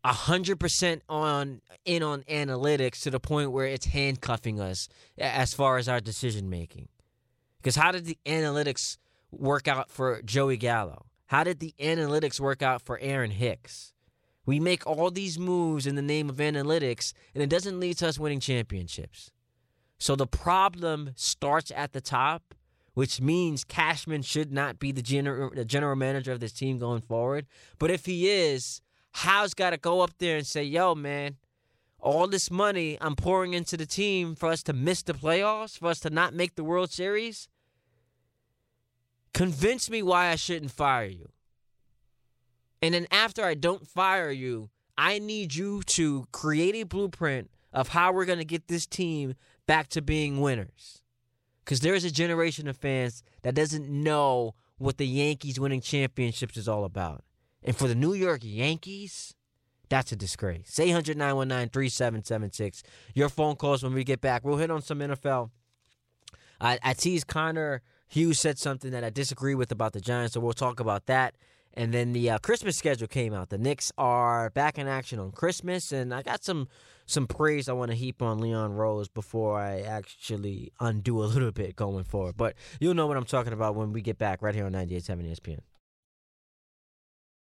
hundred 0.06 0.58
percent 0.58 1.04
on 1.10 1.60
in 1.84 2.02
on 2.02 2.24
analytics 2.24 3.02
to 3.02 3.12
the 3.12 3.20
point 3.20 3.52
where 3.52 3.66
it's 3.66 3.88
handcuffing 3.88 4.62
us 4.62 4.88
as 5.18 5.54
far 5.54 5.78
as 5.78 5.90
our 5.90 6.00
decision 6.00 6.50
making. 6.50 6.88
Because 7.62 7.76
how 7.76 7.92
did 7.92 8.06
the 8.06 8.18
analytics 8.26 8.98
work 9.30 9.68
out 9.68 9.92
for 9.92 10.22
Joey 10.24 10.58
Gallo? 10.58 11.06
How 11.28 11.44
did 11.44 11.60
the 11.60 11.76
analytics 11.80 12.40
work 12.40 12.64
out 12.64 12.82
for 12.82 13.00
Aaron 13.00 13.32
Hicks? 13.32 13.94
We 14.46 14.60
make 14.60 14.88
all 14.88 15.12
these 15.12 15.38
moves 15.38 15.86
in 15.86 15.94
the 15.96 16.02
name 16.02 16.28
of 16.28 16.38
analytics, 16.38 17.14
and 17.36 17.44
it 17.44 17.50
doesn't 17.50 17.80
lead 17.80 18.00
to 18.00 18.08
us 18.08 18.18
winning 18.18 18.40
championships. 18.40 19.32
So 20.00 20.16
the 20.16 20.26
problem 20.26 21.12
starts 21.16 21.72
at 21.76 21.94
the 21.94 22.02
top, 22.02 22.56
which 22.96 23.22
means 23.22 23.64
Cashman 23.64 24.24
should 24.24 24.52
not 24.52 24.80
be 24.80 24.92
the 24.92 25.04
general, 25.04 25.52
the 25.54 25.64
general 25.64 25.96
manager 25.96 26.32
of 26.32 26.40
this 26.40 26.54
team 26.54 26.80
going 26.80 27.02
forward. 27.02 27.46
But 27.78 27.92
if 27.92 28.08
he 28.08 28.28
is, 28.28 28.82
Howe's 29.12 29.54
got 29.54 29.70
to 29.70 29.78
go 29.78 30.02
up 30.02 30.12
there 30.18 30.38
and 30.38 30.48
say, 30.48 30.64
yo, 30.64 30.96
man, 30.96 31.38
all 32.02 32.28
this 32.28 32.52
money 32.52 32.98
I'm 33.00 33.16
pouring 33.16 33.54
into 33.54 33.78
the 33.78 33.86
team 33.86 34.36
for 34.36 34.50
us 34.50 34.64
to 34.64 34.74
miss 34.74 35.04
the 35.04 35.14
playoffs, 35.14 35.78
for 35.78 35.88
us 35.88 36.00
to 36.02 36.10
not 36.10 36.34
make 36.34 36.56
the 36.56 36.64
World 36.64 36.92
Series, 36.92 37.48
convince 39.34 39.90
me 39.90 40.02
why 40.04 40.28
I 40.28 40.36
shouldn't 40.36 40.72
fire 40.72 41.06
you. 41.06 41.30
And 42.82 42.94
then 42.94 43.08
after 43.12 43.46
I 43.46 43.54
don't 43.54 43.88
fire 43.88 44.32
you, 44.32 44.70
I 44.98 45.20
need 45.20 45.56
you 45.56 45.84
to 45.84 46.28
create 46.32 46.76
a 46.76 46.84
blueprint 46.84 47.50
of 47.72 47.90
how 47.90 48.12
we're 48.12 48.26
going 48.26 48.40
to 48.40 48.46
get 48.46 48.68
this 48.68 48.86
team 48.86 49.36
back 49.68 49.88
to 49.90 50.02
being 50.02 50.42
winners. 50.42 51.02
Because 51.64 51.82
there 51.82 51.94
is 51.94 52.04
a 52.04 52.12
generation 52.12 52.68
of 52.68 52.76
fans 52.76 53.24
that 53.44 53.56
doesn't 53.56 53.88
know 53.88 54.56
what 54.78 54.98
the 54.98 55.08
Yankees 55.08 55.60
winning 55.60 55.82
championships 55.82 56.58
is 56.58 56.68
all 56.68 56.84
about. 56.84 57.24
And 57.64 57.76
for 57.76 57.88
the 57.88 57.96
New 57.96 58.14
York 58.14 58.42
Yankees, 58.44 59.36
that's 59.92 60.14
a 60.14 60.16
disgrace. 60.16 60.80
800 60.80 61.18
919 61.18 61.70
3776. 61.70 62.82
Your 63.14 63.28
phone 63.28 63.58
calls 63.58 63.84
when 63.84 63.94
we 63.94 64.06
get 64.06 64.22
back. 64.22 64.46
We'll 64.46 64.56
hit 64.58 64.72
on 64.72 64.82
some 64.82 65.00
NFL. 65.00 65.50
I, 66.62 66.80
I 66.82 66.94
teased 66.94 67.28
Connor 67.28 67.82
Hughes 68.08 68.40
said 68.40 68.58
something 68.58 68.92
that 68.92 69.04
I 69.04 69.10
disagree 69.10 69.54
with 69.54 69.70
about 69.70 69.92
the 69.92 70.00
Giants, 70.00 70.34
so 70.34 70.40
we'll 70.40 70.54
talk 70.54 70.80
about 70.80 71.08
that. 71.08 71.36
And 71.74 71.94
then 71.94 72.14
the 72.14 72.30
uh, 72.30 72.38
Christmas 72.40 72.78
schedule 72.78 73.08
came 73.08 73.34
out. 73.34 73.50
The 73.50 73.58
Knicks 73.58 73.92
are 73.98 74.50
back 74.52 74.78
in 74.78 74.88
action 74.88 75.20
on 75.20 75.32
Christmas, 75.32 75.92
and 75.92 76.14
I 76.14 76.22
got 76.22 76.44
some 76.44 76.70
some 77.06 77.28
praise 77.28 77.68
I 77.68 77.74
want 77.74 77.92
to 77.92 77.98
heap 77.98 78.22
on 78.22 78.40
Leon 78.40 78.74
Rose 78.74 79.10
before 79.10 79.60
I 79.60 79.82
actually 79.82 80.72
undo 80.80 81.22
a 81.22 81.26
little 81.26 81.52
bit 81.52 81.76
going 81.76 82.06
forward. 82.06 82.38
But 82.38 82.56
you'll 82.80 82.94
know 82.94 83.08
what 83.08 83.18
I'm 83.18 83.26
talking 83.26 83.52
about 83.52 83.76
when 83.76 83.92
we 83.92 84.02
get 84.02 84.18
back 84.18 84.42
right 84.42 84.56
here 84.56 84.66
on 84.66 84.72
98.7 84.72 85.30
ESPN. 85.30 85.60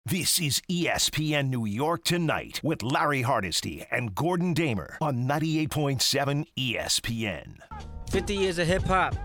This 0.10 0.40
is 0.40 0.62
ESPN 0.70 1.50
New 1.50 1.66
York 1.66 2.06
Tonight 2.06 2.62
with 2.64 2.82
Larry 2.82 3.24
Hardesty 3.24 3.86
and 3.92 4.16
Gordon 4.16 4.54
Damer 4.54 4.98
on 5.02 5.28
98.7 5.28 6.46
ESPN. 6.58 7.58
50 8.10 8.34
years 8.34 8.58
of 8.58 8.68
hip 8.68 8.84
hop. 8.84 9.18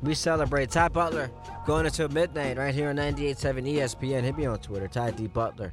We 0.00 0.14
celebrate 0.14 0.70
Ty 0.70 0.90
Butler 0.90 1.28
going 1.66 1.86
until 1.86 2.08
midnight 2.08 2.56
right 2.56 2.72
here 2.72 2.90
on 2.90 2.98
98.7 2.98 3.34
ESPN. 3.74 4.22
Hit 4.22 4.36
me 4.36 4.46
on 4.46 4.60
Twitter, 4.60 4.86
Ty 4.86 5.10
D. 5.10 5.26
Butler. 5.26 5.72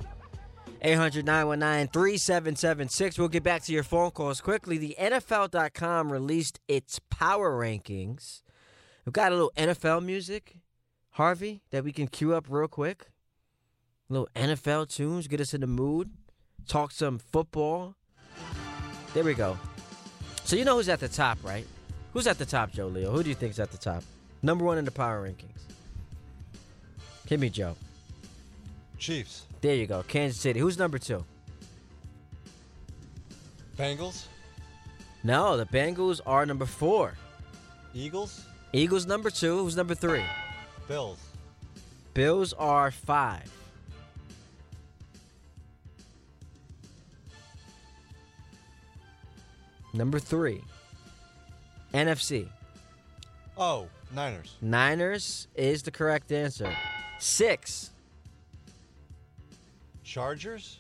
800 0.82 1.24
919 1.24 1.90
3776. 1.90 3.20
We'll 3.20 3.28
get 3.28 3.44
back 3.44 3.62
to 3.66 3.72
your 3.72 3.84
phone 3.84 4.10
calls 4.10 4.42
quickly. 4.42 4.80
The 4.80 4.96
NFL.com 5.00 6.12
released 6.12 6.60
its 6.68 7.00
power 7.12 7.52
rankings. 7.52 8.42
We've 9.06 9.14
got 9.14 9.32
a 9.32 9.36
little 9.36 9.54
NFL 9.56 10.04
music, 10.04 10.56
Harvey, 11.12 11.62
that 11.70 11.84
we 11.84 11.92
can 11.92 12.08
cue 12.08 12.34
up 12.34 12.48
real 12.50 12.68
quick. 12.68 13.10
Little 14.10 14.30
NFL 14.36 14.88
tunes, 14.88 15.28
get 15.28 15.42
us 15.42 15.54
in 15.54 15.62
the 15.62 15.68
mood, 15.68 16.10
talk 16.68 16.92
some 16.92 17.20
football. 17.20 17.96
There 19.14 19.24
we 19.24 19.34
go. 19.34 19.58
So 20.46 20.56
you 20.56 20.64
know 20.64 20.76
who's 20.78 20.88
at 20.88 21.02
the 21.02 21.10
top, 21.10 21.38
right? 21.44 21.66
Who's 22.14 22.26
at 22.26 22.38
the 22.38 22.46
top, 22.46 22.72
Joe 22.72 22.88
Leo? 22.88 23.12
Who 23.12 23.22
do 23.22 23.30
you 23.30 23.36
think's 23.36 23.60
at 23.60 23.72
the 23.72 23.78
top? 23.78 24.04
Number 24.42 24.64
one 24.64 24.78
in 24.78 24.86
the 24.86 24.92
power 24.92 25.28
rankings. 25.28 25.60
Hit 27.28 27.40
me, 27.40 27.50
Joe. 27.50 27.76
Chiefs. 28.98 29.46
There 29.60 29.76
you 29.76 29.88
go. 29.88 30.04
Kansas 30.04 30.40
City. 30.40 30.60
Who's 30.60 30.78
number 30.78 30.98
two? 30.98 31.26
Bengals. 33.78 34.26
No, 35.24 35.58
the 35.58 35.66
Bengals 35.66 36.22
are 36.26 36.46
number 36.46 36.66
four. 36.66 37.14
Eagles. 37.94 38.46
Eagles 38.72 39.06
number 39.06 39.30
two. 39.30 39.58
Who's 39.58 39.76
number 39.76 39.96
three? 39.96 40.24
Bills. 40.88 41.20
Bills 42.14 42.54
are 42.54 42.92
five. 42.92 43.52
Number 49.98 50.20
three. 50.20 50.62
NFC. 51.92 52.48
Oh, 53.58 53.88
Niners. 54.14 54.56
Niners 54.62 55.48
is 55.56 55.82
the 55.82 55.90
correct 55.90 56.32
answer. 56.32 56.72
Six. 57.18 57.90
Chargers. 60.04 60.78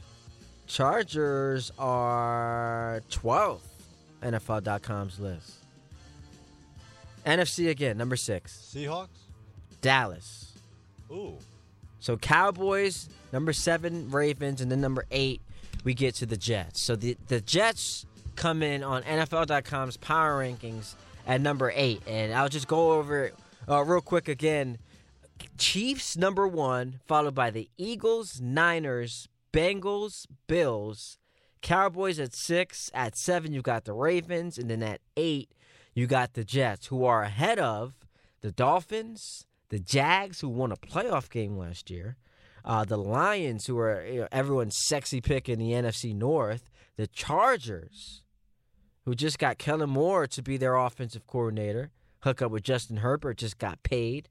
Chargers 0.67 1.71
are 1.79 3.01
12th. 3.09 3.61
NFL.com's 4.21 5.19
list. 5.19 5.53
NFC 7.25 7.69
again, 7.69 7.97
number 7.97 8.15
six. 8.15 8.71
Seahawks. 8.73 9.07
Dallas. 9.81 10.53
Ooh. 11.11 11.37
So 11.99 12.17
Cowboys, 12.17 13.09
number 13.33 13.53
seven, 13.53 14.11
Ravens, 14.11 14.61
and 14.61 14.71
then 14.71 14.79
number 14.81 15.05
eight, 15.11 15.41
we 15.83 15.93
get 15.93 16.15
to 16.15 16.25
the 16.25 16.37
Jets. 16.37 16.79
So 16.81 16.95
the, 16.95 17.17
the 17.27 17.41
Jets 17.41 18.05
come 18.37 18.63
in 18.63 18.83
on 18.83 19.03
NFL.com's 19.03 19.97
power 19.97 20.41
rankings 20.41 20.95
at 21.25 21.41
number 21.41 21.73
eight. 21.75 22.01
And 22.07 22.33
I'll 22.33 22.49
just 22.49 22.67
go 22.67 22.93
over 22.93 23.25
it 23.25 23.35
uh, 23.67 23.83
real 23.83 24.01
quick 24.01 24.29
again. 24.29 24.77
Chiefs, 25.57 26.15
number 26.15 26.47
one, 26.47 26.99
followed 27.05 27.35
by 27.35 27.51
the 27.51 27.69
Eagles, 27.77 28.39
Niners, 28.39 29.27
Bengals, 29.51 30.25
Bills, 30.47 31.17
Cowboys 31.61 32.19
at 32.19 32.33
six. 32.33 32.89
At 32.93 33.17
seven, 33.17 33.51
you've 33.51 33.63
got 33.63 33.85
the 33.85 33.93
Ravens. 33.93 34.57
And 34.57 34.69
then 34.69 34.81
at 34.81 35.01
eight, 35.17 35.51
you 35.93 36.07
got 36.07 36.33
the 36.33 36.43
Jets, 36.43 36.87
who 36.87 37.03
are 37.03 37.23
ahead 37.23 37.59
of 37.59 37.93
the 38.41 38.51
Dolphins, 38.51 39.45
the 39.69 39.79
Jags, 39.79 40.41
who 40.41 40.49
won 40.49 40.71
a 40.71 40.77
playoff 40.77 41.29
game 41.29 41.57
last 41.57 41.89
year, 41.89 42.17
uh, 42.63 42.85
the 42.85 42.97
Lions, 42.97 43.65
who 43.65 43.77
are 43.77 44.05
you 44.05 44.19
know, 44.21 44.27
everyone's 44.31 44.77
sexy 44.77 45.21
pick 45.21 45.49
in 45.49 45.59
the 45.59 45.71
NFC 45.71 46.15
North, 46.15 46.69
the 46.97 47.07
Chargers, 47.07 48.23
who 49.07 49.15
just 49.15 49.39
got 49.39 49.57
Kellen 49.57 49.91
Moore 49.91 50.27
to 50.27 50.41
be 50.41 50.57
their 50.57 50.75
offensive 50.75 51.25
coordinator, 51.27 51.91
hook 52.23 52.41
up 52.41 52.51
with 52.51 52.61
Justin 52.61 52.97
Herbert, 52.97 53.37
just 53.37 53.57
got 53.57 53.81
paid. 53.81 54.27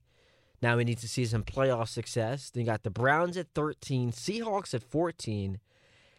Now 0.61 0.77
we 0.77 0.85
need 0.85 0.99
to 0.99 1.09
see 1.09 1.25
some 1.25 1.45
playoff 1.45 1.89
success. 1.89 2.51
Then 2.51 2.61
you 2.61 2.67
got 2.67 2.83
the 2.83 2.91
Browns 2.91 3.39
at 3.39 3.47
13, 3.55 4.13
Seahawks 4.13 4.75
at 4.75 4.83
14. 4.83 5.61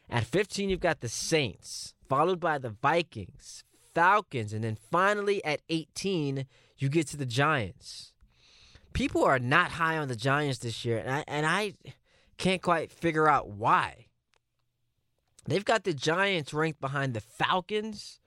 At 0.09 0.23
15, 0.23 0.71
you've 0.71 0.79
got 0.79 1.01
the 1.01 1.07
Saints, 1.07 1.93
followed 2.09 2.39
by 2.39 2.57
the 2.57 2.71
Vikings, 2.71 3.63
Falcons, 3.93 4.53
and 4.53 4.63
then 4.63 4.75
finally 4.89 5.45
at 5.45 5.61
18, 5.69 6.47
you 6.79 6.89
get 6.89 7.05
to 7.09 7.17
the 7.17 7.27
Giants. 7.27 8.11
People 8.91 9.23
are 9.23 9.37
not 9.37 9.73
high 9.73 9.99
on 9.99 10.07
the 10.07 10.15
Giants 10.15 10.57
this 10.57 10.83
year, 10.83 10.97
and 10.97 11.11
I, 11.11 11.23
and 11.27 11.45
I 11.45 11.73
can't 12.39 12.63
quite 12.63 12.91
figure 12.91 13.27
out 13.27 13.49
why. 13.49 14.07
They've 15.45 15.63
got 15.63 15.83
the 15.83 15.93
Giants 15.93 16.55
ranked 16.55 16.81
behind 16.81 17.13
the 17.13 17.21
Falcons, 17.21 18.19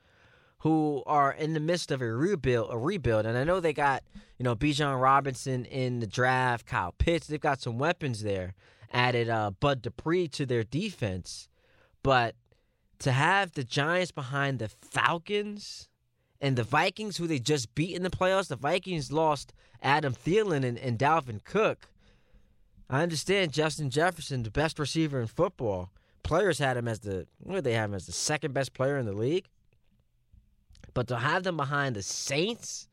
who 0.61 1.03
are 1.07 1.33
in 1.33 1.53
the 1.55 1.61
midst 1.61 1.91
of 1.91 2.03
a 2.03 2.13
rebuild, 2.13 2.69
a 2.71 2.79
rebuild, 2.79 3.27
and 3.27 3.37
I 3.37 3.45
know 3.45 3.61
they 3.61 3.73
got 3.73 4.03
you 4.39 4.45
know 4.45 4.55
Bijan 4.55 5.01
Robinson 5.01 5.65
in 5.65 6.01
the 6.01 6.07
draft, 6.07 6.67
Kyle 6.67 6.95
Pitts. 6.97 7.27
They've 7.27 7.41
got 7.41 7.61
some 7.61 7.79
weapons 7.79 8.23
there. 8.23 8.55
Added 8.93 9.29
uh, 9.29 9.53
Bud 9.53 9.83
Dupree 9.83 10.27
to 10.29 10.45
their 10.45 10.65
defense, 10.65 11.49
but 12.03 12.35
to 12.99 13.13
have 13.13 13.53
the 13.53 13.65
Giants 13.65 14.11
behind 14.11 14.59
the 14.59 14.69
Falcons 14.69 15.89
and 16.41 16.57
the 16.57 16.65
Vikings, 16.65 17.17
who 17.17 17.27
they 17.27 17.39
just 17.39 17.75
beat 17.75 17.95
in 17.95 18.03
the 18.03 18.11
playoffs, 18.11 18.49
the 18.49 18.57
Vikings 18.57 19.13
lost 19.13 19.53
Adam 19.83 20.13
Thielen 20.15 20.65
and, 20.65 20.77
and 20.79 20.99
Dalvin 20.99 21.43
Cook. 21.45 21.89
I 22.89 23.03
understand 23.03 23.53
Justin 23.53 23.89
Jefferson, 23.91 24.43
the 24.43 24.51
best 24.51 24.79
receiver 24.79 25.21
in 25.21 25.29
football. 25.29 25.93
Players 26.25 26.59
had 26.59 26.77
him 26.77 26.89
as 26.89 27.01
the 27.01 27.27
what 27.39 27.57
did 27.57 27.65
they 27.65 27.75
have 27.75 27.91
him 27.91 27.95
as 27.95 28.07
the 28.07 28.13
second 28.13 28.53
best 28.53 28.75
player 28.75 28.99
in 28.99 29.07
the 29.07 29.13
league. 29.13 29.47
But 30.95 31.09
to 31.09 31.19
have 31.19 31.43
them 31.43 31.57
behind 31.57 31.97
the 31.97 32.03
Saints, 32.03 32.89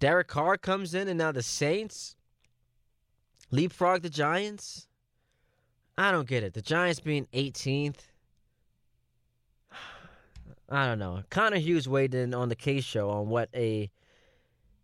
Derek 0.00 0.28
Carr 0.28 0.56
comes 0.56 0.94
in, 0.94 1.08
and 1.08 1.18
now 1.18 1.32
the 1.32 1.42
Saints 1.42 2.16
leapfrog 3.50 4.02
the 4.02 4.10
Giants. 4.10 4.88
I 5.96 6.12
don't 6.12 6.28
get 6.28 6.44
it. 6.44 6.54
The 6.54 6.62
Giants 6.62 7.00
being 7.00 7.26
18th. 7.32 8.00
I 10.68 10.86
don't 10.86 10.98
know. 10.98 11.22
Connor 11.30 11.58
Hughes 11.58 11.88
weighed 11.88 12.14
in 12.14 12.34
on 12.34 12.48
the 12.48 12.56
K 12.56 12.80
show 12.80 13.10
on 13.10 13.28
what 13.28 13.48
a 13.54 13.90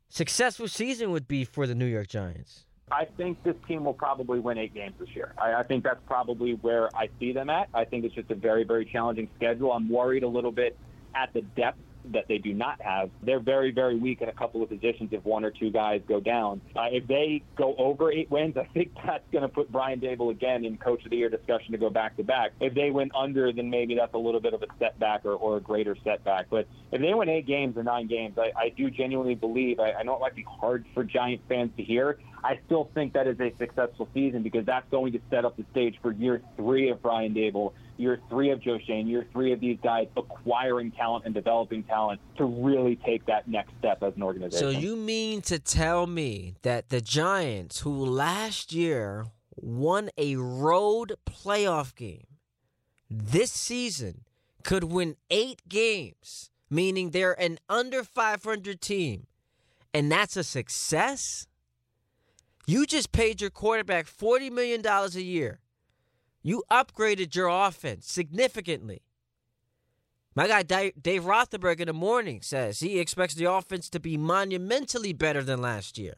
successful 0.08 0.68
season 0.68 1.10
would 1.12 1.28
be 1.28 1.44
for 1.44 1.66
the 1.66 1.74
New 1.74 1.86
York 1.86 2.08
Giants. 2.08 2.66
I 2.90 3.06
think 3.16 3.42
this 3.42 3.56
team 3.66 3.84
will 3.84 3.94
probably 3.94 4.40
win 4.40 4.58
eight 4.58 4.74
games 4.74 4.94
this 4.98 5.08
year. 5.14 5.34
I, 5.38 5.54
I 5.54 5.62
think 5.62 5.84
that's 5.84 6.00
probably 6.06 6.52
where 6.54 6.94
I 6.94 7.08
see 7.18 7.32
them 7.32 7.48
at. 7.50 7.68
I 7.72 7.84
think 7.84 8.04
it's 8.04 8.14
just 8.14 8.30
a 8.30 8.34
very, 8.34 8.64
very 8.64 8.84
challenging 8.84 9.28
schedule. 9.36 9.72
I'm 9.72 9.88
worried 9.88 10.22
a 10.22 10.28
little 10.28 10.52
bit 10.52 10.76
at 11.14 11.32
the 11.32 11.42
depth 11.42 11.78
that 12.12 12.28
they 12.28 12.38
do 12.38 12.52
not 12.52 12.80
have. 12.80 13.10
They're 13.22 13.40
very, 13.40 13.70
very 13.70 13.96
weak 13.96 14.20
in 14.20 14.28
a 14.28 14.32
couple 14.32 14.62
of 14.62 14.68
positions 14.68 15.10
if 15.12 15.24
one 15.24 15.44
or 15.44 15.50
two 15.50 15.70
guys 15.70 16.02
go 16.06 16.20
down. 16.20 16.60
Uh, 16.76 16.86
if 16.90 17.06
they 17.06 17.42
go 17.56 17.74
over 17.76 18.12
eight 18.12 18.30
wins, 18.30 18.56
I 18.60 18.64
think 18.74 18.92
that's 19.06 19.24
going 19.32 19.42
to 19.42 19.48
put 19.48 19.70
Brian 19.70 20.00
Daboll 20.00 20.30
again 20.30 20.64
in 20.64 20.76
Coach 20.76 21.04
of 21.04 21.10
the 21.10 21.16
Year 21.16 21.30
discussion 21.30 21.72
to 21.72 21.78
go 21.78 21.90
back 21.90 22.16
to 22.16 22.24
back. 22.24 22.52
If 22.60 22.74
they 22.74 22.90
went 22.90 23.12
under, 23.14 23.52
then 23.52 23.70
maybe 23.70 23.94
that's 23.94 24.14
a 24.14 24.18
little 24.18 24.40
bit 24.40 24.54
of 24.54 24.62
a 24.62 24.66
setback 24.78 25.24
or, 25.24 25.34
or 25.34 25.56
a 25.56 25.60
greater 25.60 25.96
setback. 26.04 26.46
But 26.50 26.68
if 26.92 27.00
they 27.00 27.14
win 27.14 27.28
eight 27.28 27.46
games 27.46 27.76
or 27.76 27.82
nine 27.82 28.06
games, 28.06 28.36
I, 28.38 28.52
I 28.58 28.68
do 28.70 28.90
genuinely 28.90 29.34
believe, 29.34 29.80
I, 29.80 29.92
I 29.92 30.02
know 30.02 30.16
it 30.16 30.20
might 30.20 30.36
be 30.36 30.46
hard 30.48 30.84
for 30.94 31.04
Giant 31.04 31.42
fans 31.48 31.70
to 31.76 31.82
hear, 31.82 32.18
I 32.44 32.60
still 32.66 32.90
think 32.92 33.14
that 33.14 33.26
is 33.26 33.40
a 33.40 33.52
successful 33.58 34.06
season 34.12 34.42
because 34.42 34.66
that's 34.66 34.88
going 34.90 35.12
to 35.12 35.20
set 35.30 35.46
up 35.46 35.56
the 35.56 35.64
stage 35.70 35.96
for 36.02 36.12
year 36.12 36.42
three 36.56 36.90
of 36.90 37.00
Brian 37.00 37.32
Daboll, 37.32 37.72
year 37.96 38.20
three 38.28 38.50
of 38.50 38.60
Joe 38.60 38.78
Schoen, 38.84 39.06
year 39.06 39.26
three 39.32 39.52
of 39.52 39.60
these 39.60 39.78
guys 39.82 40.08
acquiring 40.16 40.92
talent 40.92 41.24
and 41.24 41.34
developing 41.34 41.82
talent 41.84 42.20
to 42.36 42.44
really 42.44 42.96
take 42.96 43.26
that 43.26 43.48
next 43.48 43.72
step 43.78 44.02
as 44.02 44.14
an 44.16 44.22
organization. 44.22 44.58
So 44.58 44.70
you 44.70 44.96
mean 44.96 45.42
to 45.42 45.58
tell 45.58 46.06
me 46.06 46.54
that 46.62 46.88
the 46.88 47.00
Giants, 47.00 47.80
who 47.80 48.04
last 48.04 48.72
year 48.72 49.26
won 49.56 50.10
a 50.18 50.36
road 50.36 51.14
playoff 51.26 51.94
game, 51.94 52.26
this 53.10 53.52
season 53.52 54.24
could 54.62 54.84
win 54.84 55.16
eight 55.30 55.62
games, 55.68 56.50
meaning 56.70 57.10
they're 57.10 57.38
an 57.40 57.58
under 57.68 58.02
500 58.02 58.80
team, 58.80 59.26
and 59.92 60.10
that's 60.10 60.36
a 60.36 60.44
success? 60.44 61.46
You 62.66 62.86
just 62.86 63.12
paid 63.12 63.40
your 63.40 63.50
quarterback 63.50 64.06
$40 64.06 64.50
million 64.50 64.84
a 64.84 65.08
year. 65.20 65.60
You 66.44 66.62
upgraded 66.70 67.34
your 67.34 67.48
offense 67.48 68.06
significantly. 68.06 69.02
My 70.36 70.46
guy 70.46 70.62
Dave 70.62 71.24
Rothenberg 71.24 71.80
in 71.80 71.86
the 71.86 71.94
morning 71.94 72.42
says 72.42 72.80
he 72.80 72.98
expects 73.00 73.34
the 73.34 73.50
offense 73.50 73.88
to 73.90 73.98
be 73.98 74.18
monumentally 74.18 75.14
better 75.14 75.42
than 75.42 75.62
last 75.62 75.96
year. 75.96 76.16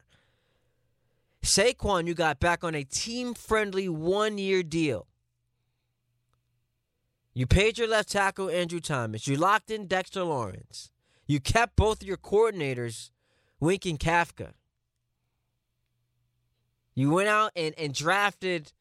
Saquon, 1.41 2.07
you 2.07 2.13
got 2.13 2.41
back 2.41 2.63
on 2.63 2.75
a 2.75 2.83
team 2.83 3.33
friendly 3.33 3.87
one 3.87 4.37
year 4.37 4.63
deal. 4.63 5.07
You 7.33 7.47
paid 7.47 7.77
your 7.77 7.87
left 7.87 8.09
tackle, 8.11 8.49
Andrew 8.49 8.81
Thomas. 8.81 9.27
You 9.27 9.37
locked 9.37 9.71
in 9.71 9.87
Dexter 9.87 10.23
Lawrence. 10.23 10.91
You 11.25 11.39
kept 11.39 11.75
both 11.75 12.01
of 12.01 12.07
your 12.07 12.17
coordinators, 12.17 13.11
Wink 13.59 13.85
and 13.85 13.99
Kafka. 13.99 14.53
You 16.95 17.11
went 17.11 17.29
out 17.29 17.51
and, 17.55 17.75
and 17.77 17.93
drafted 17.93 18.73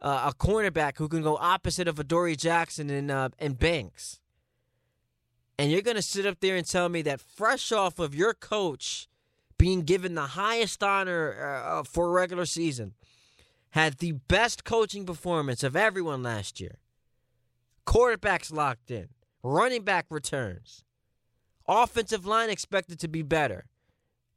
uh, 0.00 0.30
a 0.30 0.34
cornerback 0.34 0.98
who 0.98 1.08
can 1.08 1.22
go 1.22 1.36
opposite 1.36 1.88
of 1.88 1.98
Adoree 1.98 2.36
Jackson 2.36 2.90
and 2.90 3.10
uh, 3.10 3.30
and 3.38 3.58
Banks. 3.58 4.20
And 5.58 5.70
you're 5.70 5.82
going 5.82 5.96
to 5.96 6.02
sit 6.02 6.26
up 6.26 6.40
there 6.40 6.56
and 6.56 6.66
tell 6.66 6.88
me 6.88 7.02
that 7.02 7.20
fresh 7.20 7.70
off 7.70 7.98
of 7.98 8.14
your 8.14 8.34
coach 8.34 9.08
being 9.56 9.82
given 9.82 10.14
the 10.14 10.22
highest 10.22 10.82
honor 10.82 11.62
uh, 11.64 11.82
for 11.84 12.08
a 12.08 12.12
regular 12.12 12.44
season, 12.44 12.94
had 13.70 13.98
the 13.98 14.12
best 14.12 14.64
coaching 14.64 15.06
performance 15.06 15.62
of 15.62 15.76
everyone 15.76 16.22
last 16.22 16.60
year. 16.60 16.78
Quarterbacks 17.86 18.52
locked 18.52 18.90
in, 18.90 19.08
running 19.42 19.82
back 19.82 20.06
returns, 20.10 20.84
offensive 21.68 22.26
line 22.26 22.50
expected 22.50 22.98
to 23.00 23.08
be 23.08 23.22
better. 23.22 23.66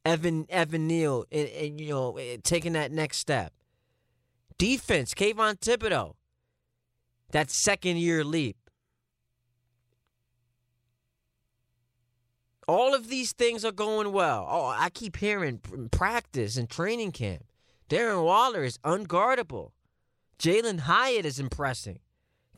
Evan 0.06 0.46
Evan 0.50 0.88
Neal, 0.88 1.26
and, 1.32 1.50
and, 1.50 1.82
you 1.82 1.89
know, 1.89 2.17
taking 2.43 2.74
that 2.74 2.91
next 2.91 3.17
step. 3.17 3.52
Defense, 4.58 5.13
Kayvon 5.13 5.60
Thibodeaux, 5.60 6.15
that 7.32 7.52
second 7.52 7.98
year 7.98 8.24
leap. 8.24 8.58
All 12.67 12.93
of 12.93 13.08
these 13.08 13.32
things 13.32 13.63
are 13.63 13.72
going 13.72 14.12
well. 14.12 14.46
Oh, 14.50 14.65
I 14.65 14.89
keep 14.89 15.17
hearing 15.17 15.60
practice 15.91 16.58
and 16.58 16.70
training 16.70 17.12
camp. 17.12 17.46
Darren 17.89 18.24
Waller 18.24 18.63
is 18.63 18.78
unguardable. 18.80 19.72
Jalin 20.39 20.82
Hyatt 20.82 21.26
is 21.26 21.39
impressing. 21.39 22.00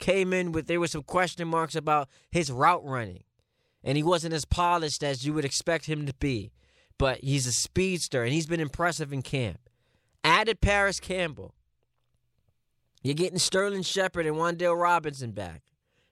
Came 0.00 0.32
in 0.32 0.50
with 0.52 0.66
there 0.66 0.80
were 0.80 0.88
some 0.88 1.02
question 1.02 1.46
marks 1.46 1.74
about 1.76 2.08
his 2.30 2.50
route 2.50 2.84
running, 2.84 3.24
and 3.84 3.96
he 3.96 4.02
wasn't 4.02 4.34
as 4.34 4.44
polished 4.44 5.02
as 5.02 5.24
you 5.24 5.32
would 5.34 5.44
expect 5.44 5.86
him 5.86 6.06
to 6.06 6.14
be. 6.14 6.50
But 6.98 7.20
he's 7.22 7.46
a 7.46 7.52
speedster, 7.52 8.24
and 8.24 8.32
he's 8.32 8.46
been 8.46 8.60
impressive 8.60 9.12
in 9.12 9.22
camp. 9.22 9.60
Added 10.24 10.60
Parris 10.60 10.98
Campbell. 10.98 11.54
You're 13.02 13.14
getting 13.14 13.38
Sterling 13.38 13.82
Shepard 13.82 14.26
and 14.26 14.36
Wan'Dale 14.36 14.80
Robinson 14.80 15.32
back, 15.32 15.62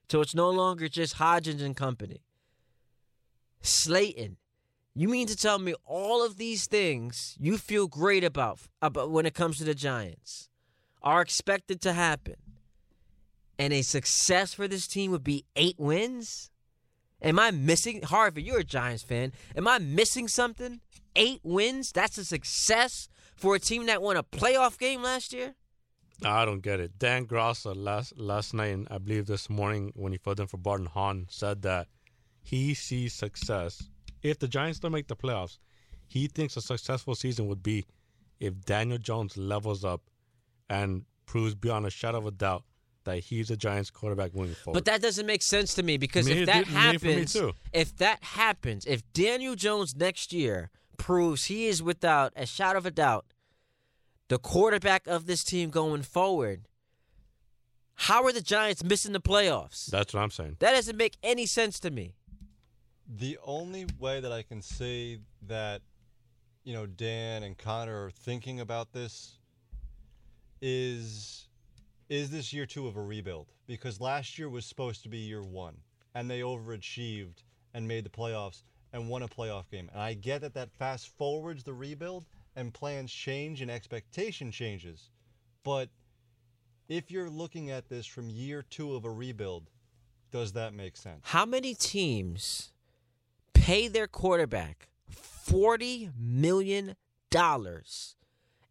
so 0.09 0.21
it's 0.21 0.33
no 0.33 0.49
longer 0.49 0.87
just 0.87 1.17
Hodgins 1.17 1.61
and 1.61 1.75
company. 1.75 2.21
Slayton. 3.61 4.37
You 4.95 5.07
mean 5.07 5.27
to 5.27 5.35
tell 5.35 5.59
me 5.59 5.75
all 5.85 6.25
of 6.25 6.37
these 6.37 6.65
things 6.65 7.37
you 7.39 7.57
feel 7.57 7.87
great 7.87 8.23
about 8.23 8.59
about 8.81 9.11
when 9.11 9.25
it 9.25 9.33
comes 9.33 9.57
to 9.57 9.63
the 9.63 9.75
Giants 9.75 10.49
are 11.01 11.21
expected 11.21 11.79
to 11.81 11.93
happen? 11.93 12.35
And 13.57 13.71
a 13.71 13.81
success 13.81 14.53
for 14.53 14.67
this 14.67 14.87
team 14.87 15.11
would 15.11 15.23
be 15.23 15.45
8 15.55 15.75
wins? 15.77 16.49
Am 17.21 17.37
I 17.37 17.51
missing 17.51 18.01
Harvey, 18.01 18.41
you're 18.41 18.59
a 18.59 18.63
Giants 18.63 19.03
fan. 19.03 19.33
Am 19.55 19.67
I 19.67 19.77
missing 19.77 20.27
something? 20.27 20.79
8 21.15 21.41
wins? 21.43 21.91
That's 21.91 22.17
a 22.17 22.25
success 22.25 23.09
for 23.35 23.55
a 23.55 23.59
team 23.59 23.85
that 23.85 24.01
won 24.01 24.17
a 24.17 24.23
playoff 24.23 24.79
game 24.79 25.03
last 25.03 25.33
year? 25.33 25.55
I 26.25 26.45
don't 26.45 26.61
get 26.61 26.79
it. 26.79 26.97
Dan 26.99 27.25
Graziano 27.25 27.77
uh, 27.77 27.81
last 27.81 28.17
last 28.17 28.53
night, 28.53 28.67
and 28.73 28.87
I 28.91 28.97
believe 28.97 29.25
this 29.25 29.49
morning 29.49 29.91
when 29.95 30.11
he 30.11 30.17
filled 30.17 30.39
in 30.39 30.47
for 30.47 30.57
Barton 30.57 30.85
Hahn, 30.87 31.27
said 31.29 31.61
that 31.63 31.87
he 32.41 32.73
sees 32.73 33.13
success. 33.13 33.89
If 34.21 34.39
the 34.39 34.47
Giants 34.47 34.79
don't 34.79 34.91
make 34.91 35.07
the 35.07 35.15
playoffs, 35.15 35.57
he 36.07 36.27
thinks 36.27 36.57
a 36.57 36.61
successful 36.61 37.15
season 37.15 37.47
would 37.47 37.63
be 37.63 37.85
if 38.39 38.59
Daniel 38.61 38.97
Jones 38.97 39.37
levels 39.37 39.85
up 39.85 40.01
and 40.69 41.05
proves 41.25 41.55
beyond 41.55 41.85
a 41.85 41.89
shadow 41.89 42.17
of 42.17 42.25
a 42.25 42.31
doubt 42.31 42.63
that 43.05 43.19
he's 43.19 43.49
a 43.49 43.55
Giants 43.57 43.89
quarterback 43.89 44.35
moving 44.35 44.55
forward. 44.55 44.75
But 44.75 44.85
that 44.85 45.01
doesn't 45.01 45.25
make 45.25 45.41
sense 45.41 45.73
to 45.75 45.83
me 45.83 45.97
because 45.97 46.25
Me- 46.27 46.41
if 46.41 46.45
that 46.47 46.65
did- 46.65 46.73
me- 46.73 46.97
for 46.97 47.05
me 47.05 47.11
happens, 47.13 47.33
too. 47.33 47.53
if 47.71 47.95
that 47.97 48.23
happens, 48.23 48.85
if 48.85 49.03
Daniel 49.13 49.55
Jones 49.55 49.95
next 49.95 50.33
year 50.33 50.69
proves 50.97 51.45
he 51.45 51.67
is 51.67 51.81
without 51.81 52.33
a 52.35 52.45
shadow 52.45 52.77
of 52.77 52.85
a 52.85 52.91
doubt 52.91 53.25
the 54.29 54.37
quarterback 54.37 55.07
of 55.07 55.25
this 55.25 55.43
team 55.43 55.69
going 55.69 56.03
forward, 56.03 56.67
how 57.95 58.23
are 58.23 58.31
the 58.31 58.41
Giants 58.41 58.83
missing 58.83 59.11
the 59.11 59.19
playoffs? 59.19 59.87
That's 59.87 60.13
what 60.13 60.21
I'm 60.21 60.31
saying. 60.31 60.55
That 60.59 60.71
doesn't 60.71 60.95
make 60.95 61.17
any 61.21 61.45
sense 61.45 61.79
to 61.81 61.91
me. 61.91 62.13
The 63.07 63.37
only 63.43 63.87
way 63.97 64.21
that 64.21 64.31
I 64.31 64.43
can 64.43 64.61
say 64.61 65.17
that, 65.47 65.81
you 66.63 66.73
know, 66.73 66.85
Dan 66.85 67.43
and 67.43 67.57
Connor 67.57 68.05
are 68.05 68.11
thinking 68.11 68.61
about 68.61 68.93
this 68.93 69.39
is 70.61 71.47
is 72.07 72.31
this 72.31 72.53
year 72.53 72.65
two 72.65 72.87
of 72.87 72.97
a 72.97 73.01
rebuild? 73.01 73.47
Because 73.67 73.99
last 73.99 74.39
year 74.39 74.49
was 74.49 74.65
supposed 74.65 75.03
to 75.03 75.09
be 75.09 75.17
year 75.17 75.43
one, 75.43 75.77
and 76.15 76.29
they 76.29 76.41
overachieved 76.41 77.43
and 77.73 77.87
made 77.87 78.03
the 78.03 78.09
playoffs 78.09 78.63
and 78.93 79.09
won 79.09 79.23
a 79.23 79.27
playoff 79.27 79.69
game. 79.69 79.89
And 79.91 80.01
I 80.01 80.13
get 80.13 80.41
that 80.41 80.53
that 80.53 80.71
fast 80.71 81.09
forwards 81.17 81.63
the 81.63 81.73
rebuild 81.73 82.25
and 82.55 82.73
plans 82.73 83.11
change 83.11 83.61
and 83.61 83.69
expectation 83.69 84.51
changes. 84.51 85.09
But 85.63 85.89
if 86.87 87.11
you're 87.11 87.29
looking 87.29 87.69
at 87.69 87.89
this 87.89 88.05
from 88.05 88.29
year 88.29 88.63
two 88.69 88.95
of 88.95 89.05
a 89.05 89.11
rebuild, 89.11 89.69
does 90.31 90.53
that 90.53 90.73
make 90.73 90.97
sense? 90.97 91.21
How 91.23 91.45
many 91.45 91.73
teams 91.73 92.71
pay 93.53 93.87
their 93.87 94.07
quarterback 94.07 94.89
$40 95.11 96.11
million 96.17 96.95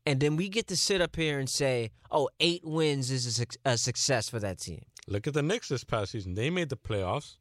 and 0.06 0.20
then 0.20 0.36
we 0.36 0.48
get 0.48 0.66
to 0.68 0.76
sit 0.76 1.00
up 1.00 1.16
here 1.16 1.38
and 1.38 1.48
say, 1.48 1.90
oh, 2.10 2.28
eight 2.40 2.64
wins 2.64 3.10
is 3.10 3.26
a, 3.26 3.32
suc- 3.32 3.56
a 3.64 3.76
success 3.76 4.28
for 4.28 4.38
that 4.38 4.58
team? 4.58 4.84
Look 5.06 5.26
at 5.26 5.34
the 5.34 5.42
Knicks 5.42 5.68
this 5.68 5.84
past 5.84 6.12
season. 6.12 6.34
They 6.34 6.50
made 6.50 6.68
the 6.68 6.76
playoffs. 6.76 7.36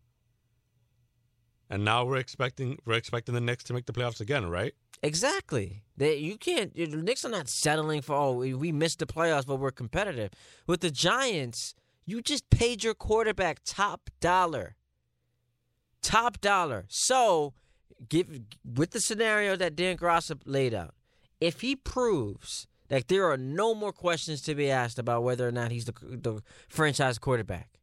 And 1.70 1.84
now 1.84 2.06
we're 2.06 2.18
expecting 2.18 2.78
we're 2.86 2.94
expecting 2.94 3.36
the 3.36 3.42
Knicks 3.42 3.64
to 3.66 3.74
make 3.74 3.86
the 3.86 3.94
playoffs 3.94 4.22
again, 4.22 4.50
right? 4.50 4.74
Exactly. 5.04 5.84
They, 5.96 6.18
you 6.18 6.38
can't. 6.38 6.74
The 6.76 6.88
Knicks 6.88 7.26
are 7.26 7.30
not 7.30 7.50
settling 7.50 8.02
for 8.02 8.16
oh 8.16 8.34
we, 8.34 8.54
we 8.54 8.72
missed 8.72 9.00
the 9.00 9.06
playoffs, 9.06 9.46
but 9.46 9.58
we're 9.58 9.72
competitive. 9.72 10.32
With 10.66 10.82
the 10.82 10.92
Giants, 10.92 11.76
you 12.06 12.22
just 12.22 12.50
paid 12.50 12.84
your 12.84 12.94
quarterback 12.94 13.60
top 13.66 14.10
dollar. 14.20 14.76
Top 16.02 16.40
dollar. 16.40 16.86
So, 16.88 17.54
give 18.08 18.40
with 18.64 18.92
the 18.92 19.02
scenario 19.02 19.56
that 19.58 19.76
Dan 19.76 19.98
Graziano 19.98 20.42
laid 20.46 20.74
out, 20.74 20.96
if 21.42 21.62
he 21.62 21.76
proves 21.76 22.68
that 22.88 23.10
there 23.10 23.30
are 23.30 23.38
no 23.38 23.76
more 23.76 23.92
questions 23.92 24.42
to 24.44 24.56
be 24.56 24.72
asked 24.72 24.98
about 24.98 25.24
whether 25.24 25.46
or 25.46 25.52
not 25.52 25.72
he's 25.72 25.86
the 25.86 25.94
the 26.02 26.42
franchise 26.70 27.20
quarterback, 27.20 27.80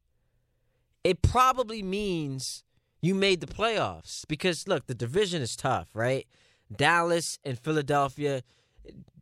it 1.04 1.20
probably 1.20 1.82
means 1.82 2.64
you 3.04 3.14
made 3.14 3.40
the 3.40 3.46
playoffs 3.46 4.26
because 4.28 4.66
look, 4.68 4.86
the 4.86 4.94
division 4.94 5.42
is 5.42 5.56
tough, 5.56 5.88
right? 5.94 6.26
Dallas 6.74 7.38
and 7.44 7.58
Philadelphia, 7.58 8.42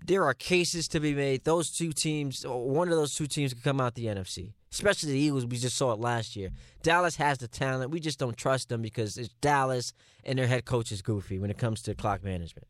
there 0.04 0.24
are 0.24 0.34
cases 0.34 0.88
to 0.88 1.00
be 1.00 1.14
made. 1.14 1.44
Those 1.44 1.70
two 1.70 1.92
teams, 1.92 2.44
one 2.46 2.88
of 2.88 2.94
those 2.94 3.14
two 3.14 3.26
teams, 3.26 3.52
could 3.54 3.64
come 3.64 3.80
out 3.80 3.94
the 3.94 4.06
NFC. 4.06 4.52
Especially 4.70 5.12
the 5.12 5.18
Eagles, 5.18 5.44
we 5.44 5.58
just 5.58 5.76
saw 5.76 5.92
it 5.92 6.00
last 6.00 6.34
year. 6.34 6.50
Dallas 6.82 7.16
has 7.16 7.38
the 7.38 7.48
talent. 7.48 7.90
We 7.90 8.00
just 8.00 8.18
don't 8.18 8.36
trust 8.36 8.70
them 8.70 8.80
because 8.80 9.18
it's 9.18 9.34
Dallas 9.40 9.92
and 10.24 10.38
their 10.38 10.46
head 10.46 10.64
coach 10.64 10.90
is 10.92 11.02
goofy 11.02 11.38
when 11.38 11.50
it 11.50 11.58
comes 11.58 11.82
to 11.82 11.94
clock 11.94 12.24
management. 12.24 12.66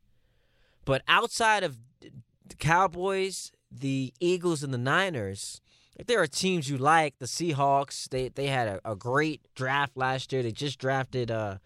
But 0.85 1.03
outside 1.07 1.63
of 1.63 1.79
the 2.01 2.57
Cowboys, 2.57 3.53
the 3.71 4.13
Eagles, 4.19 4.63
and 4.63 4.75
the 4.75 4.79
Niners, 4.79 5.61
if 5.97 6.07
there 6.07 6.21
are 6.21 6.27
teams 6.27 6.69
you 6.69 6.79
like, 6.79 7.19
the 7.19 7.27
Seahawks, 7.27 8.09
they 8.09 8.29
they 8.29 8.47
had 8.47 8.69
a, 8.69 8.93
a 8.93 8.97
great 8.97 9.43
draft 9.55 9.97
last 9.97 10.33
year. 10.33 10.43
They 10.43 10.53
just 10.53 10.79
drafted 10.79 11.31
uh, 11.31 11.59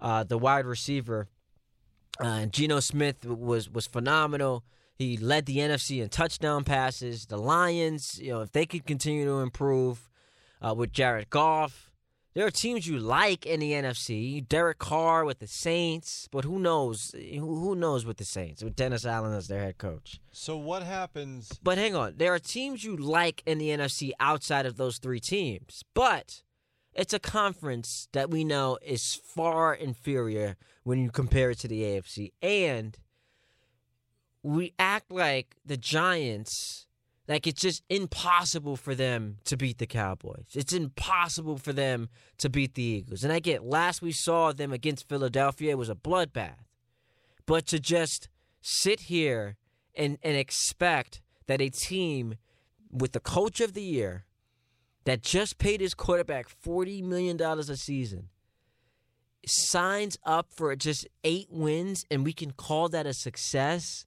uh, 0.00 0.24
the 0.24 0.38
wide 0.38 0.66
receiver. 0.66 1.28
Uh, 2.20 2.46
Geno 2.46 2.80
Smith 2.80 3.24
was 3.24 3.68
was 3.68 3.86
phenomenal. 3.86 4.64
He 4.94 5.18
led 5.18 5.44
the 5.44 5.58
NFC 5.58 6.02
in 6.02 6.08
touchdown 6.08 6.64
passes. 6.64 7.26
The 7.26 7.36
Lions, 7.36 8.18
you 8.18 8.32
know, 8.32 8.40
if 8.40 8.52
they 8.52 8.64
could 8.64 8.86
continue 8.86 9.26
to 9.26 9.40
improve 9.40 10.08
uh, 10.62 10.74
with 10.74 10.92
Jared 10.92 11.28
Goff, 11.28 11.85
there 12.36 12.46
are 12.46 12.50
teams 12.50 12.86
you 12.86 12.98
like 12.98 13.46
in 13.46 13.60
the 13.60 13.72
NFC. 13.72 14.46
Derek 14.46 14.78
Carr 14.78 15.24
with 15.24 15.38
the 15.38 15.46
Saints, 15.46 16.28
but 16.30 16.44
who 16.44 16.58
knows? 16.58 17.14
Who, 17.14 17.74
knows 17.74 18.04
with 18.04 18.18
the 18.18 18.26
Saints 18.26 18.62
with 18.62 18.76
Dennis 18.76 19.06
Allen 19.06 19.32
as 19.32 19.48
their 19.48 19.62
head 19.62 19.78
coach? 19.78 20.20
So 20.32 20.58
what 20.58 20.82
happens 20.82 21.58
But 21.62 21.78
hang 21.78 21.96
on, 21.96 22.16
there 22.18 22.34
are 22.34 22.38
teams 22.38 22.84
you 22.84 22.94
like 22.94 23.42
in 23.46 23.56
the 23.56 23.70
NFC 23.70 24.10
outside 24.20 24.66
of 24.66 24.76
those 24.76 24.98
three 24.98 25.18
teams, 25.18 25.82
but 25.94 26.42
it's 26.92 27.14
a 27.14 27.18
conference 27.18 28.08
that 28.12 28.28
we 28.28 28.44
know 28.44 28.76
is 28.82 29.14
far 29.14 29.72
inferior 29.72 30.56
when 30.84 30.98
you 30.98 31.10
compare 31.10 31.52
it 31.52 31.58
to 31.60 31.68
the 31.68 31.82
AFC. 31.84 32.32
And 32.42 32.98
we 34.42 34.74
act 34.78 35.10
like 35.10 35.56
the 35.64 35.78
Giants, 35.78 36.85
like 37.28 37.46
it's 37.46 37.60
just 37.60 37.82
impossible 37.88 38.76
for 38.76 38.94
them 38.94 39.38
to 39.44 39.56
beat 39.56 39.78
the 39.78 39.86
Cowboys. 39.86 40.46
It's 40.54 40.72
impossible 40.72 41.58
for 41.58 41.72
them 41.72 42.08
to 42.38 42.48
beat 42.48 42.74
the 42.74 42.82
Eagles. 42.82 43.24
And 43.24 43.32
I 43.32 43.40
get 43.40 43.64
last 43.64 44.00
we 44.02 44.12
saw 44.12 44.52
them 44.52 44.72
against 44.72 45.08
Philadelphia, 45.08 45.76
was 45.76 45.90
a 45.90 45.94
bloodbath. 45.94 46.64
But 47.44 47.66
to 47.66 47.80
just 47.80 48.28
sit 48.60 49.00
here 49.02 49.56
and, 49.94 50.18
and 50.22 50.36
expect 50.36 51.22
that 51.46 51.60
a 51.60 51.68
team 51.68 52.36
with 52.90 53.12
the 53.12 53.20
coach 53.20 53.60
of 53.60 53.72
the 53.72 53.82
year 53.82 54.24
that 55.04 55.22
just 55.22 55.58
paid 55.58 55.80
his 55.80 55.94
quarterback 55.94 56.46
$40 56.64 57.02
million 57.02 57.40
a 57.40 57.76
season 57.76 58.28
signs 59.46 60.18
up 60.24 60.48
for 60.52 60.74
just 60.76 61.06
eight 61.24 61.48
wins 61.50 62.04
and 62.10 62.24
we 62.24 62.32
can 62.32 62.50
call 62.50 62.88
that 62.88 63.06
a 63.06 63.14
success. 63.14 64.05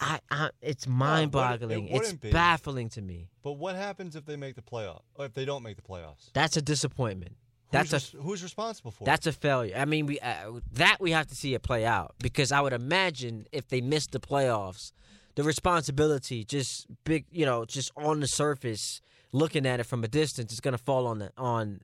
I, 0.00 0.20
I 0.30 0.50
it's 0.60 0.86
mind-boggling. 0.86 1.88
it's 1.88 1.92
wouldn't 1.92 2.20
be. 2.20 2.30
baffling 2.30 2.88
to 2.90 3.02
me. 3.02 3.28
But 3.42 3.52
what 3.52 3.76
happens 3.76 4.16
if 4.16 4.26
they 4.26 4.36
make 4.36 4.56
the 4.56 4.62
playoff? 4.62 5.02
Or 5.14 5.24
if 5.24 5.34
they 5.34 5.44
don't 5.44 5.62
make 5.62 5.76
the 5.76 5.82
playoffs? 5.82 6.32
That's 6.32 6.56
a 6.56 6.62
disappointment. 6.62 7.36
That's 7.70 7.90
who's, 7.90 8.14
a 8.14 8.16
res- 8.16 8.24
who's 8.24 8.42
responsible 8.42 8.90
for 8.90 9.04
That's 9.04 9.26
a 9.26 9.32
failure. 9.32 9.74
I 9.76 9.84
mean, 9.84 10.06
we 10.06 10.20
uh, 10.20 10.52
that 10.72 10.98
we 11.00 11.10
have 11.10 11.26
to 11.28 11.34
see 11.34 11.54
it 11.54 11.62
play 11.62 11.84
out 11.84 12.14
because 12.20 12.52
I 12.52 12.60
would 12.60 12.72
imagine 12.72 13.46
if 13.52 13.68
they 13.68 13.80
miss 13.80 14.06
the 14.06 14.20
playoffs, 14.20 14.92
the 15.34 15.42
responsibility 15.42 16.44
just 16.44 16.86
big, 17.04 17.26
you 17.30 17.44
know, 17.44 17.64
just 17.64 17.90
on 17.96 18.20
the 18.20 18.28
surface, 18.28 19.00
looking 19.32 19.66
at 19.66 19.80
it 19.80 19.84
from 19.84 20.04
a 20.04 20.08
distance, 20.08 20.52
is 20.52 20.60
going 20.60 20.76
to 20.76 20.82
fall 20.82 21.06
on 21.06 21.18
the 21.18 21.32
on 21.36 21.80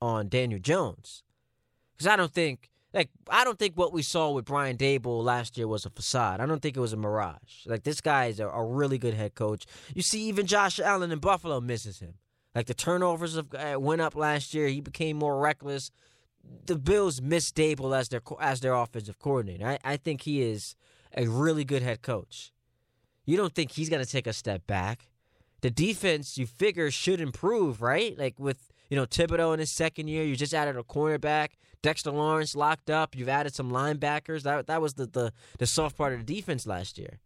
on 0.00 0.28
Daniel 0.28 0.60
Jones. 0.60 1.22
Because 1.96 2.06
I 2.08 2.16
don't 2.16 2.32
think 2.32 2.70
like 2.92 3.10
I 3.28 3.44
don't 3.44 3.58
think 3.58 3.76
what 3.76 3.92
we 3.92 4.02
saw 4.02 4.30
with 4.30 4.44
Brian 4.44 4.76
Daboll 4.76 5.22
last 5.22 5.58
year 5.58 5.68
was 5.68 5.84
a 5.84 5.90
facade. 5.90 6.40
I 6.40 6.46
don't 6.46 6.60
think 6.60 6.76
it 6.76 6.80
was 6.80 6.92
a 6.92 6.96
mirage. 6.96 7.66
Like 7.66 7.82
this 7.82 8.00
guy 8.00 8.26
is 8.26 8.40
a, 8.40 8.48
a 8.48 8.64
really 8.64 8.98
good 8.98 9.14
head 9.14 9.34
coach. 9.34 9.66
You 9.94 10.02
see, 10.02 10.22
even 10.22 10.46
Josh 10.46 10.80
Allen 10.80 11.12
in 11.12 11.18
Buffalo 11.18 11.60
misses 11.60 12.00
him. 12.00 12.14
Like 12.54 12.66
the 12.66 12.74
turnovers 12.74 13.36
of, 13.36 13.54
uh, 13.54 13.78
went 13.78 14.00
up 14.00 14.16
last 14.16 14.54
year. 14.54 14.68
He 14.68 14.80
became 14.80 15.18
more 15.18 15.38
reckless. 15.38 15.90
The 16.66 16.76
Bills 16.76 17.20
miss 17.20 17.52
Daboll 17.52 17.96
as 17.96 18.08
their 18.08 18.22
as 18.40 18.60
their 18.60 18.74
offensive 18.74 19.18
coordinator. 19.18 19.66
I, 19.66 19.78
I 19.84 19.96
think 19.96 20.22
he 20.22 20.42
is 20.42 20.74
a 21.16 21.26
really 21.26 21.64
good 21.64 21.82
head 21.82 22.00
coach. 22.02 22.52
You 23.26 23.36
don't 23.36 23.54
think 23.54 23.72
he's 23.72 23.90
going 23.90 24.04
to 24.04 24.10
take 24.10 24.26
a 24.26 24.32
step 24.32 24.66
back? 24.66 25.08
The 25.60 25.70
defense 25.70 26.38
you 26.38 26.46
figure 26.46 26.90
should 26.90 27.20
improve, 27.20 27.82
right? 27.82 28.16
Like 28.16 28.38
with 28.38 28.72
you 28.88 28.96
know 28.96 29.06
Thibodeaux 29.06 29.54
in 29.54 29.60
his 29.60 29.70
second 29.70 30.08
year, 30.08 30.24
you 30.24 30.36
just 30.36 30.54
added 30.54 30.76
a 30.76 30.82
cornerback. 30.82 31.50
Dexter 31.82 32.10
Lawrence 32.10 32.56
locked 32.56 32.90
up. 32.90 33.14
You've 33.14 33.28
added 33.28 33.54
some 33.54 33.70
linebackers. 33.70 34.42
That 34.42 34.66
that 34.66 34.82
was 34.82 34.94
the 34.94 35.06
the, 35.06 35.32
the 35.58 35.66
soft 35.66 35.96
part 35.96 36.12
of 36.12 36.26
the 36.26 36.34
defense 36.34 36.66
last 36.66 36.98
year. 36.98 37.20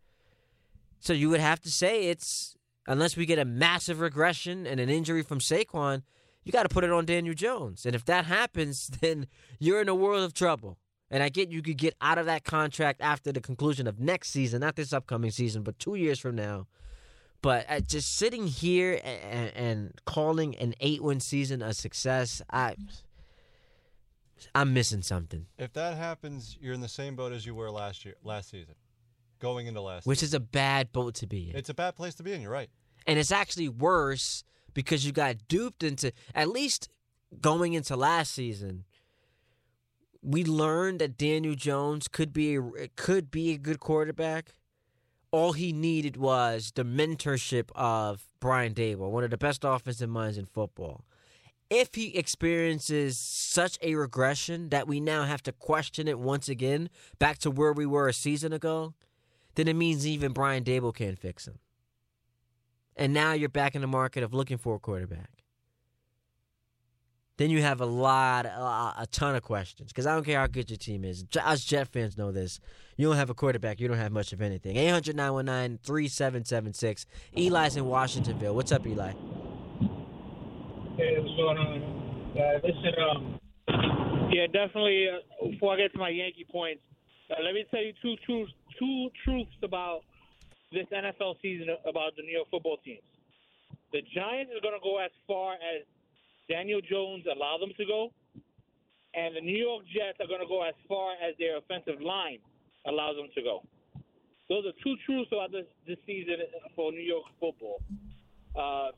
So 1.00 1.12
you 1.12 1.30
would 1.30 1.40
have 1.40 1.60
to 1.60 1.70
say 1.70 2.08
it's 2.08 2.56
unless 2.86 3.16
we 3.16 3.26
get 3.26 3.38
a 3.38 3.44
massive 3.44 4.00
regression 4.00 4.66
and 4.66 4.80
an 4.80 4.88
injury 4.88 5.22
from 5.22 5.38
Saquon, 5.38 6.02
you 6.44 6.52
got 6.52 6.64
to 6.64 6.68
put 6.68 6.84
it 6.84 6.90
on 6.90 7.04
Daniel 7.04 7.34
Jones. 7.34 7.86
And 7.86 7.94
if 7.94 8.04
that 8.06 8.24
happens, 8.26 8.86
then 9.00 9.26
you're 9.58 9.80
in 9.80 9.88
a 9.88 9.94
world 9.94 10.22
of 10.24 10.34
trouble. 10.34 10.78
And 11.10 11.22
I 11.22 11.28
get 11.28 11.50
you 11.50 11.60
could 11.60 11.76
get 11.76 11.94
out 12.00 12.16
of 12.16 12.26
that 12.26 12.44
contract 12.44 13.00
after 13.02 13.32
the 13.32 13.40
conclusion 13.40 13.86
of 13.86 14.00
next 14.00 14.30
season, 14.30 14.60
not 14.60 14.76
this 14.76 14.94
upcoming 14.94 15.30
season, 15.30 15.62
but 15.62 15.78
two 15.78 15.94
years 15.94 16.18
from 16.18 16.36
now. 16.36 16.66
But 17.42 17.66
uh, 17.68 17.80
just 17.80 18.16
sitting 18.16 18.46
here 18.46 19.00
and, 19.02 19.52
and 19.56 20.00
calling 20.06 20.56
an 20.56 20.74
eight-win 20.80 21.18
season 21.18 21.60
a 21.60 21.74
success, 21.74 22.40
I, 22.48 22.76
I'm 24.54 24.72
missing 24.72 25.02
something. 25.02 25.46
If 25.58 25.72
that 25.72 25.96
happens, 25.96 26.56
you're 26.60 26.72
in 26.72 26.80
the 26.80 26.88
same 26.88 27.16
boat 27.16 27.32
as 27.32 27.44
you 27.44 27.54
were 27.56 27.70
last 27.70 28.04
year, 28.04 28.14
last 28.22 28.50
season, 28.50 28.76
going 29.40 29.66
into 29.66 29.80
last. 29.80 30.06
Which 30.06 30.20
season. 30.20 30.28
is 30.28 30.34
a 30.34 30.40
bad 30.40 30.92
boat 30.92 31.14
to 31.16 31.26
be 31.26 31.50
in. 31.50 31.56
It's 31.56 31.68
a 31.68 31.74
bad 31.74 31.96
place 31.96 32.14
to 32.14 32.22
be 32.22 32.32
in. 32.32 32.40
You're 32.40 32.52
right. 32.52 32.70
And 33.08 33.18
it's 33.18 33.32
actually 33.32 33.68
worse 33.68 34.44
because 34.72 35.04
you 35.04 35.10
got 35.10 35.48
duped 35.48 35.82
into 35.82 36.12
at 36.36 36.48
least 36.48 36.88
going 37.40 37.72
into 37.72 37.96
last 37.96 38.32
season. 38.32 38.84
We 40.22 40.44
learned 40.44 41.00
that 41.00 41.18
Daniel 41.18 41.56
Jones 41.56 42.06
could 42.06 42.32
be 42.32 42.54
a, 42.54 42.88
could 42.94 43.32
be 43.32 43.50
a 43.50 43.58
good 43.58 43.80
quarterback. 43.80 44.54
All 45.32 45.54
he 45.54 45.72
needed 45.72 46.16
was 46.16 46.72
the 46.74 46.84
mentorship 46.84 47.70
of 47.74 48.22
Brian 48.38 48.74
Daboll, 48.74 49.10
one 49.10 49.24
of 49.24 49.30
the 49.30 49.38
best 49.38 49.64
offensive 49.64 50.10
minds 50.10 50.36
in 50.36 50.44
football. 50.44 51.04
If 51.70 51.94
he 51.94 52.14
experiences 52.18 53.18
such 53.18 53.78
a 53.80 53.94
regression 53.94 54.68
that 54.68 54.86
we 54.86 55.00
now 55.00 55.24
have 55.24 55.42
to 55.44 55.52
question 55.52 56.06
it 56.06 56.18
once 56.18 56.50
again, 56.50 56.90
back 57.18 57.38
to 57.38 57.50
where 57.50 57.72
we 57.72 57.86
were 57.86 58.08
a 58.08 58.12
season 58.12 58.52
ago, 58.52 58.92
then 59.54 59.68
it 59.68 59.74
means 59.74 60.06
even 60.06 60.32
Brian 60.32 60.64
Daboll 60.64 60.94
can't 60.94 61.18
fix 61.18 61.48
him. 61.48 61.58
And 62.94 63.14
now 63.14 63.32
you're 63.32 63.48
back 63.48 63.74
in 63.74 63.80
the 63.80 63.86
market 63.86 64.22
of 64.22 64.34
looking 64.34 64.58
for 64.58 64.74
a 64.74 64.78
quarterback. 64.78 65.41
Then 67.38 67.48
you 67.50 67.62
have 67.62 67.80
a 67.80 67.86
lot, 67.86 68.44
a, 68.44 69.02
a 69.02 69.06
ton 69.10 69.34
of 69.34 69.42
questions. 69.42 69.90
Because 69.90 70.06
I 70.06 70.14
don't 70.14 70.24
care 70.24 70.38
how 70.38 70.46
good 70.46 70.70
your 70.70 70.76
team 70.76 71.04
is. 71.04 71.24
Us 71.42 71.64
Jet 71.64 71.88
fans 71.88 72.18
know 72.18 72.30
this. 72.30 72.60
You 72.96 73.08
don't 73.08 73.16
have 73.16 73.30
a 73.30 73.34
quarterback, 73.34 73.80
you 73.80 73.88
don't 73.88 73.96
have 73.96 74.12
much 74.12 74.32
of 74.32 74.42
anything. 74.42 74.76
800 74.76 75.16
919 75.16 75.78
3776. 75.82 77.06
Eli's 77.36 77.76
in 77.76 77.84
Washingtonville. 77.84 78.54
What's 78.54 78.70
up, 78.70 78.86
Eli? 78.86 79.12
Hey, 80.96 81.16
what's 81.18 81.34
going 81.36 81.56
on? 81.58 82.02
Uh, 82.36 82.60
listen, 82.62 82.92
um, 83.00 83.40
yeah, 84.30 84.46
definitely. 84.46 85.08
Uh, 85.08 85.48
before 85.50 85.74
I 85.74 85.78
get 85.78 85.92
to 85.92 85.98
my 85.98 86.10
Yankee 86.10 86.46
points, 86.50 86.82
uh, 87.30 87.42
let 87.42 87.54
me 87.54 87.64
tell 87.70 87.82
you 87.82 87.92
two 88.02 88.14
truths. 88.26 88.52
Two 88.78 89.08
truths 89.24 89.52
about 89.62 90.00
this 90.72 90.86
NFL 90.92 91.36
season 91.42 91.68
about 91.86 92.16
the 92.16 92.22
New 92.22 92.32
York 92.32 92.48
Football 92.50 92.78
teams. 92.84 93.04
The 93.92 94.00
Giants 94.14 94.52
are 94.56 94.60
going 94.60 94.74
to 94.74 94.82
go 94.82 94.98
as 94.98 95.10
far 95.26 95.54
as 95.54 95.84
Daniel 96.52 96.80
Jones 96.82 97.24
allow 97.24 97.56
them 97.56 97.72
to 97.78 97.84
go, 97.86 98.12
and 99.14 99.34
the 99.34 99.40
New 99.40 99.56
York 99.56 99.84
Jets 99.88 100.18
are 100.20 100.26
going 100.28 100.40
to 100.40 100.46
go 100.46 100.62
as 100.62 100.74
far 100.86 101.12
as 101.12 101.34
their 101.38 101.56
offensive 101.56 102.00
line 102.02 102.38
allows 102.86 103.16
them 103.16 103.28
to 103.34 103.42
go. 103.42 103.62
Those 104.50 104.66
are 104.66 104.76
two 104.84 104.96
truths 105.06 105.30
about 105.32 105.50
this 105.50 105.64
this 105.86 105.96
season 106.04 106.36
for 106.76 106.92
New 106.92 107.00
York 107.00 107.24
football. 107.40 107.80
Uh, 108.54 108.90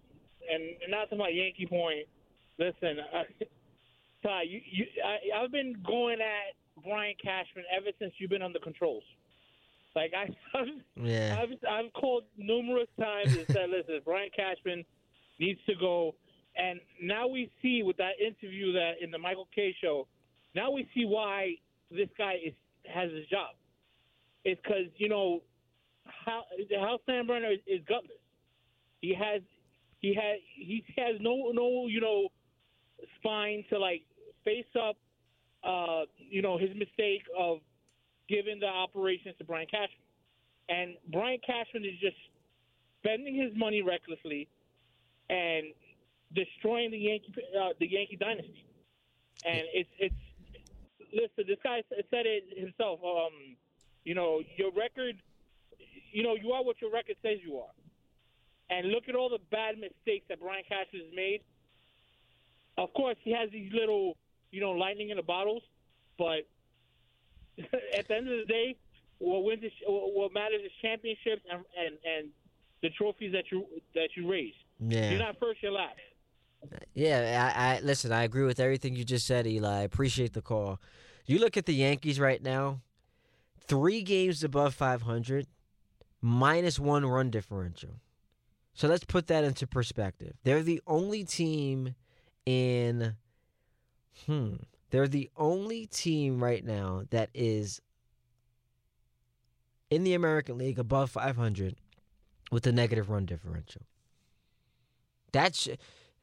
and 0.51 0.62
not 0.88 1.09
to 1.11 1.17
my 1.17 1.29
Yankee 1.29 1.67
point. 1.67 2.09
Listen, 2.59 2.99
uh, 3.14 3.23
Ty, 4.23 4.43
you, 4.43 4.61
you, 4.64 4.87
I, 5.05 5.43
I've 5.43 5.53
been 5.53 5.77
going 5.87 6.19
at 6.21 6.83
Brian 6.83 7.14
Cashman 7.23 7.64
ever 7.75 7.90
since 7.99 8.14
you've 8.19 8.31
been 8.31 8.43
on 8.43 8.53
the 8.53 8.59
controls. 8.59 9.05
Like 9.95 10.12
I, 10.17 10.25
I've, 10.59 11.05
Yeah. 11.05 11.38
I've, 11.40 11.51
I've 11.71 11.93
called 11.93 12.25
numerous 12.37 12.88
times 12.99 13.37
and 13.37 13.47
said, 13.47 13.71
"Listen, 13.77 14.01
Brian 14.05 14.31
Cashman 14.35 14.85
needs 15.38 15.61
to 15.67 15.75
go." 15.77 16.14
And 16.57 16.81
now 17.03 17.27
we 17.27 17.51
see 17.61 17.83
with 17.83 17.97
that 17.97 18.12
interview 18.25 18.73
that 18.73 18.93
in 19.01 19.11
the 19.11 19.19
Michael 19.19 19.49
Kay 19.55 19.75
show, 19.81 20.07
now 20.55 20.71
we 20.71 20.88
see 20.95 21.05
why 21.05 21.55
this 21.90 22.09
guy 22.17 22.35
is 22.45 22.53
has 22.93 23.11
his 23.11 23.27
job. 23.27 23.55
It's 24.45 24.61
because 24.62 24.87
you 24.97 25.09
know 25.09 25.40
how 26.05 26.45
how 26.79 26.99
Steinbrenner 27.09 27.53
is, 27.53 27.61
is 27.67 27.81
gutless. 27.88 28.19
He 29.01 29.14
has 29.14 29.43
he 30.01 30.14
has 30.14 30.38
he 30.55 30.85
has 30.97 31.17
no 31.21 31.51
no 31.53 31.87
you 31.88 32.01
know 32.01 32.29
spine 33.19 33.64
to 33.71 33.79
like 33.79 34.03
face 34.45 34.64
up 34.81 34.97
uh 35.64 36.03
you 36.19 36.43
know 36.43 36.59
his 36.59 36.71
mistake 36.77 37.23
of 37.37 37.59
giving 38.29 38.61
the 38.61 38.67
operations 38.67 39.35
to 39.38 39.45
Brian 39.45 39.67
Cashman. 39.67 39.88
And 40.69 40.95
Brian 41.12 41.38
Cashman 41.45 41.85
is 41.85 41.99
just 42.01 42.17
spending 43.01 43.35
his 43.35 43.53
money 43.57 43.83
recklessly 43.83 44.49
and 45.29 45.67
destroying 46.35 46.90
the 46.90 46.99
Yankee 46.99 47.35
uh, 47.59 47.70
the 47.79 47.90
Yankee 47.90 48.16
dynasty. 48.16 48.64
And 49.44 49.62
it's 49.73 49.90
it's 49.99 50.14
listen, 51.12 51.44
this 51.47 51.59
guy 51.62 51.83
said 51.88 52.27
it 52.27 52.44
himself. 52.57 53.01
Um, 53.05 53.57
you 54.05 54.14
know, 54.14 54.42
your 54.57 54.70
record, 54.73 55.16
you 56.12 56.23
know, 56.23 56.35
you 56.35 56.53
are 56.53 56.62
what 56.62 56.81
your 56.81 56.92
record 56.92 57.16
says 57.23 57.38
you 57.44 57.59
are. 57.59 57.73
And 58.70 58.90
look 58.90 59.09
at 59.09 59.14
all 59.14 59.29
the 59.29 59.38
bad 59.51 59.77
mistakes 59.79 60.27
that 60.29 60.40
Brian 60.40 60.64
Cashman 60.68 61.03
has 61.05 61.14
made. 61.14 61.40
Of 62.77 62.92
course, 62.94 63.16
he 63.23 63.33
has 63.33 63.51
these 63.51 63.73
little, 63.73 64.16
you 64.51 64.61
know, 64.61 64.73
lightning 64.73 65.11
in 65.11 65.16
the 65.16 65.23
bottles, 65.23 65.62
but 66.18 66.47
at 67.94 68.09
the 68.09 68.14
end 68.14 68.29
of 68.29 68.38
the 68.38 68.47
day, 68.49 68.77
what 69.18 69.44
wins 69.44 69.62
is, 69.62 69.73
what 69.87 70.33
matters 70.33 70.61
is 70.64 70.73
championships 70.83 71.42
and, 71.51 71.64
and 71.79 71.97
and 72.05 72.29
the 72.83 72.90
trophies 72.90 73.33
that 73.33 73.44
you 73.51 73.64
that 73.94 74.09
you 74.16 74.31
raise. 74.31 74.55
Yeah. 74.81 75.11
You're 75.11 75.20
not 75.20 75.38
first, 75.38 75.62
you're 75.62 75.73
last. 75.73 75.97
Yeah, 76.94 77.53
I, 77.55 77.77
I 77.77 77.81
listen. 77.81 78.12
I 78.12 78.22
agree 78.24 78.44
with 78.44 78.61
everything 78.61 78.94
you 78.96 79.05
just 79.05 79.27
said, 79.27 79.46
Eli. 79.46 79.81
I 79.81 79.83
appreciate 79.83 80.33
the 80.33 80.42
call. 80.42 80.81
You 81.27 81.38
look 81.38 81.57
at 81.57 81.66
the 81.66 81.74
Yankees 81.74 82.20
right 82.20 82.42
now, 82.42 82.81
three 83.66 84.03
games 84.03 84.44
above 84.44 84.74
500, 84.74 85.46
minus 86.20 86.79
one 86.79 87.07
run 87.07 87.31
differential. 87.31 88.00
So 88.74 88.88
let's 88.88 89.05
put 89.05 89.29
that 89.29 89.44
into 89.44 89.66
perspective. 89.66 90.35
They're 90.42 90.62
the 90.62 90.83
only 90.87 91.24
team 91.24 91.94
in, 92.44 93.14
hmm, 94.27 94.55
they're 94.90 95.09
the 95.09 95.31
only 95.37 95.87
team 95.87 96.42
right 96.42 96.64
now 96.64 97.05
that 97.11 97.31
is 97.35 97.81
in 99.90 100.05
the 100.05 100.14
American 100.14 100.59
League 100.59 100.79
above 100.79 101.11
500 101.11 101.77
with 102.50 102.66
a 102.66 102.72
negative 102.72 103.11
run 103.11 103.27
differential. 103.27 103.83
That's 105.33 105.68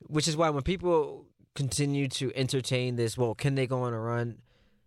which 0.07 0.27
is 0.27 0.37
why 0.37 0.49
when 0.49 0.63
people 0.63 1.25
continue 1.55 2.07
to 2.07 2.31
entertain 2.35 2.95
this, 2.95 3.17
well, 3.17 3.35
can 3.35 3.55
they 3.55 3.67
go 3.67 3.83
on 3.83 3.93
a 3.93 3.99
run? 3.99 4.39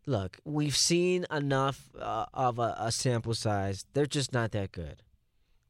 Look, 0.07 0.38
we've 0.44 0.77
seen 0.77 1.27
enough 1.31 1.88
uh, 1.98 2.27
of 2.35 2.59
a, 2.59 2.74
a 2.78 2.93
sample 2.93 3.34
size. 3.34 3.86
They're 3.95 4.07
just 4.07 4.32
not 4.32 4.53
that 4.53 4.72
good. 4.72 5.03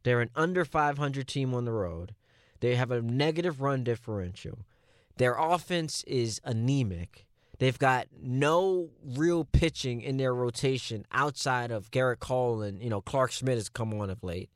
They're 0.03 0.21
an 0.21 0.31
under 0.35 0.65
500 0.65 1.27
team 1.27 1.55
on 1.55 1.65
the 1.65 1.73
road. 1.73 2.15
They 2.61 2.75
have 2.77 2.91
a 2.91 3.03
negative 3.03 3.61
run 3.61 3.85
differential. 3.85 4.61
Their 5.17 5.35
offense 5.35 6.03
is 6.05 6.41
anemic. 6.45 7.27
They've 7.59 7.79
got 7.79 8.09
no 8.21 8.91
real 9.05 9.45
pitching 9.45 10.01
in 10.01 10.17
their 10.17 10.35
rotation 10.35 11.07
outside 11.13 11.71
of 11.71 11.91
Gerrit 11.91 12.19
Cole 12.19 12.63
and 12.63 12.83
you 12.83 12.91
know 12.91 13.01
Clarke 13.01 13.31
Schmidt 13.31 13.57
has 13.57 13.69
come 13.69 13.95
on 13.95 14.11
of 14.11 14.25
late. 14.25 14.51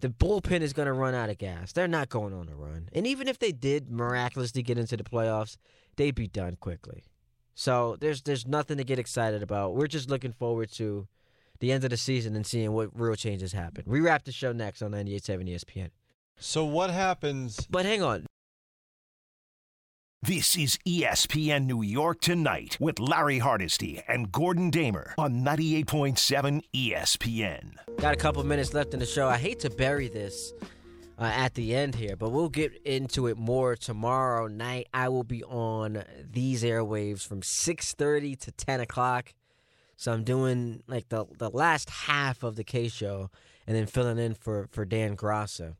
The 0.00 0.08
bullpen 0.08 0.60
is 0.60 0.72
going 0.72 0.86
to 0.86 0.92
run 0.92 1.14
out 1.14 1.28
of 1.28 1.38
gas. 1.38 1.72
They're 1.72 1.88
not 1.88 2.08
going 2.08 2.32
on 2.32 2.48
a 2.48 2.54
run, 2.54 2.88
and 2.92 3.06
even 3.06 3.26
if 3.26 3.38
they 3.38 3.52
did 3.52 3.90
miraculously 3.90 4.62
get 4.62 4.78
into 4.78 4.96
the 4.96 5.04
playoffs, 5.04 5.56
they'd 5.96 6.14
be 6.14 6.28
done 6.28 6.56
quickly. 6.56 7.04
So 7.54 7.96
there's 8.00 8.22
there's 8.22 8.46
nothing 8.46 8.76
to 8.76 8.84
get 8.84 9.00
excited 9.00 9.42
about. 9.42 9.74
We're 9.74 9.88
just 9.88 10.08
looking 10.08 10.32
forward 10.32 10.70
to 10.74 11.08
the 11.58 11.72
end 11.72 11.82
of 11.82 11.90
the 11.90 11.96
season 11.96 12.36
and 12.36 12.46
seeing 12.46 12.72
what 12.72 12.90
real 12.92 13.16
changes 13.16 13.52
happen. 13.52 13.82
We 13.86 14.00
wrap 14.00 14.24
the 14.24 14.32
show 14.32 14.52
next 14.52 14.80
on 14.82 14.92
98.7 14.92 15.48
ESPN. 15.48 15.90
So 16.38 16.64
what 16.64 16.90
happens? 16.90 17.66
But 17.68 17.84
hang 17.84 18.02
on. 18.02 18.26
This 20.22 20.56
is 20.58 20.78
ESPN 20.84 21.66
New 21.66 21.80
York 21.80 22.20
Tonight 22.20 22.76
with 22.80 22.98
Larry 22.98 23.38
Hardesty 23.38 24.02
and 24.08 24.32
Gordon 24.32 24.68
Damer 24.68 25.14
on 25.16 25.44
98.7 25.44 26.60
ESPN. 26.74 27.74
Got 27.98 28.14
a 28.14 28.16
couple 28.16 28.42
minutes 28.42 28.74
left 28.74 28.94
in 28.94 28.98
the 28.98 29.06
show. 29.06 29.28
I 29.28 29.36
hate 29.36 29.60
to 29.60 29.70
bury 29.70 30.08
this 30.08 30.52
uh, 31.20 31.22
at 31.22 31.54
the 31.54 31.72
end 31.72 31.94
here, 31.94 32.16
but 32.16 32.30
we'll 32.30 32.48
get 32.48 32.74
into 32.84 33.28
it 33.28 33.38
more 33.38 33.76
tomorrow 33.76 34.48
night. 34.48 34.88
I 34.92 35.08
will 35.08 35.22
be 35.22 35.44
on 35.44 36.02
these 36.28 36.64
airwaves 36.64 37.24
from 37.24 37.40
6.30 37.40 38.40
to 38.40 38.50
10 38.50 38.80
o'clock. 38.80 39.32
So 39.96 40.12
I'm 40.12 40.24
doing 40.24 40.82
like 40.88 41.10
the, 41.10 41.26
the 41.38 41.48
last 41.48 41.90
half 41.90 42.42
of 42.42 42.56
the 42.56 42.64
Kay 42.64 42.88
show 42.88 43.30
and 43.68 43.76
then 43.76 43.86
filling 43.86 44.18
in 44.18 44.34
for, 44.34 44.66
for 44.72 44.84
Dan 44.84 45.14
Graziano 45.14 45.76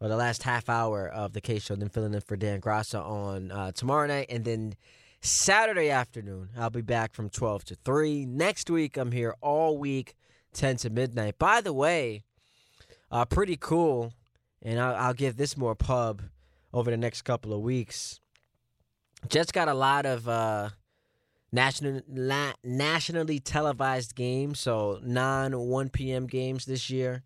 or 0.00 0.08
the 0.08 0.16
last 0.16 0.42
half 0.42 0.68
hour 0.68 1.08
of 1.08 1.32
the 1.32 1.40
Kay 1.40 1.58
show, 1.58 1.74
then 1.74 1.88
filling 1.88 2.14
in 2.14 2.20
for 2.20 2.36
Dan 2.36 2.60
Graziano 2.60 3.06
on 3.06 3.50
uh, 3.50 3.72
tomorrow 3.72 4.06
night, 4.06 4.26
and 4.28 4.44
then 4.44 4.74
Saturday 5.20 5.90
afternoon 5.90 6.50
I'll 6.56 6.70
be 6.70 6.82
back 6.82 7.14
from 7.14 7.30
twelve 7.30 7.64
to 7.64 7.74
three. 7.74 8.26
Next 8.26 8.70
week 8.70 8.96
I'm 8.96 9.12
here 9.12 9.34
all 9.40 9.78
week, 9.78 10.14
ten 10.52 10.76
to 10.78 10.90
midnight. 10.90 11.38
By 11.38 11.60
the 11.60 11.72
way, 11.72 12.22
uh, 13.10 13.24
pretty 13.24 13.56
cool, 13.56 14.12
and 14.62 14.78
I'll, 14.78 14.94
I'll 14.96 15.14
give 15.14 15.36
this 15.36 15.56
more 15.56 15.74
pub 15.74 16.22
over 16.72 16.90
the 16.90 16.96
next 16.96 17.22
couple 17.22 17.52
of 17.52 17.60
weeks. 17.60 18.20
Jets 19.28 19.50
got 19.50 19.68
a 19.68 19.74
lot 19.74 20.04
of 20.04 20.28
uh, 20.28 20.68
national 21.50 22.02
la- 22.06 22.52
nationally 22.62 23.40
televised 23.40 24.14
games, 24.14 24.60
so 24.60 25.00
non 25.02 25.58
one 25.58 25.88
p.m. 25.88 26.26
games 26.26 26.66
this 26.66 26.90
year, 26.90 27.22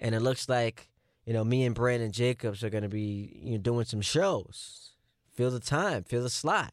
and 0.00 0.14
it 0.14 0.20
looks 0.20 0.48
like 0.48 0.88
you 1.28 1.34
know, 1.34 1.44
me 1.44 1.66
and 1.66 1.74
Brandon 1.74 2.10
Jacobs 2.10 2.64
are 2.64 2.70
going 2.70 2.84
to 2.84 2.88
be 2.88 3.38
you 3.42 3.52
know, 3.52 3.58
doing 3.58 3.84
some 3.84 4.00
shows. 4.00 4.92
Feel 5.34 5.50
the 5.50 5.60
time, 5.60 6.02
feel 6.02 6.22
the 6.22 6.30
slot 6.30 6.72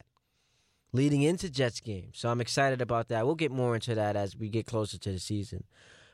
leading 0.94 1.20
into 1.20 1.50
Jets 1.50 1.78
game. 1.78 2.08
So 2.14 2.30
I'm 2.30 2.40
excited 2.40 2.80
about 2.80 3.08
that. 3.08 3.26
We'll 3.26 3.34
get 3.34 3.52
more 3.52 3.74
into 3.74 3.94
that 3.94 4.16
as 4.16 4.34
we 4.34 4.48
get 4.48 4.64
closer 4.64 4.96
to 4.96 5.12
the 5.12 5.18
season. 5.18 5.64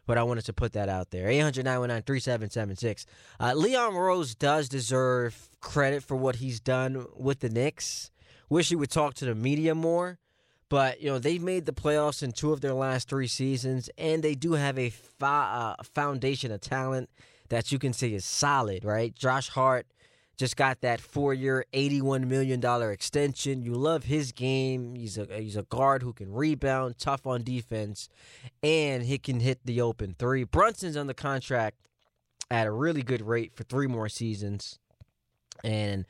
But 0.06 0.18
I 0.18 0.24
wanted 0.24 0.44
to 0.46 0.52
put 0.52 0.72
that 0.72 0.88
out 0.88 1.10
there. 1.10 1.28
800 1.28 1.64
919 1.64 2.02
3776. 2.02 3.06
Uh, 3.38 3.52
Leon 3.54 3.94
Rose 3.94 4.34
does 4.34 4.68
deserve 4.68 5.50
credit 5.60 6.02
for 6.02 6.16
what 6.16 6.36
he's 6.36 6.58
done 6.58 7.06
with 7.16 7.38
the 7.38 7.48
Knicks. 7.48 8.10
Wish 8.48 8.70
he 8.70 8.74
would 8.74 8.90
talk 8.90 9.14
to 9.14 9.24
the 9.24 9.36
media 9.36 9.72
more. 9.76 10.18
But, 10.68 11.00
you 11.00 11.10
know, 11.10 11.20
they've 11.20 11.40
made 11.40 11.66
the 11.66 11.72
playoffs 11.72 12.24
in 12.24 12.32
two 12.32 12.52
of 12.52 12.60
their 12.60 12.74
last 12.74 13.08
three 13.08 13.28
seasons, 13.28 13.88
and 13.96 14.20
they 14.20 14.34
do 14.34 14.54
have 14.54 14.80
a 14.80 14.92
uh, 15.20 15.74
foundation 15.94 16.50
of 16.50 16.60
talent 16.60 17.08
that 17.52 17.70
you 17.70 17.78
can 17.78 17.92
say 17.92 18.14
is 18.14 18.24
solid, 18.24 18.82
right? 18.82 19.14
Josh 19.14 19.50
Hart 19.50 19.86
just 20.38 20.56
got 20.56 20.80
that 20.80 21.02
four-year, 21.02 21.66
eighty-one 21.74 22.26
million 22.26 22.60
dollar 22.60 22.90
extension. 22.90 23.60
You 23.60 23.74
love 23.74 24.04
his 24.04 24.32
game. 24.32 24.94
He's 24.96 25.18
a 25.18 25.26
he's 25.38 25.56
a 25.56 25.64
guard 25.64 26.02
who 26.02 26.14
can 26.14 26.32
rebound, 26.32 26.96
tough 26.98 27.26
on 27.26 27.42
defense, 27.42 28.08
and 28.62 29.02
he 29.02 29.18
can 29.18 29.40
hit 29.40 29.60
the 29.66 29.82
open 29.82 30.16
three. 30.18 30.44
Brunson's 30.44 30.96
on 30.96 31.08
the 31.08 31.14
contract 31.14 31.76
at 32.50 32.66
a 32.66 32.72
really 32.72 33.02
good 33.02 33.20
rate 33.20 33.52
for 33.54 33.64
three 33.64 33.86
more 33.86 34.08
seasons, 34.08 34.78
and 35.62 36.06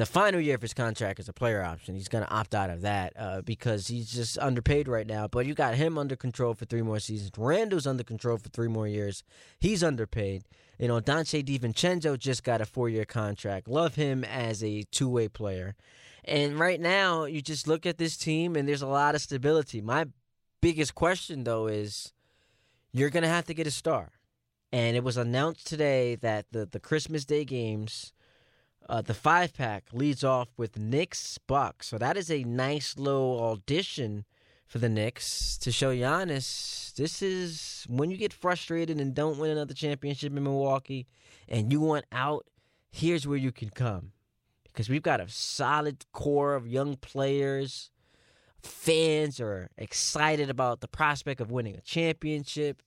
the 0.00 0.06
final 0.06 0.40
year 0.40 0.54
of 0.54 0.62
his 0.62 0.72
contract 0.72 1.20
is 1.20 1.28
a 1.28 1.32
player 1.34 1.62
option. 1.62 1.94
He's 1.94 2.08
going 2.08 2.24
to 2.24 2.30
opt 2.30 2.54
out 2.54 2.70
of 2.70 2.80
that 2.80 3.12
uh, 3.18 3.42
because 3.42 3.88
he's 3.88 4.10
just 4.10 4.38
underpaid 4.38 4.88
right 4.88 5.06
now. 5.06 5.28
But 5.28 5.44
you 5.44 5.52
got 5.52 5.74
him 5.74 5.98
under 5.98 6.16
control 6.16 6.54
for 6.54 6.64
three 6.64 6.80
more 6.80 7.00
seasons. 7.00 7.32
Randle's 7.36 7.86
under 7.86 8.02
control 8.02 8.38
for 8.38 8.48
three 8.48 8.68
more 8.68 8.88
years. 8.88 9.22
He's 9.58 9.84
underpaid. 9.84 10.44
You 10.78 10.88
know, 10.88 11.02
Donte 11.02 11.44
DiVincenzo 11.44 12.18
just 12.18 12.44
got 12.44 12.62
a 12.62 12.64
four 12.64 12.88
year 12.88 13.04
contract. 13.04 13.68
Love 13.68 13.96
him 13.96 14.24
as 14.24 14.64
a 14.64 14.84
two 14.84 15.06
way 15.06 15.28
player. 15.28 15.76
And 16.24 16.58
right 16.58 16.80
now, 16.80 17.24
you 17.24 17.42
just 17.42 17.68
look 17.68 17.84
at 17.84 17.98
this 17.98 18.16
team 18.16 18.56
and 18.56 18.66
there's 18.66 18.80
a 18.80 18.86
lot 18.86 19.14
of 19.14 19.20
stability. 19.20 19.82
My 19.82 20.06
biggest 20.62 20.94
question, 20.94 21.44
though, 21.44 21.66
is 21.66 22.14
you're 22.90 23.10
going 23.10 23.22
to 23.22 23.28
have 23.28 23.44
to 23.46 23.54
get 23.54 23.66
a 23.66 23.70
star. 23.70 24.12
And 24.72 24.96
it 24.96 25.04
was 25.04 25.18
announced 25.18 25.66
today 25.66 26.14
that 26.14 26.46
the, 26.52 26.64
the 26.64 26.80
Christmas 26.80 27.26
Day 27.26 27.44
games, 27.44 28.14
uh, 28.88 29.02
the 29.02 29.14
five 29.14 29.54
pack 29.54 29.84
leads 29.92 30.24
off 30.24 30.48
with 30.56 30.78
Knicks 30.78 31.38
Bucks. 31.38 31.88
So 31.88 31.98
that 31.98 32.16
is 32.16 32.30
a 32.30 32.44
nice 32.44 32.96
little 32.96 33.40
audition 33.40 34.24
for 34.66 34.78
the 34.78 34.88
Knicks 34.88 35.58
to 35.58 35.72
show 35.72 35.94
Giannis 35.94 36.80
this 37.00 37.22
is 37.22 37.86
when 37.88 38.10
you 38.10 38.18
get 38.18 38.32
frustrated 38.32 39.00
and 39.00 39.14
don't 39.14 39.38
win 39.38 39.50
another 39.50 39.72
championship 39.72 40.36
in 40.36 40.44
Milwaukee 40.44 41.06
and 41.48 41.72
you 41.72 41.80
want 41.80 42.04
out, 42.12 42.46
here's 42.90 43.26
where 43.26 43.38
you 43.38 43.52
can 43.52 43.70
come. 43.70 44.12
Because 44.64 44.90
we've 44.90 45.02
got 45.02 45.20
a 45.20 45.28
solid 45.28 46.04
core 46.12 46.54
of 46.54 46.66
young 46.66 46.96
players. 46.96 47.90
Fans 48.62 49.40
are 49.40 49.70
excited 49.78 50.50
about 50.50 50.80
the 50.80 50.88
prospect 50.88 51.40
of 51.40 51.50
winning 51.50 51.74
a 51.74 51.80
championship. 51.80 52.82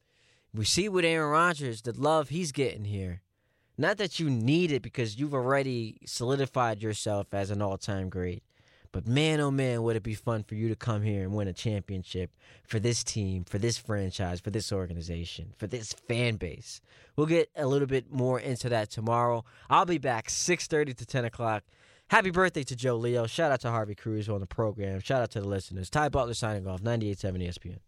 We 0.54 0.66
see 0.66 0.88
with 0.88 1.06
Aaron 1.06 1.32
Rodgers 1.32 1.82
the 1.82 2.00
love 2.00 2.30
he's 2.30 2.52
getting 2.52 2.86
here. 2.86 3.22
Not 3.78 3.98
that 3.98 4.20
you 4.20 4.30
need 4.30 4.72
it 4.72 4.82
because 4.82 5.20
you've 5.20 5.34
already 5.34 5.98
solidified 6.06 6.84
yourself 6.84 7.34
as 7.34 7.50
an 7.50 7.62
all 7.62 7.78
time 7.78 8.10
great. 8.10 8.44
But 8.92 9.08
man, 9.08 9.40
oh 9.40 9.50
man, 9.50 9.82
would 9.82 9.96
it 9.96 10.04
be 10.04 10.14
fun 10.14 10.44
for 10.44 10.54
you 10.54 10.70
to 10.70 10.76
come 10.76 11.02
here 11.02 11.24
and 11.24 11.34
win 11.34 11.48
a 11.48 11.54
championship 11.54 12.30
for 12.64 12.80
this 12.80 13.04
team, 13.04 13.44
for 13.44 13.58
this 13.58 13.76
franchise, 13.76 14.40
for 14.40 14.52
this 14.52 14.72
organization, 14.72 15.54
for 15.58 15.66
this 15.66 15.94
fan 16.08 16.36
base. 16.36 16.80
We'll 17.16 17.26
get 17.26 17.50
a 17.56 17.66
little 17.66 17.88
bit 17.88 18.12
more 18.12 18.40
into 18.40 18.70
that 18.70 18.92
tomorrow. 18.92 19.44
I'll 19.68 19.86
be 19.86 19.98
back 19.98 20.28
6.30 20.28 20.96
to 20.96 21.06
10 21.08 21.26
o'clock. 21.26 21.64
Happy 22.10 22.30
birthday 22.30 22.62
to 22.64 22.76
Joe 22.76 22.98
Leo. 22.98 23.26
Shout 23.26 23.52
out 23.52 23.62
to 23.62 23.72
Harvey 23.72 23.96
Cruz 23.96 24.30
on 24.30 24.40
the 24.40 24.46
program. 24.46 25.00
Shout 25.00 25.24
out 25.24 25.32
to 25.32 25.42
the 25.42 25.48
listeners. 25.48 25.90
Ty 25.90 26.10
Butler 26.10 26.36
signing 26.36 26.68
off, 26.68 26.82
98.7 26.82 27.48
ESPN. 27.48 27.80